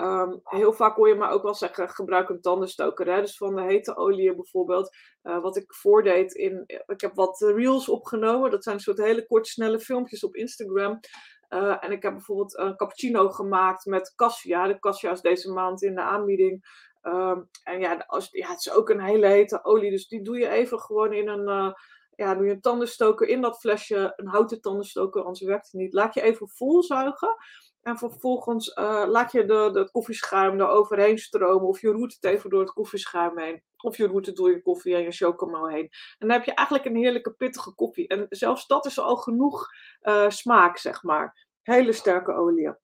Um, 0.00 0.40
heel 0.44 0.72
vaak 0.72 0.96
hoor 0.96 1.08
je 1.08 1.14
me 1.14 1.28
ook 1.28 1.42
wel 1.42 1.54
zeggen, 1.54 1.88
gebruik 1.88 2.28
een 2.28 2.40
tandenstoker. 2.40 3.04
Dus 3.04 3.36
van 3.36 3.54
de 3.54 3.62
hete 3.62 3.96
olie 3.96 4.34
bijvoorbeeld. 4.34 4.96
Uh, 5.22 5.42
wat 5.42 5.56
ik 5.56 5.74
voordeed 5.74 6.34
in, 6.34 6.64
ik 6.86 7.00
heb 7.00 7.14
wat 7.14 7.40
reels 7.40 7.88
opgenomen. 7.88 8.50
Dat 8.50 8.64
zijn 8.64 8.80
soort 8.80 8.98
hele 8.98 9.26
korte, 9.26 9.50
snelle 9.50 9.80
filmpjes 9.80 10.24
op 10.24 10.34
Instagram. 10.34 11.00
Uh, 11.48 11.84
en 11.84 11.92
ik 11.92 12.02
heb 12.02 12.12
bijvoorbeeld 12.12 12.58
een 12.58 12.76
cappuccino 12.76 13.28
gemaakt 13.28 13.84
met 13.84 14.14
cassia. 14.14 14.66
De 14.66 14.78
cassia 14.78 15.10
is 15.10 15.20
deze 15.20 15.52
maand 15.52 15.82
in 15.82 15.94
de 15.94 16.00
aanbieding. 16.00 16.84
Um, 17.02 17.48
en 17.62 17.80
ja, 17.80 18.04
als, 18.06 18.28
ja, 18.30 18.48
het 18.48 18.58
is 18.58 18.72
ook 18.72 18.88
een 18.88 19.00
hele 19.00 19.26
hete 19.26 19.64
olie. 19.64 19.90
Dus 19.90 20.08
die 20.08 20.22
doe 20.22 20.38
je 20.38 20.48
even 20.48 20.80
gewoon 20.80 21.12
in 21.12 21.28
een... 21.28 21.48
Uh, 21.48 21.72
ja, 22.16 22.34
doe 22.34 22.46
je 22.46 22.52
een 22.52 22.60
tandenstoker 22.60 23.28
in 23.28 23.40
dat 23.40 23.58
flesje, 23.58 24.12
een 24.16 24.26
houten 24.26 24.60
tandenstoker, 24.60 25.22
anders 25.22 25.40
werkt 25.40 25.64
het 25.64 25.80
niet. 25.80 25.92
Laat 25.92 26.14
je 26.14 26.22
even 26.22 26.48
volzuigen. 26.48 27.36
En 27.82 27.98
vervolgens 27.98 28.72
eh, 28.72 29.04
laat 29.06 29.32
je 29.32 29.44
de, 29.44 29.70
de 29.72 29.90
koffieschuim 29.90 30.60
er 30.60 30.68
overheen 30.68 31.18
stromen. 31.18 31.68
Of 31.68 31.80
je 31.80 31.88
roert 31.88 32.14
het 32.14 32.24
even 32.24 32.50
door 32.50 32.60
het 32.60 32.72
koffieschuim 32.72 33.38
heen. 33.38 33.62
Of 33.76 33.96
je 33.96 34.06
roert 34.06 34.26
het 34.26 34.36
door 34.36 34.50
je 34.50 34.62
koffie 34.62 34.94
en 34.94 35.02
je 35.02 35.12
chocomel 35.12 35.68
heen. 35.68 35.88
En 36.18 36.28
dan 36.28 36.30
heb 36.30 36.44
je 36.44 36.54
eigenlijk 36.54 36.88
een 36.88 36.96
heerlijke 36.96 37.32
pittige 37.32 37.74
koffie. 37.74 38.08
En 38.08 38.26
zelfs 38.28 38.66
dat 38.66 38.86
is 38.86 38.98
al 38.98 39.16
genoeg 39.16 39.66
uh, 40.02 40.28
smaak, 40.28 40.78
zeg 40.78 41.02
maar. 41.02 41.46
Hele 41.62 41.92
sterke 41.92 42.32
olie. 42.32 42.74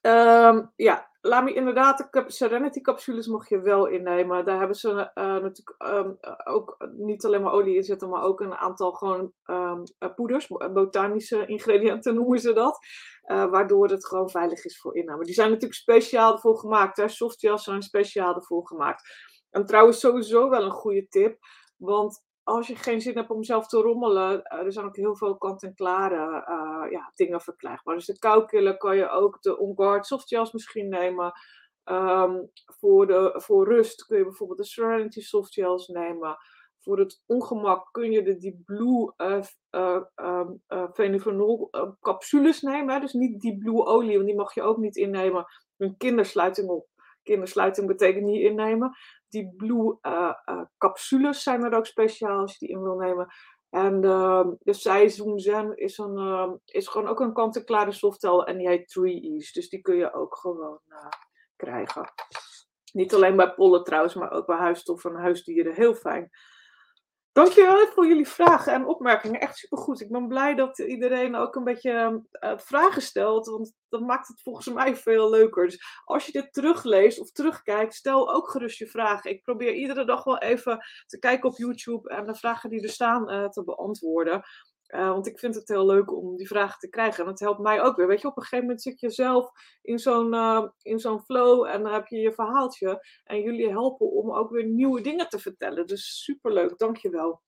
Um, 0.00 0.72
ja, 0.76 1.10
laat 1.26 1.44
me 1.44 1.52
inderdaad, 1.52 2.08
de 2.10 2.24
Serenity 2.26 2.80
capsules 2.80 3.26
mag 3.26 3.48
je 3.48 3.60
wel 3.60 3.86
innemen. 3.86 4.44
Daar 4.44 4.58
hebben 4.58 4.76
ze 4.76 4.88
uh, 4.90 5.24
natuurlijk 5.24 5.74
um, 5.78 6.18
ook 6.44 6.86
niet 6.96 7.24
alleen 7.24 7.42
maar 7.42 7.52
olie 7.52 7.76
in 7.76 7.82
zitten, 7.82 8.08
maar 8.08 8.22
ook 8.22 8.40
een 8.40 8.54
aantal 8.54 8.92
gewoon 8.92 9.32
um, 9.44 9.82
poeders, 10.14 10.46
botanische 10.72 11.46
ingrediënten 11.46 12.14
noemen 12.20 12.38
ze 12.38 12.52
dat. 12.52 12.78
Uh, 13.26 13.50
waardoor 13.50 13.88
het 13.88 14.06
gewoon 14.06 14.30
veilig 14.30 14.64
is 14.64 14.80
voor 14.80 14.96
inname. 14.96 15.24
Die 15.24 15.34
zijn 15.34 15.50
natuurlijk 15.50 15.80
speciaal 15.80 16.32
ervoor 16.32 16.58
gemaakt. 16.58 16.96
Hè? 16.96 17.08
Softgels 17.08 17.64
zijn 17.64 17.82
speciaal 17.82 18.34
ervoor 18.34 18.66
gemaakt. 18.66 19.02
En 19.50 19.66
trouwens 19.66 20.00
sowieso 20.00 20.48
wel 20.48 20.62
een 20.62 20.70
goede 20.70 21.08
tip. 21.08 21.38
Want 21.76 22.23
als 22.44 22.66
je 22.66 22.76
geen 22.76 23.00
zin 23.00 23.16
hebt 23.16 23.30
om 23.30 23.44
zelf 23.44 23.66
te 23.66 23.80
rommelen, 23.80 24.32
uh, 24.32 24.58
er 24.58 24.72
zijn 24.72 24.86
ook 24.86 24.96
heel 24.96 25.16
veel 25.16 25.36
kant-en-klare 25.36 26.44
uh, 26.48 26.90
ja, 26.90 27.12
dingen 27.14 27.40
verkrijgbaar. 27.40 27.94
Dus 27.94 28.06
de 28.06 28.18
koukiller 28.18 28.76
kan 28.76 28.96
je 28.96 29.08
ook 29.08 29.42
de 29.42 29.58
On-Guard 29.58 30.06
softgels 30.06 30.52
misschien 30.52 30.88
nemen. 30.88 31.32
Um, 31.84 32.50
voor, 32.78 33.06
de, 33.06 33.32
voor 33.36 33.68
rust 33.68 34.06
kun 34.06 34.18
je 34.18 34.24
bijvoorbeeld 34.24 34.58
de 34.58 34.64
Serenity 34.64 35.20
softgels 35.20 35.88
nemen. 35.88 36.36
Voor 36.78 36.98
het 36.98 37.22
ongemak 37.26 37.88
kun 37.92 38.10
je 38.10 38.22
de 38.22 38.36
die 38.36 38.62
Blue 38.64 39.12
uh, 39.16 39.42
capsules 42.00 42.60
nemen. 42.60 43.00
Dus 43.00 43.12
niet 43.12 43.40
die 43.40 43.58
Blue 43.58 43.84
olie, 43.84 44.14
want 44.14 44.26
die 44.26 44.36
mag 44.36 44.54
je 44.54 44.62
ook 44.62 44.78
niet 44.78 44.96
innemen. 44.96 45.44
Een 45.76 45.96
kindersluiting 45.96 46.68
op. 46.68 46.88
Kindersluiting 47.22 47.86
betekent 47.86 48.24
niet 48.24 48.42
innemen 48.42 48.96
die 49.34 49.54
blue 49.56 49.98
uh, 50.02 50.34
uh, 50.50 50.62
capsules 50.78 51.42
zijn 51.42 51.64
er 51.64 51.74
ook 51.74 51.86
speciaal 51.86 52.40
als 52.40 52.52
je 52.52 52.66
die 52.66 52.76
in 52.76 52.82
wil 52.82 52.96
nemen. 52.96 53.28
En 53.70 54.00
de, 54.00 54.56
de 54.60 54.72
Seizoen 54.72 55.38
Zen 55.38 55.76
is, 55.76 55.98
een, 55.98 56.18
uh, 56.18 56.52
is 56.64 56.88
gewoon 56.88 57.08
ook 57.08 57.20
een 57.20 57.32
kant-en-klare 57.32 57.92
softel 57.92 58.46
en 58.46 58.58
die 58.58 58.68
heet 58.68 58.88
3 58.88 59.36
E's. 59.36 59.52
Dus 59.52 59.68
die 59.68 59.80
kun 59.80 59.96
je 59.96 60.12
ook 60.12 60.36
gewoon 60.36 60.80
krijgen. 61.56 62.12
Niet 62.92 63.14
alleen 63.14 63.36
bij 63.36 63.54
pollen 63.54 63.84
trouwens, 63.84 64.14
maar 64.14 64.30
ook 64.30 64.46
bij 64.46 64.56
huisstoffen 64.56 65.10
en 65.10 65.20
huisdieren. 65.20 65.74
Heel 65.74 65.94
fijn. 65.94 66.30
Dankjewel 67.34 67.86
voor 67.86 68.06
jullie 68.06 68.28
vragen 68.28 68.72
en 68.72 68.86
opmerkingen. 68.86 69.40
Echt 69.40 69.56
supergoed. 69.56 70.00
Ik 70.00 70.10
ben 70.10 70.28
blij 70.28 70.54
dat 70.54 70.78
iedereen 70.78 71.36
ook 71.36 71.54
een 71.54 71.64
beetje 71.64 72.22
uh, 72.40 72.58
vragen 72.58 73.02
stelt. 73.02 73.46
Want 73.46 73.72
dat 73.88 74.00
maakt 74.00 74.28
het 74.28 74.42
volgens 74.42 74.68
mij 74.68 74.96
veel 74.96 75.30
leuker. 75.30 75.64
Dus 75.64 75.84
als 76.04 76.26
je 76.26 76.32
dit 76.32 76.52
terugleest 76.52 77.20
of 77.20 77.30
terugkijkt, 77.30 77.94
stel 77.94 78.34
ook 78.34 78.50
gerust 78.50 78.78
je 78.78 78.86
vragen. 78.86 79.30
Ik 79.30 79.42
probeer 79.42 79.74
iedere 79.74 80.04
dag 80.04 80.24
wel 80.24 80.38
even 80.38 80.84
te 81.06 81.18
kijken 81.18 81.48
op 81.48 81.56
YouTube 81.56 82.08
en 82.08 82.26
de 82.26 82.34
vragen 82.34 82.70
die 82.70 82.82
er 82.82 82.88
staan 82.88 83.32
uh, 83.32 83.48
te 83.48 83.64
beantwoorden. 83.64 84.42
Uh, 84.88 85.08
want 85.08 85.26
ik 85.26 85.38
vind 85.38 85.54
het 85.54 85.68
heel 85.68 85.86
leuk 85.86 86.12
om 86.12 86.36
die 86.36 86.46
vragen 86.46 86.78
te 86.78 86.88
krijgen. 86.88 87.24
En 87.24 87.30
het 87.30 87.40
helpt 87.40 87.60
mij 87.60 87.82
ook 87.82 87.96
weer. 87.96 88.06
Weet 88.06 88.20
je, 88.20 88.28
op 88.28 88.36
een 88.36 88.42
gegeven 88.42 88.64
moment 88.64 88.82
zit 88.82 89.00
je 89.00 89.10
zelf 89.10 89.50
in 89.82 89.98
zo'n 89.98 90.34
uh, 90.34 90.68
in 90.82 90.98
zo'n 90.98 91.20
flow 91.20 91.66
en 91.66 91.82
dan 91.82 91.92
heb 91.92 92.06
je 92.06 92.16
je 92.16 92.32
verhaaltje. 92.32 93.06
En 93.24 93.40
jullie 93.40 93.70
helpen 93.70 94.10
om 94.10 94.32
ook 94.32 94.50
weer 94.50 94.64
nieuwe 94.64 95.00
dingen 95.00 95.28
te 95.28 95.38
vertellen. 95.38 95.86
Dus 95.86 96.22
superleuk, 96.24 96.78
dankjewel. 96.78 97.42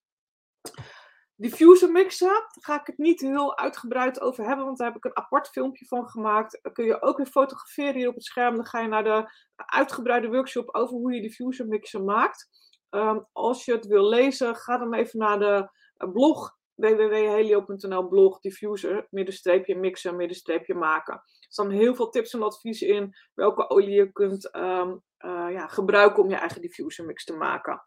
Diffuser 1.38 1.90
mixen, 1.90 2.29
daar 2.29 2.49
ga 2.61 2.81
ik 2.81 2.87
het 2.87 2.99
niet 2.99 3.20
heel 3.20 3.59
uitgebreid 3.59 4.20
over 4.20 4.44
hebben, 4.44 4.64
want 4.64 4.79
daar 4.79 4.87
heb 4.87 4.96
ik 4.96 5.05
een 5.05 5.16
apart 5.16 5.49
filmpje 5.49 5.87
van 5.87 6.09
gemaakt. 6.09 6.61
Kun 6.72 6.85
je 6.85 7.03
ook 7.03 7.16
weer 7.16 7.27
fotograferen 7.27 7.94
hier 7.94 8.09
op 8.09 8.14
het 8.14 8.25
scherm. 8.25 8.57
Dan 8.57 8.66
ga 8.66 8.81
je 8.81 8.88
naar 8.88 9.05
de 9.05 9.31
uitgebreide 9.57 10.29
workshop 10.29 10.75
over 10.75 10.96
hoe 10.96 11.14
je 11.14 11.20
diffuser 11.20 11.66
mixen 11.66 12.05
maakt. 12.05 12.49
Um, 12.90 13.27
als 13.33 13.64
je 13.64 13.72
het 13.72 13.87
wil 13.87 14.09
lezen, 14.09 14.57
ga 14.57 14.79
dan 14.79 14.94
even 14.94 15.18
naar 15.18 15.38
de 15.38 15.70
blog 16.12 16.57
www.helio.nl 16.76 18.08
blog 18.08 18.40
diffuser, 18.40 19.06
middenstreepje 19.10 19.76
mixen, 19.76 20.16
middenstreepje 20.16 20.74
maken. 20.74 21.14
Er 21.14 21.46
staan 21.48 21.70
heel 21.70 21.94
veel 21.94 22.08
tips 22.08 22.34
en 22.34 22.42
adviezen 22.42 22.88
in 22.88 23.14
welke 23.34 23.70
olie 23.70 23.94
je 23.94 24.12
kunt 24.12 24.54
um, 24.56 25.02
uh, 25.18 25.46
ja, 25.52 25.66
gebruiken 25.66 26.22
om 26.22 26.30
je 26.30 26.36
eigen 26.36 26.60
diffuser 26.60 27.04
mix 27.04 27.24
te 27.24 27.36
maken. 27.36 27.86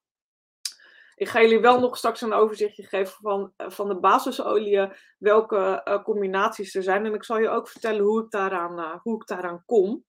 Ik 1.15 1.27
ga 1.27 1.41
jullie 1.41 1.59
wel 1.59 1.79
nog 1.79 1.97
straks 1.97 2.21
een 2.21 2.33
overzichtje 2.33 2.83
geven 2.83 3.17
van, 3.21 3.53
uh, 3.57 3.69
van 3.69 3.87
de 3.87 3.99
basisolieën, 3.99 4.93
welke 5.17 5.81
uh, 5.85 6.03
combinaties 6.03 6.75
er 6.75 6.83
zijn. 6.83 7.05
En 7.05 7.13
ik 7.13 7.23
zal 7.23 7.39
je 7.39 7.49
ook 7.49 7.67
vertellen 7.67 8.03
hoe 8.03 8.23
ik 8.23 8.31
daaraan, 8.31 8.99
hoe 9.03 9.15
ik 9.15 9.27
daaraan 9.27 9.63
kom. 9.65 10.05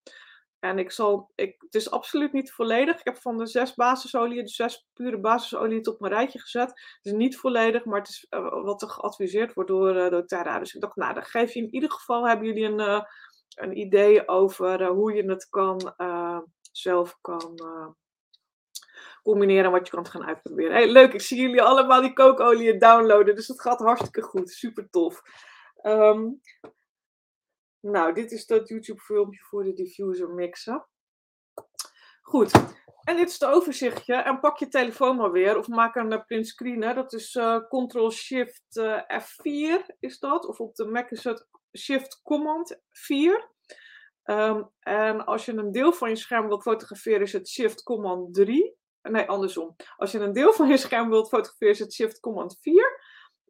En 0.61 0.79
ik 0.79 0.91
zal, 0.91 1.31
ik, 1.35 1.55
het 1.59 1.75
is 1.75 1.91
absoluut 1.91 2.33
niet 2.33 2.53
volledig. 2.53 2.99
Ik 2.99 3.05
heb 3.05 3.17
van 3.17 3.39
de 3.39 3.47
zes 3.47 3.75
basisolieën, 3.75 4.45
de 4.45 4.51
zes 4.51 4.89
pure 4.93 5.21
basisolieën 5.21 5.87
op 5.89 6.01
mijn 6.01 6.13
rijtje 6.13 6.41
gezet. 6.41 6.69
Het 6.69 6.99
is 7.03 7.13
niet 7.13 7.37
volledig, 7.37 7.85
maar 7.85 7.99
het 7.99 8.09
is 8.09 8.27
uh, 8.31 8.65
wat 8.65 8.83
er 8.83 8.89
geadviseerd 8.89 9.55
wordt 9.55 9.71
door, 9.71 10.13
uh, 10.13 10.19
Tara. 10.19 10.59
Dus 10.59 10.75
ik 10.75 10.81
dacht, 10.81 10.97
nou, 10.97 11.15
dan 11.15 11.25
geef 11.25 11.55
je 11.55 11.61
in 11.61 11.75
ieder 11.75 11.91
geval, 11.91 12.29
hebben 12.29 12.47
jullie 12.47 12.65
een, 12.65 12.81
uh, 12.81 13.03
een 13.55 13.79
idee 13.79 14.29
over 14.29 14.87
hoe 14.87 15.13
je 15.15 15.31
het 15.31 15.49
kan, 15.49 15.95
zelf 16.73 17.19
kan 17.21 17.55
combineren 19.23 19.65
en 19.65 19.71
wat 19.71 19.87
je 19.87 19.93
kan 19.93 20.07
gaan 20.07 20.27
uitproberen. 20.27 20.73
Hey, 20.73 20.91
leuk, 20.91 21.13
ik 21.13 21.21
zie 21.21 21.41
jullie 21.41 21.63
allemaal 21.63 22.01
die 22.01 22.13
kookolie 22.13 22.79
downloaden, 22.79 23.35
dus 23.35 23.49
het 23.49 23.61
gaat 23.61 23.79
hartstikke 23.79 24.23
goed. 24.23 24.51
Super 24.51 24.91
tof. 24.91 25.23
Um, 25.83 26.41
nou, 27.81 28.15
dit 28.15 28.33
is 28.33 28.47
dat 28.47 28.69
YouTube-filmpje 28.69 29.45
voor 29.45 29.65
de 29.65 29.73
diffuser 29.73 30.29
mixen. 30.29 30.87
Goed, 32.23 32.53
en 33.05 33.17
dit 33.17 33.29
is 33.29 33.33
het 33.33 33.45
overzichtje. 33.45 34.15
En 34.15 34.41
pak 34.41 34.59
je 34.59 34.69
telefoon 34.69 35.17
maar 35.17 35.33
weer, 35.33 35.59
of 35.59 35.69
maak 35.69 35.97
een 35.97 36.13
uh, 36.13 36.25
print 36.25 36.47
screen. 36.47 36.83
Hè. 36.83 36.95
Dat 36.95 37.13
is 37.13 37.35
uh, 37.35 37.57
Ctrl-Shift 37.69 38.77
uh, 38.77 39.01
F4 39.01 39.97
is 39.99 40.19
dat. 40.19 40.47
Of 40.47 40.61
op 40.61 40.75
de 40.75 40.85
Mac 40.85 41.11
is 41.11 41.25
het 41.25 41.47
Shift-Command 41.79 42.81
4. 42.91 43.49
Um, 44.25 44.71
en 44.81 45.25
als 45.25 45.45
je 45.45 45.53
een 45.53 45.73
deel 45.73 45.93
van 45.93 46.09
je 46.09 46.17
scherm 46.17 46.49
wilt 46.49 46.63
fotograferen, 46.63 47.21
is 47.21 47.33
het 47.33 47.49
Shift-Command 47.49 48.35
3. 48.35 48.79
Nee, 49.03 49.29
andersom. 49.29 49.77
Als 49.97 50.13
je 50.13 50.19
een 50.19 50.33
deel 50.33 50.53
van 50.53 50.69
je 50.69 50.77
scherm 50.77 51.09
wilt 51.09 51.29
fotograferen, 51.29 51.73
is 51.73 51.79
het 51.79 51.95
Shift-Command 51.95 52.59
4 52.61 53.00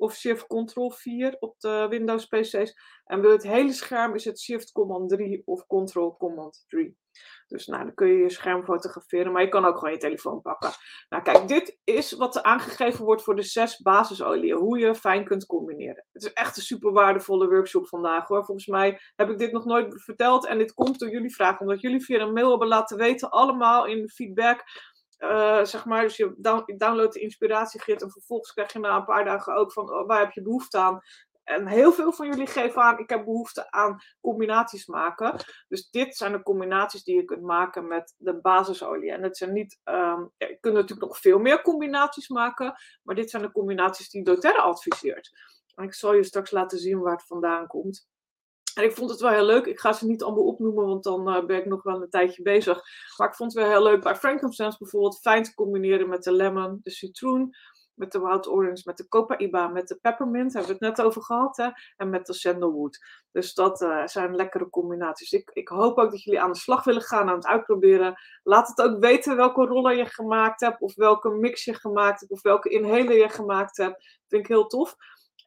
of 0.00 0.14
Shift 0.14 0.46
Ctrl 0.46 0.90
4 0.90 1.36
op 1.38 1.54
de 1.58 1.86
Windows 1.88 2.26
PC's. 2.26 2.74
En 3.04 3.20
wil 3.20 3.30
het 3.30 3.42
hele 3.42 3.72
scherm 3.72 4.14
is 4.14 4.24
het 4.24 4.40
Shift 4.40 4.72
Command 4.72 5.08
3 5.08 5.42
of 5.44 5.66
Ctrl 5.66 6.16
Command 6.18 6.64
3. 6.68 6.98
Dus 7.46 7.66
nou, 7.66 7.84
dan 7.84 7.94
kun 7.94 8.06
je 8.06 8.18
je 8.18 8.30
scherm 8.30 8.64
fotograferen, 8.64 9.32
maar 9.32 9.42
je 9.42 9.48
kan 9.48 9.64
ook 9.64 9.78
gewoon 9.78 9.92
je 9.92 9.98
telefoon 9.98 10.40
pakken. 10.40 10.70
Nou 11.08 11.22
kijk, 11.22 11.48
dit 11.48 11.78
is 11.84 12.12
wat 12.12 12.36
er 12.36 12.42
aangegeven 12.42 13.04
wordt 13.04 13.22
voor 13.22 13.36
de 13.36 13.42
zes 13.42 13.76
basisolieën. 13.76 14.56
Hoe 14.56 14.78
je 14.78 14.94
fijn 14.94 15.24
kunt 15.24 15.46
combineren. 15.46 16.04
Het 16.12 16.22
is 16.22 16.32
echt 16.32 16.56
een 16.56 16.62
super 16.62 16.92
waardevolle 16.92 17.48
workshop 17.48 17.88
vandaag 17.88 18.28
hoor. 18.28 18.44
Volgens 18.44 18.66
mij 18.66 19.00
heb 19.16 19.30
ik 19.30 19.38
dit 19.38 19.52
nog 19.52 19.64
nooit 19.64 20.02
verteld 20.02 20.46
en 20.46 20.58
dit 20.58 20.74
komt 20.74 20.98
door 20.98 21.10
jullie 21.10 21.34
vragen. 21.34 21.60
Omdat 21.60 21.80
jullie 21.80 22.04
via 22.04 22.20
een 22.20 22.32
mail 22.32 22.50
hebben 22.50 22.68
laten 22.68 22.96
weten, 22.96 23.30
allemaal 23.30 23.86
in 23.86 24.08
feedback 24.08 24.62
uh, 25.20 25.64
zeg 25.64 25.84
maar, 25.84 26.02
dus 26.02 26.16
je 26.16 26.34
down, 26.36 26.74
downloadt 26.76 27.14
de 27.14 27.20
inspiratiegid 27.20 28.02
en 28.02 28.10
vervolgens 28.10 28.52
krijg 28.52 28.72
je 28.72 28.78
na 28.78 28.96
een 28.96 29.04
paar 29.04 29.24
dagen 29.24 29.54
ook 29.54 29.72
van 29.72 29.90
oh, 29.90 30.06
waar 30.06 30.20
heb 30.20 30.32
je 30.32 30.42
behoefte 30.42 30.78
aan. 30.78 31.00
En 31.44 31.66
heel 31.66 31.92
veel 31.92 32.12
van 32.12 32.26
jullie 32.26 32.46
geven 32.46 32.82
aan, 32.82 32.98
ik 32.98 33.10
heb 33.10 33.24
behoefte 33.24 33.70
aan 33.70 33.98
combinaties 34.20 34.86
maken. 34.86 35.44
Dus 35.68 35.90
dit 35.90 36.16
zijn 36.16 36.32
de 36.32 36.42
combinaties 36.42 37.02
die 37.02 37.16
je 37.16 37.24
kunt 37.24 37.42
maken 37.42 37.88
met 37.88 38.14
de 38.18 38.40
basisolie. 38.40 39.12
En 39.12 39.22
het 39.22 39.36
zijn 39.36 39.52
niet, 39.52 39.80
um, 39.84 40.32
je 40.36 40.58
kunt 40.60 40.74
natuurlijk 40.74 41.08
nog 41.08 41.18
veel 41.18 41.38
meer 41.38 41.62
combinaties 41.62 42.28
maken, 42.28 42.74
maar 43.02 43.14
dit 43.14 43.30
zijn 43.30 43.42
de 43.42 43.52
combinaties 43.52 44.10
die 44.10 44.24
doTERRA 44.24 44.62
adviseert. 44.62 45.30
En 45.74 45.84
ik 45.84 45.94
zal 45.94 46.14
je 46.14 46.24
straks 46.24 46.50
laten 46.50 46.78
zien 46.78 47.00
waar 47.00 47.12
het 47.12 47.26
vandaan 47.26 47.66
komt. 47.66 48.08
En 48.74 48.84
ik 48.84 48.92
vond 48.92 49.10
het 49.10 49.20
wel 49.20 49.30
heel 49.30 49.44
leuk. 49.44 49.66
Ik 49.66 49.80
ga 49.80 49.92
ze 49.92 50.06
niet 50.06 50.22
allemaal 50.22 50.44
opnoemen, 50.44 50.86
want 50.86 51.04
dan 51.04 51.36
uh, 51.36 51.44
ben 51.44 51.58
ik 51.58 51.66
nog 51.66 51.82
wel 51.82 52.02
een 52.02 52.10
tijdje 52.10 52.42
bezig. 52.42 52.82
Maar 53.16 53.28
ik 53.28 53.34
vond 53.34 53.52
het 53.52 53.62
wel 53.62 53.70
heel 53.70 53.82
leuk 53.82 54.02
bij 54.02 54.16
frankincense 54.16 54.78
bijvoorbeeld 54.78 55.20
fijn 55.20 55.42
te 55.42 55.54
combineren 55.54 56.08
met 56.08 56.22
de 56.22 56.32
lemon, 56.32 56.78
de 56.82 56.90
citroen, 56.90 57.54
met 58.00 58.12
de 58.12 58.20
wild 58.20 58.48
orange, 58.48 58.82
met 58.84 58.96
de 58.96 59.08
copaiba, 59.08 59.68
met 59.68 59.88
de 59.88 59.98
peppermint, 60.00 60.52
hebben 60.52 60.78
we 60.78 60.86
het 60.86 60.96
net 60.96 61.06
over 61.06 61.22
gehad, 61.22 61.56
hè? 61.56 61.68
en 61.96 62.10
met 62.10 62.26
de 62.26 62.32
sandalwood. 62.32 62.98
Dus 63.32 63.54
dat 63.54 63.82
uh, 63.82 64.06
zijn 64.06 64.34
lekkere 64.34 64.70
combinaties. 64.70 65.32
Ik, 65.32 65.50
ik 65.52 65.68
hoop 65.68 65.98
ook 65.98 66.10
dat 66.10 66.22
jullie 66.22 66.40
aan 66.40 66.52
de 66.52 66.58
slag 66.58 66.84
willen 66.84 67.02
gaan, 67.02 67.28
aan 67.28 67.34
het 67.34 67.46
uitproberen. 67.46 68.20
Laat 68.42 68.68
het 68.68 68.80
ook 68.80 69.00
weten 69.00 69.36
welke 69.36 69.64
rollen 69.64 69.96
je 69.96 70.06
gemaakt 70.06 70.60
hebt, 70.60 70.80
of 70.80 70.94
welke 70.94 71.30
mix 71.30 71.64
je 71.64 71.74
gemaakt 71.74 72.20
hebt, 72.20 72.32
of 72.32 72.42
welke 72.42 72.68
inhaler 72.68 73.16
je 73.16 73.28
gemaakt 73.28 73.76
hebt. 73.76 74.18
Vind 74.28 74.42
ik 74.42 74.48
heel 74.48 74.66
tof. 74.66 74.96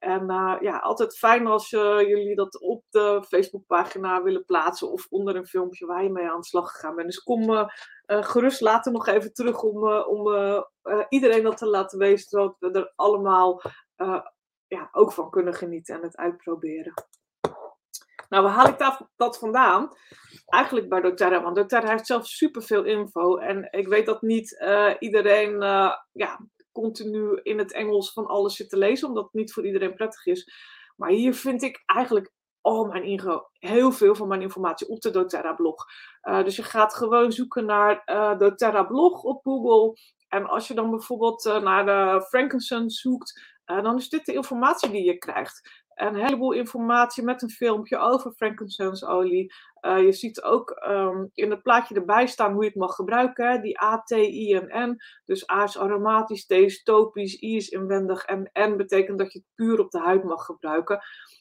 En 0.04 0.32
uh, 0.32 0.56
ja, 0.60 0.78
altijd 0.78 1.18
fijn 1.18 1.47
als 1.47 1.72
uh, 1.72 1.99
jullie 1.99 2.36
dat 2.36 2.62
op 2.62 2.84
de 2.89 3.24
Facebookpagina 3.28 4.24
willen 4.24 4.45
plaatsen 4.45 4.91
of 4.91 5.08
onder 5.10 5.36
een 5.36 5.47
filmpje 5.47 5.86
waar 5.86 6.04
je 6.04 6.12
mee 6.12 6.30
aan 6.30 6.39
de 6.39 6.45
slag 6.45 6.72
gegaan 6.72 6.95
bent. 6.95 7.08
Dus 7.08 7.24
kom 7.24 7.49
uh, 7.49 7.68
gerust 8.06 8.62
later 8.62 8.91
nog 8.91 9.08
even 9.08 9.34
terug 9.34 9.64
om, 9.64 9.88
om 9.88 10.28
iedereen 11.10 11.43
dat 11.43 11.58
te 11.58 11.68
laten 11.68 11.99
weten, 11.99 12.30
zodat 12.30 12.56
we 12.60 12.72
er 12.72 12.93
allemaal 12.95 13.62
ja, 14.68 14.89
ook 14.91 15.12
van 15.12 15.30
kunnen 15.30 15.54
genieten 15.54 15.95
en 15.95 16.01
het 16.01 16.18
uitproberen. 16.18 16.93
Nou, 18.30 18.43
waar 18.43 18.54
haal 18.54 18.68
ik 18.68 19.10
dat 19.16 19.38
vandaan? 19.38 19.89
Eigenlijk 20.45 20.89
bij 20.89 21.01
doTERRA, 21.01 21.41
want 21.41 21.56
doTERRA 21.56 21.89
heeft 21.89 22.06
zelf 22.06 22.28
superveel 22.28 22.84
info. 22.84 23.38
En 23.38 23.68
ik 23.72 23.88
weet 23.88 24.06
dat 24.06 24.22
niet 24.22 24.64
iedereen 24.99 25.60
ja, 26.12 26.39
continu 26.74 27.39
in 27.43 27.57
het 27.57 27.74
Engels 27.74 28.13
van 28.13 28.26
alles 28.26 28.55
zit 28.55 28.69
te 28.69 28.78
lezen, 28.78 29.07
omdat 29.07 29.24
het 29.24 29.34
niet 29.34 29.53
voor 29.53 29.65
iedereen 29.65 29.93
prettig 29.93 30.26
is. 30.26 30.51
Maar 30.95 31.09
hier 31.09 31.34
vind 31.34 31.61
ik 31.61 31.84
eigenlijk 31.86 32.32
al 32.61 32.86
mijn 32.86 33.21
heel 33.59 33.91
veel 33.91 34.15
van 34.15 34.28
mijn 34.28 34.41
informatie 34.41 34.88
op 34.88 35.01
de 35.01 35.11
doTERRA 35.11 35.53
blog. 35.53 35.86
Uh, 36.24 36.43
dus 36.43 36.55
je 36.55 36.63
gaat 36.63 36.93
gewoon 36.93 37.32
zoeken 37.32 37.65
naar 37.65 38.01
uh, 38.05 38.38
doTERRA 38.38 38.84
blog 38.84 39.24
op 39.24 39.43
Google. 39.43 39.97
En 40.28 40.45
als 40.45 40.67
je 40.67 40.74
dan 40.74 40.89
bijvoorbeeld 40.89 41.45
uh, 41.45 41.61
naar 41.61 41.86
de 41.86 42.26
frankincense 42.28 42.97
zoekt, 42.97 43.51
dan 43.65 43.97
is 43.97 44.09
dit 44.09 44.26
de 44.26 44.34
informatie 44.34 44.91
die 44.91 45.03
je 45.03 45.17
krijgt 45.17 45.83
een 45.96 46.16
heleboel 46.16 46.52
informatie 46.52 47.24
met 47.24 47.41
een 47.41 47.50
filmpje 47.50 47.98
over 47.98 48.32
frankincense 48.32 49.08
olie. 49.08 49.54
Uh, 49.82 50.04
je 50.04 50.12
ziet 50.12 50.41
ook 50.41 50.84
um, 50.88 51.30
in 51.34 51.50
het 51.50 51.62
plaatje 51.62 51.96
erbij 51.96 52.28
staan 52.28 52.54
hoe 52.54 52.64
je 52.64 52.70
het 52.70 52.78
mag 52.78 52.96
gebruiken. 52.96 53.62
Die 53.62 53.82
A, 53.84 54.02
T, 54.02 54.12
I 54.12 54.54
en 54.54 54.89
N. 54.89 54.98
Dus 55.26 55.50
A 55.50 55.64
is 55.64 55.78
aromatisch, 55.78 56.46
T 56.46 56.52
is 56.52 56.84
topisch, 56.84 57.41
I 57.41 57.56
is 57.56 57.70
inwendig 57.70 58.26
en 58.26 58.50
N 58.60 58.76
betekent 58.76 59.18
dat 59.18 59.34
je 59.34 59.39
het 59.39 59.48
puur 59.56 59.80
op 59.80 59.91
de 59.91 60.00
huid 60.00 60.24
mag 60.24 60.46
gebruiken. 60.46 61.00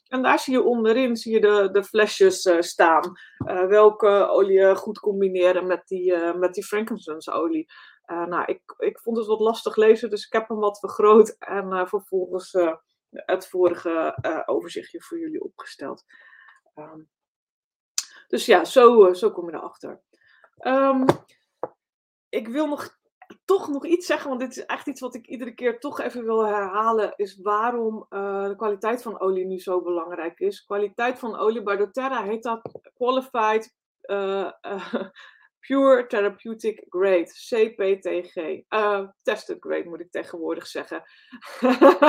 En 0.09 0.23
daar 0.23 0.39
zie 0.39 0.53
je 0.53 0.63
onderin 0.63 1.17
zie 1.17 1.33
je 1.33 1.41
de, 1.41 1.69
de 1.73 1.85
flesjes 1.85 2.45
uh, 2.45 2.61
staan. 2.61 3.13
Uh, 3.47 3.67
welke 3.67 4.29
olie 4.31 4.75
goed 4.75 4.99
combineren 4.99 5.67
met 5.67 5.83
die, 5.87 6.17
met 6.35 6.55
die 6.55 6.65
frankincense 6.65 7.31
olie. 7.31 7.67
nou, 8.07 8.45
ik, 8.45 8.75
ik 8.79 8.99
vond 8.99 9.17
het 9.17 9.27
wat 9.27 9.41
lastig 9.41 9.77
lezen, 9.77 10.11
dus 10.11 10.27
ik 10.27 10.33
heb 10.33 10.49
hem 10.49 10.59
wat 10.59 10.79
vergroot 10.79 11.37
en 11.39 11.89
vervolgens 11.89 12.55
het 13.13 13.49
vorige 13.49 14.19
uh, 14.27 14.43
overzichtje 14.47 15.03
voor 15.03 15.19
jullie 15.19 15.43
opgesteld. 15.43 16.05
Um, 16.75 17.09
dus 18.29 18.47
ja, 18.47 18.65
zo, 18.65 19.07
uh, 19.07 19.15
zo 19.15 19.31
kom 19.31 19.51
je 19.51 19.57
erachter. 19.57 20.01
Um, 20.67 21.05
ik 22.29 22.49
wil 22.49 22.67
nog, 22.67 22.99
toch 23.45 23.69
nog 23.69 23.87
iets 23.87 24.07
zeggen, 24.07 24.29
want 24.29 24.41
dit 24.41 24.51
is 24.51 24.67
echt 24.67 24.87
iets 24.87 25.01
wat 25.01 25.15
ik 25.15 25.27
iedere 25.27 25.55
keer 25.55 25.81
toch 25.81 26.01
even 26.01 26.25
wil 26.25 26.47
herhalen, 26.47 27.13
is 27.17 27.41
waarom 27.43 28.07
uh, 28.11 28.47
de 28.47 28.57
kwaliteit 28.57 29.03
van 29.03 29.21
olie 29.21 29.47
nu 29.47 29.59
zo 29.59 29.83
belangrijk 29.83 30.41
is. 30.41 30.65
Kwaliteit 30.65 31.19
van 31.19 31.37
olie 31.37 31.63
bij 31.63 31.77
doTERRA 31.77 32.23
heet 32.23 32.43
dat 32.43 32.61
Qualified 32.95 33.75
Pure 35.67 36.07
Therapeutic 36.07 36.85
Grade, 36.89 37.31
CPTG. 37.49 38.37
Uh, 38.69 39.09
tested 39.23 39.57
Grade 39.61 39.89
moet 39.89 40.01
ik 40.01 40.11
tegenwoordig 40.11 40.67
zeggen. 40.67 41.03
uh, 41.61 42.03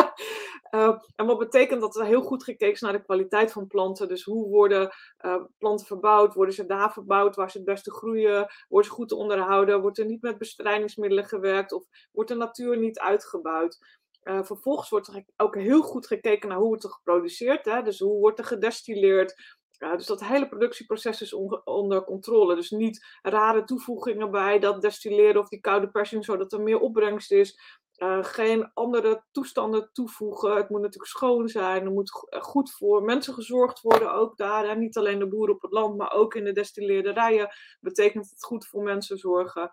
en 1.15 1.25
wat 1.25 1.37
betekent 1.37 1.81
dat 1.81 1.95
er 1.95 2.05
heel 2.05 2.21
goed 2.21 2.43
gekeken 2.43 2.73
is 2.73 2.81
naar 2.81 2.91
de 2.91 3.03
kwaliteit 3.03 3.51
van 3.51 3.67
planten. 3.67 4.07
Dus 4.07 4.23
hoe 4.23 4.49
worden 4.49 4.93
uh, 5.25 5.43
planten 5.57 5.85
verbouwd? 5.85 6.33
Worden 6.33 6.55
ze 6.55 6.65
daar 6.65 6.93
verbouwd 6.93 7.35
waar 7.35 7.51
ze 7.51 7.57
het 7.57 7.65
beste 7.65 7.91
groeien? 7.91 8.47
Worden 8.67 8.89
ze 8.89 8.95
goed 8.95 9.11
onderhouden? 9.11 9.81
Wordt 9.81 9.97
er 9.97 10.05
niet 10.05 10.21
met 10.21 10.37
bestrijdingsmiddelen 10.37 11.25
gewerkt? 11.25 11.71
Of 11.71 11.83
wordt 12.11 12.29
de 12.29 12.35
natuur 12.35 12.77
niet 12.77 12.99
uitgebuit? 12.99 14.01
Uh, 14.23 14.43
vervolgens 14.43 14.89
wordt 14.89 15.07
er 15.07 15.25
ook 15.37 15.55
heel 15.55 15.81
goed 15.81 16.07
gekeken 16.07 16.49
naar 16.49 16.57
hoe 16.57 16.67
wordt 16.67 16.83
er 16.83 16.89
geproduceerd. 16.89 17.65
Hè? 17.65 17.81
Dus 17.81 17.99
hoe 17.99 18.19
wordt 18.19 18.39
er 18.39 18.45
gedestilleerd? 18.45 19.57
Ja, 19.83 19.95
dus 19.95 20.05
dat 20.05 20.23
hele 20.23 20.47
productieproces 20.47 21.21
is 21.21 21.33
onder 21.63 22.03
controle. 22.03 22.55
Dus 22.55 22.69
niet 22.71 23.05
rare 23.21 23.63
toevoegingen 23.63 24.31
bij 24.31 24.59
dat 24.59 24.81
destilleren 24.81 25.41
of 25.41 25.47
die 25.47 25.59
koude 25.59 25.89
persing, 25.89 26.25
zodat 26.25 26.53
er 26.53 26.61
meer 26.61 26.79
opbrengst 26.79 27.31
is. 27.31 27.59
Uh, 27.97 28.23
geen 28.23 28.71
andere 28.73 29.23
toestanden 29.31 29.89
toevoegen. 29.93 30.55
Het 30.55 30.69
moet 30.69 30.81
natuurlijk 30.81 31.11
schoon 31.11 31.47
zijn. 31.47 31.85
Er 31.85 31.91
moet 31.91 32.11
goed 32.39 32.71
voor 32.71 33.03
mensen 33.03 33.33
gezorgd 33.33 33.81
worden, 33.81 34.13
ook 34.13 34.37
daar. 34.37 34.65
En 34.65 34.79
niet 34.79 34.97
alleen 34.97 35.19
de 35.19 35.27
boeren 35.27 35.55
op 35.55 35.61
het 35.61 35.71
land, 35.71 35.97
maar 35.97 36.11
ook 36.11 36.35
in 36.35 36.43
de 36.43 36.53
destilleerderijen 36.53 37.49
betekent 37.79 38.29
het 38.29 38.43
goed 38.43 38.67
voor 38.67 38.83
mensen 38.83 39.17
zorgen. 39.17 39.71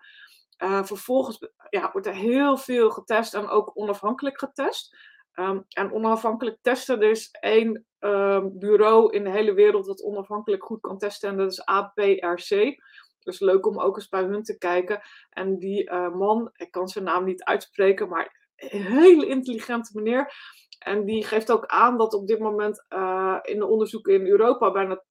Uh, 0.57 0.83
vervolgens 0.83 1.39
ja, 1.69 1.91
wordt 1.91 2.07
er 2.07 2.15
heel 2.15 2.57
veel 2.57 2.89
getest 2.89 3.33
en 3.33 3.47
ook 3.47 3.71
onafhankelijk 3.73 4.39
getest. 4.39 4.97
Um, 5.35 5.65
en 5.69 5.93
onafhankelijk 5.93 6.57
testen, 6.61 7.01
er 7.01 7.09
is 7.09 7.29
één 7.31 7.85
um, 7.99 8.59
bureau 8.59 9.13
in 9.13 9.23
de 9.23 9.29
hele 9.29 9.53
wereld 9.53 9.85
dat 9.85 10.03
onafhankelijk 10.03 10.63
goed 10.63 10.81
kan 10.81 10.97
testen 10.97 11.29
en 11.29 11.37
dat 11.37 11.51
is 11.51 11.65
APRC. 11.65 12.79
Dus 13.19 13.39
leuk 13.39 13.65
om 13.65 13.79
ook 13.79 13.95
eens 13.95 14.09
bij 14.09 14.23
hun 14.23 14.43
te 14.43 14.57
kijken. 14.57 15.01
En 15.29 15.57
die 15.57 15.91
uh, 15.91 16.13
man, 16.13 16.49
ik 16.53 16.71
kan 16.71 16.87
zijn 16.87 17.03
naam 17.03 17.23
niet 17.23 17.43
uitspreken, 17.43 18.09
maar 18.09 18.49
een 18.55 18.81
hele 18.81 19.27
intelligente 19.27 19.91
meneer. 19.93 20.33
En 20.79 21.05
die 21.05 21.25
geeft 21.25 21.51
ook 21.51 21.65
aan 21.65 21.97
dat 21.97 22.13
op 22.13 22.27
dit 22.27 22.39
moment 22.39 22.85
uh, 22.89 23.37
in 23.41 23.59
de 23.59 23.67
onderzoeken 23.67 24.13
in 24.13 24.27
Europa 24.27 24.71
bijna 24.71 24.95
80% 24.95 25.05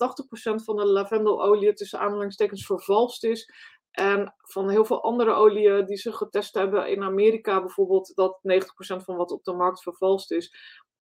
van 0.64 0.76
de 0.76 0.86
lavendelolie 0.86 1.72
tussen 1.72 1.98
aanhalingstekens 1.98 2.66
vervalst 2.66 3.24
is. 3.24 3.52
En 3.90 4.34
van 4.38 4.68
heel 4.68 4.84
veel 4.84 5.02
andere 5.02 5.32
oliën 5.32 5.84
die 5.84 5.96
ze 5.96 6.12
getest 6.12 6.54
hebben 6.54 6.88
in 6.88 7.02
Amerika 7.02 7.60
bijvoorbeeld, 7.60 8.12
dat 8.14 8.40
90% 8.42 9.04
van 9.04 9.16
wat 9.16 9.30
op 9.30 9.44
de 9.44 9.52
markt 9.52 9.82
vervalst 9.82 10.30
is. 10.30 10.54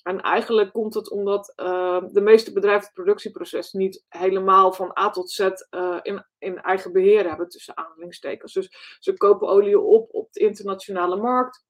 En 0.03 0.21
eigenlijk 0.21 0.73
komt 0.73 0.93
het 0.93 1.11
omdat 1.11 1.53
uh, 1.55 2.03
de 2.11 2.21
meeste 2.21 2.53
bedrijven 2.53 2.83
het 2.83 2.93
productieproces 2.93 3.71
niet 3.71 4.05
helemaal 4.07 4.73
van 4.73 4.97
A 4.99 5.09
tot 5.09 5.31
Z 5.31 5.39
uh, 5.39 5.99
in, 6.01 6.25
in 6.37 6.61
eigen 6.61 6.91
beheer 6.91 7.27
hebben, 7.27 7.49
tussen 7.49 7.77
aanhalingstekens. 7.77 8.53
Dus 8.53 8.97
ze 8.99 9.13
kopen 9.13 9.47
olie 9.47 9.79
op 9.79 10.13
op 10.13 10.31
de 10.31 10.39
internationale 10.39 11.15
markt. 11.15 11.67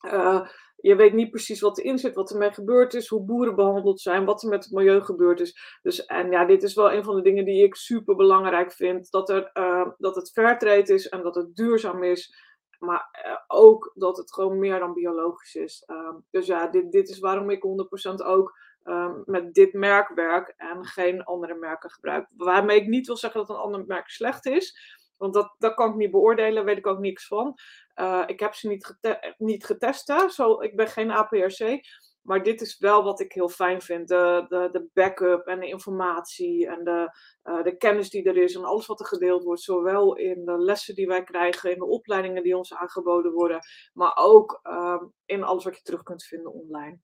Uh, 0.00 0.48
je 0.76 0.96
weet 0.96 1.12
niet 1.12 1.30
precies 1.30 1.60
wat 1.60 1.78
erin 1.78 1.98
zit, 1.98 2.14
wat 2.14 2.30
ermee 2.30 2.52
gebeurd 2.52 2.94
is, 2.94 3.08
hoe 3.08 3.24
boeren 3.24 3.54
behandeld 3.54 4.00
zijn, 4.00 4.24
wat 4.24 4.42
er 4.42 4.48
met 4.48 4.64
het 4.64 4.72
milieu 4.72 5.00
gebeurd 5.00 5.40
is. 5.40 5.78
Dus, 5.82 6.04
en 6.04 6.30
ja, 6.30 6.44
dit 6.44 6.62
is 6.62 6.74
wel 6.74 6.92
een 6.92 7.04
van 7.04 7.16
de 7.16 7.22
dingen 7.22 7.44
die 7.44 7.64
ik 7.64 7.74
super 7.74 8.16
belangrijk 8.16 8.72
vind. 8.72 9.10
Dat, 9.10 9.28
er, 9.28 9.50
uh, 9.54 9.88
dat 9.98 10.14
het 10.14 10.30
fairtrade 10.30 10.94
is 10.94 11.08
en 11.08 11.22
dat 11.22 11.34
het 11.34 11.56
duurzaam 11.56 12.02
is. 12.02 12.48
Maar 12.78 13.24
uh, 13.26 13.36
ook 13.46 13.92
dat 13.94 14.16
het 14.16 14.32
gewoon 14.32 14.58
meer 14.58 14.78
dan 14.78 14.92
biologisch 14.92 15.54
is. 15.54 15.84
Uh, 15.86 16.14
dus 16.30 16.46
ja, 16.46 16.66
dit, 16.66 16.92
dit 16.92 17.08
is 17.08 17.18
waarom 17.18 17.50
ik 17.50 17.64
100% 18.12 18.26
ook 18.26 18.58
um, 18.84 19.22
met 19.26 19.54
dit 19.54 19.72
merk 19.72 20.08
werk 20.08 20.54
en 20.56 20.84
geen 20.84 21.24
andere 21.24 21.54
merken 21.54 21.90
gebruik. 21.90 22.28
Waarmee 22.36 22.80
ik 22.80 22.86
niet 22.86 23.06
wil 23.06 23.16
zeggen 23.16 23.40
dat 23.40 23.48
een 23.48 23.62
ander 23.62 23.84
merk 23.86 24.08
slecht 24.08 24.46
is. 24.46 24.98
Want 25.20 25.34
dat, 25.34 25.54
dat 25.58 25.74
kan 25.74 25.90
ik 25.90 25.96
niet 25.96 26.10
beoordelen, 26.10 26.64
weet 26.64 26.76
ik 26.76 26.86
ook 26.86 26.98
niks 26.98 27.26
van. 27.26 27.58
Uh, 27.94 28.22
ik 28.26 28.40
heb 28.40 28.54
ze 28.54 28.68
niet, 28.68 28.98
niet 29.38 29.64
getest, 29.64 30.08
hè? 30.08 30.28
Zo, 30.28 30.60
ik 30.60 30.76
ben 30.76 30.88
geen 30.88 31.10
APRC. 31.10 31.80
Maar 32.22 32.42
dit 32.42 32.60
is 32.60 32.78
wel 32.78 33.02
wat 33.02 33.20
ik 33.20 33.32
heel 33.32 33.48
fijn 33.48 33.80
vind. 33.80 34.08
De, 34.08 34.44
de, 34.48 34.68
de 34.72 34.88
backup 34.92 35.46
en 35.46 35.60
de 35.60 35.66
informatie 35.66 36.66
en 36.66 36.84
de, 36.84 37.10
uh, 37.44 37.62
de 37.62 37.76
kennis 37.76 38.10
die 38.10 38.24
er 38.24 38.36
is 38.36 38.54
en 38.54 38.64
alles 38.64 38.86
wat 38.86 39.00
er 39.00 39.06
gedeeld 39.06 39.44
wordt. 39.44 39.62
Zowel 39.62 40.16
in 40.16 40.44
de 40.44 40.58
lessen 40.58 40.94
die 40.94 41.06
wij 41.06 41.24
krijgen, 41.24 41.70
in 41.70 41.78
de 41.78 41.86
opleidingen 41.86 42.42
die 42.42 42.56
ons 42.56 42.74
aangeboden 42.74 43.32
worden. 43.32 43.60
Maar 43.92 44.12
ook 44.16 44.60
uh, 44.62 45.02
in 45.24 45.42
alles 45.42 45.64
wat 45.64 45.76
je 45.76 45.82
terug 45.82 46.02
kunt 46.02 46.24
vinden 46.24 46.52
online. 46.52 47.00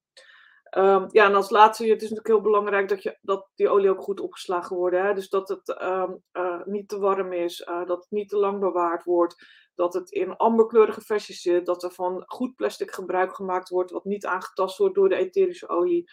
Um, 0.79 1.07
ja, 1.11 1.25
en 1.27 1.35
als 1.35 1.51
laatste, 1.51 1.85
het 1.85 2.03
is 2.03 2.09
natuurlijk 2.11 2.27
heel 2.27 2.41
belangrijk 2.41 2.89
dat, 2.89 3.03
je, 3.03 3.19
dat 3.23 3.49
die 3.55 3.69
olie 3.69 3.91
ook 3.91 4.03
goed 4.03 4.21
opgeslagen 4.21 4.77
wordt. 4.77 4.97
Hè? 4.97 5.15
Dus 5.15 5.29
dat 5.29 5.49
het 5.49 5.83
um, 5.83 6.23
uh, 6.33 6.65
niet 6.65 6.89
te 6.89 6.99
warm 6.99 7.33
is, 7.33 7.61
uh, 7.61 7.87
dat 7.87 7.99
het 7.99 8.11
niet 8.11 8.29
te 8.29 8.37
lang 8.37 8.61
bewaard 8.61 9.05
wordt, 9.05 9.45
dat 9.75 9.95
het 9.95 10.11
in 10.11 10.37
amberkleurige 10.37 11.01
versies 11.01 11.41
zit, 11.41 11.67
dat 11.67 11.83
er 11.83 11.91
van 11.91 12.23
goed 12.27 12.55
plastic 12.55 12.91
gebruik 12.91 13.35
gemaakt 13.35 13.69
wordt, 13.69 13.91
wat 13.91 14.05
niet 14.05 14.27
aangetast 14.27 14.79
wordt 14.79 14.95
door 14.95 15.09
de 15.09 15.17
etherische 15.17 15.69
olie. 15.69 16.11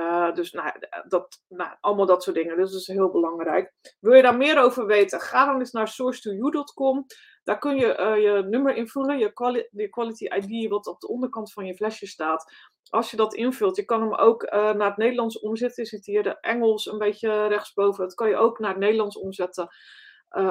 Uh, 0.00 0.34
dus 0.34 0.52
nou, 0.52 0.72
dat, 1.08 1.42
nou, 1.48 1.76
allemaal 1.80 2.06
dat 2.06 2.22
soort 2.22 2.36
dingen. 2.36 2.56
Dus 2.56 2.70
dat 2.70 2.80
is 2.80 2.86
heel 2.86 3.10
belangrijk. 3.10 3.72
Wil 4.00 4.14
je 4.14 4.22
daar 4.22 4.36
meer 4.36 4.58
over 4.58 4.86
weten? 4.86 5.20
Ga 5.20 5.46
dan 5.46 5.58
eens 5.58 5.72
naar 5.72 5.90
source2you.com. 5.90 7.06
Daar 7.42 7.58
kun 7.58 7.76
je 7.76 7.86
je 8.20 8.46
nummer 8.48 8.74
invullen, 8.74 9.18
je, 9.18 9.32
quali 9.32 9.68
je 9.70 9.88
quality 9.88 10.24
ID, 10.24 10.70
wat 10.70 10.86
op 10.86 11.00
de 11.00 11.08
onderkant 11.08 11.52
van 11.52 11.66
je 11.66 11.76
flesje 11.76 12.06
staat 12.06 12.52
als 12.90 13.10
je 13.10 13.16
dat 13.16 13.34
invult, 13.34 13.76
je 13.76 13.84
kan 13.84 14.00
hem 14.00 14.14
ook 14.14 14.50
naar 14.50 14.88
het 14.88 14.96
Nederlands 14.96 15.40
omzetten. 15.40 15.82
Je 15.82 15.88
ziet 15.88 16.06
hier 16.06 16.22
de 16.22 16.40
Engels 16.40 16.86
een 16.86 16.98
beetje 16.98 17.46
rechtsboven. 17.46 18.04
Dat 18.04 18.14
kan 18.14 18.28
je 18.28 18.36
ook 18.36 18.58
naar 18.58 18.70
het 18.70 18.78
Nederlands 18.78 19.18
omzetten. 19.18 19.68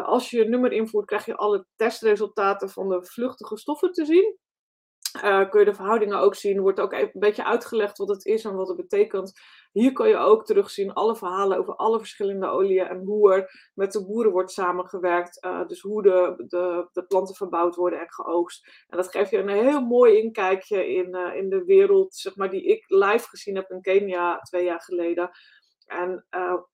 Als 0.04 0.30
je 0.30 0.38
je 0.38 0.50
nummer 0.50 0.72
invoert, 0.72 1.06
krijg 1.06 1.26
je 1.26 1.36
alle 1.36 1.66
testresultaten 1.76 2.70
van 2.70 2.90
de 2.90 3.06
vluchtige 3.06 3.58
stoffen 3.58 3.92
te 3.92 4.06
zien. 4.06 4.38
Uh, 5.24 5.50
kun 5.50 5.60
je 5.60 5.66
de 5.66 5.74
verhoudingen 5.74 6.20
ook 6.20 6.36
zien. 6.36 6.62
Wordt 6.62 6.80
ook 6.80 6.94
een 6.94 7.10
beetje 7.14 7.46
uitgelegd 7.46 7.98
wat 7.98 8.10
het 8.10 8.26
is 8.26 8.46
en 8.46 8.56
wat 8.56 8.68
het 8.68 8.78
betekent. 8.78 9.40
Hier 9.72 9.92
kan 9.92 10.10
je 10.10 10.18
ook 10.18 10.46
terugzien 10.46 10.94
alle 10.94 11.16
verhalen 11.16 11.58
over 11.58 11.76
alle 11.76 11.98
verschillende 11.98 12.48
oliën 12.48 12.88
en 12.88 13.04
hoe 13.04 13.34
er 13.34 13.72
met 13.74 13.92
de 13.92 14.06
boeren 14.06 14.32
wordt 14.32 14.52
samengewerkt. 14.52 15.46
Uh, 15.46 15.68
dus 15.68 15.82
hoe 15.82 16.02
de, 16.02 16.44
de, 16.48 16.88
de, 16.92 17.06
planten 17.06 17.36
verbouwd 17.36 17.76
worden 17.76 18.00
en 18.00 18.12
geoogst. 18.12 18.86
En 18.88 18.98
dat 18.98 19.12
geeft 19.12 19.30
je 19.30 19.38
een 19.38 19.50
heel 19.50 19.82
mooi 19.82 20.18
inkijkje 20.18 20.94
in, 20.94 21.16
uh, 21.16 21.36
in 21.36 21.50
de 21.50 21.64
wereld, 21.64 22.16
zeg 22.16 22.36
maar, 22.36 22.50
die 22.50 22.64
ik 22.64 22.84
live 22.88 23.28
gezien 23.28 23.56
heb 23.56 23.70
in 23.70 23.82
Kenia 23.82 24.40
twee 24.40 24.64
jaar 24.64 24.82
geleden. 24.82 25.30
En 25.86 26.26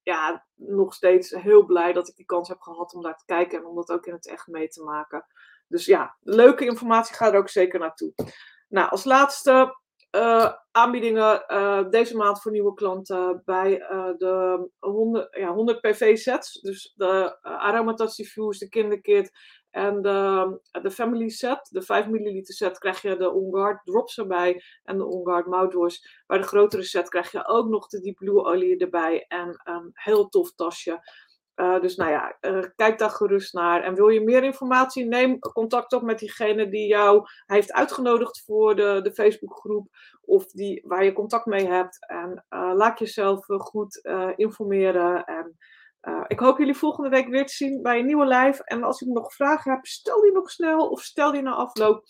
ja, 0.04 0.46
nog 0.56 0.94
steeds 0.94 1.32
heel 1.32 1.66
blij 1.66 1.94
dat 1.94 2.08
ik 2.08 2.16
die 2.16 2.26
kans 2.26 2.48
heb 2.48 2.62
gehad 2.62 2.94
om 2.94 3.02
daar 3.02 3.18
te 3.18 3.26
kijken 3.26 3.60
en 3.60 3.66
om 3.66 3.76
dat 3.76 3.92
ook 3.92 4.06
in 4.06 4.14
het 4.14 4.28
echt 4.28 4.48
mee 4.48 4.68
te 4.68 4.84
maken. 4.84 5.26
Dus 5.68 5.86
ja, 5.86 6.18
leuke 6.22 6.66
informatie, 6.66 7.16
ga 7.16 7.32
er 7.32 7.38
ook 7.38 7.50
zeker 7.50 7.80
naartoe. 7.80 8.14
Nou, 8.68 8.90
als 8.90 9.04
laatste, 9.04 9.78
uh, 10.16 10.54
aanbiedingen 10.72 11.44
uh, 11.48 11.90
deze 11.90 12.16
maand 12.16 12.42
voor 12.42 12.52
nieuwe 12.52 12.74
klanten 12.74 13.42
bij 13.46 13.80
uh, 13.80 14.10
de 14.18 14.70
100, 14.80 15.38
ja, 15.38 15.54
100 15.54 15.82
PV 15.82 16.18
sets. 16.18 16.62
Dus 16.62 16.94
de 16.96 17.42
Aromatase 17.42 18.22
Diffuse, 18.22 18.64
de 18.64 18.70
kinderkit 18.70 19.32
en 19.70 20.02
de, 20.02 20.60
de 20.82 20.92
family 20.92 21.30
set. 21.30 21.68
De 21.72 21.82
5 21.82 22.08
milliliter 22.08 22.54
set 22.54 22.78
krijg 22.78 23.02
je 23.02 23.18
de 23.18 23.32
On 23.32 23.54
Guard 23.54 23.86
drops 23.86 24.18
erbij 24.18 24.64
en 24.84 24.98
de 24.98 25.06
On 25.06 25.26
Guard 25.26 25.46
mouthwash. 25.46 25.98
Bij 26.28 26.38
de 26.38 26.44
grotere 26.44 26.84
set 26.84 27.10
krijg 27.10 27.32
je 27.32 27.48
ook 27.48 27.70
nog 27.70 27.88
de 27.88 28.00
Deep 28.00 28.16
Blue 28.16 28.44
olie 28.44 28.78
erbij 28.78 29.26
en 29.28 29.62
een 29.64 29.90
heel 29.94 30.30
tof 30.30 30.54
tasje. 30.56 31.00
Uh, 31.56 31.82
dus 31.82 31.96
nou 31.96 32.12
ja, 32.12 32.38
uh, 32.42 32.64
kijk 32.76 33.00
daar 33.00 33.10
gerust 33.10 33.54
naar. 33.54 33.84
En 33.84 33.96
wil 33.96 34.08
je 34.08 34.22
meer 34.22 34.44
informatie, 34.44 35.06
neem 35.06 35.40
contact 35.40 35.94
op 35.94 36.02
met 36.02 36.20
diegene 36.20 36.70
die 36.70 36.88
jou 36.88 37.26
heeft 37.46 37.74
uitgenodigd 37.74 38.44
voor 38.46 38.76
de, 38.76 39.00
de 39.04 39.14
Facebookgroep. 39.14 39.88
Of 40.22 40.46
die, 40.46 40.84
waar 40.88 41.04
je 41.04 41.14
contact 41.14 41.46
mee 41.46 41.68
hebt. 41.68 42.08
En 42.08 42.46
uh, 42.50 42.72
laat 42.74 43.00
jezelf 43.00 43.46
goed 43.46 44.02
informeren. 44.36 45.24
En 45.24 45.58
ik 46.28 46.40
hoop 46.40 46.58
jullie 46.58 46.76
volgende 46.76 47.10
week 47.10 47.28
weer 47.28 47.46
te 47.46 47.54
zien 47.54 47.82
bij 47.82 48.00
een 48.00 48.06
nieuwe 48.06 48.26
live. 48.26 48.64
En 48.64 48.84
als 48.84 49.02
ik 49.02 49.08
nog 49.08 49.34
vragen 49.34 49.72
heb, 49.72 49.86
stel 49.86 50.22
die 50.22 50.32
nog 50.32 50.50
snel 50.50 50.90
of 50.90 51.02
stel 51.02 51.32
die 51.32 51.42
na 51.42 51.54
afloop. 51.54 52.06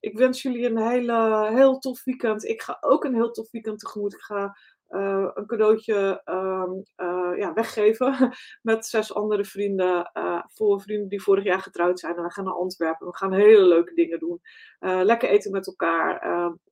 Ik 0.00 0.18
wens 0.18 0.42
jullie 0.42 0.66
een 0.66 0.78
hele, 0.78 1.48
heel 1.52 1.78
tof 1.78 2.04
weekend. 2.04 2.44
Ik 2.44 2.62
ga 2.62 2.76
ook 2.80 3.04
een 3.04 3.14
heel 3.14 3.30
tof 3.30 3.50
weekend 3.50 3.78
tegemoet. 3.78 4.14
Ik 4.14 4.20
ga 4.20 4.56
uh, 4.90 5.30
een 5.34 5.46
cadeautje 5.46 6.22
uh, 6.24 6.64
uh, 6.96 7.38
ja, 7.38 7.52
weggeven 7.52 8.32
met 8.62 8.86
zes 8.86 9.14
andere 9.14 9.44
vrienden. 9.44 10.10
voor 10.54 10.80
vrienden 10.80 11.08
die 11.08 11.22
vorig 11.22 11.44
jaar 11.44 11.60
getrouwd 11.60 12.00
zijn. 12.00 12.16
En 12.16 12.22
we 12.22 12.32
gaan 12.32 12.44
naar 12.44 12.54
Antwerpen. 12.54 13.06
We 13.06 13.16
gaan 13.16 13.32
hele 13.32 13.66
leuke 13.66 13.94
dingen 13.94 14.18
doen. 14.18 14.40
lekker 14.80 15.28
eten 15.28 15.50
met 15.50 15.66
elkaar. 15.66 16.20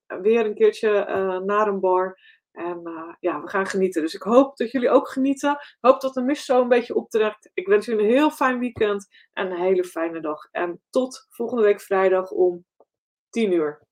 weer 0.07 0.47
een 0.47 0.55
keertje 0.55 0.91
naar 1.45 1.69
een 1.69 1.81
bar. 1.81 2.19
En 2.53 2.83
ja, 3.21 3.41
we 3.41 3.49
gaan 3.49 3.67
genieten. 3.67 4.03
Dus 4.03 4.15
ik 4.15 4.23
hoop 4.23 4.57
dat 4.57 4.71
jullie 4.71 4.91
ook 4.91 5.09
genieten. 5.09 5.51
Ik 5.51 5.77
hoop 5.81 6.01
dat 6.01 6.15
de 6.15 6.23
mist 6.23 6.45
zo 6.45 6.63
een 6.63 6.69
beetje 6.69 6.95
optrekt. 6.95 7.51
Ik 7.55 7.67
wens 7.67 7.87
jullie 7.87 8.05
een 8.05 8.11
heel 8.11 8.31
fijn 8.31 8.59
weekend 8.59 9.07
en 9.33 9.51
een 9.51 9.61
hele 9.61 9.85
fijne 9.85 10.21
dag. 10.21 10.49
En 10.51 10.81
tot 10.91 11.27
volgende 11.31 11.63
week 11.63 11.81
vrijdag 11.81 12.31
om 12.31 12.65
10 13.31 13.53
uur. 13.53 13.88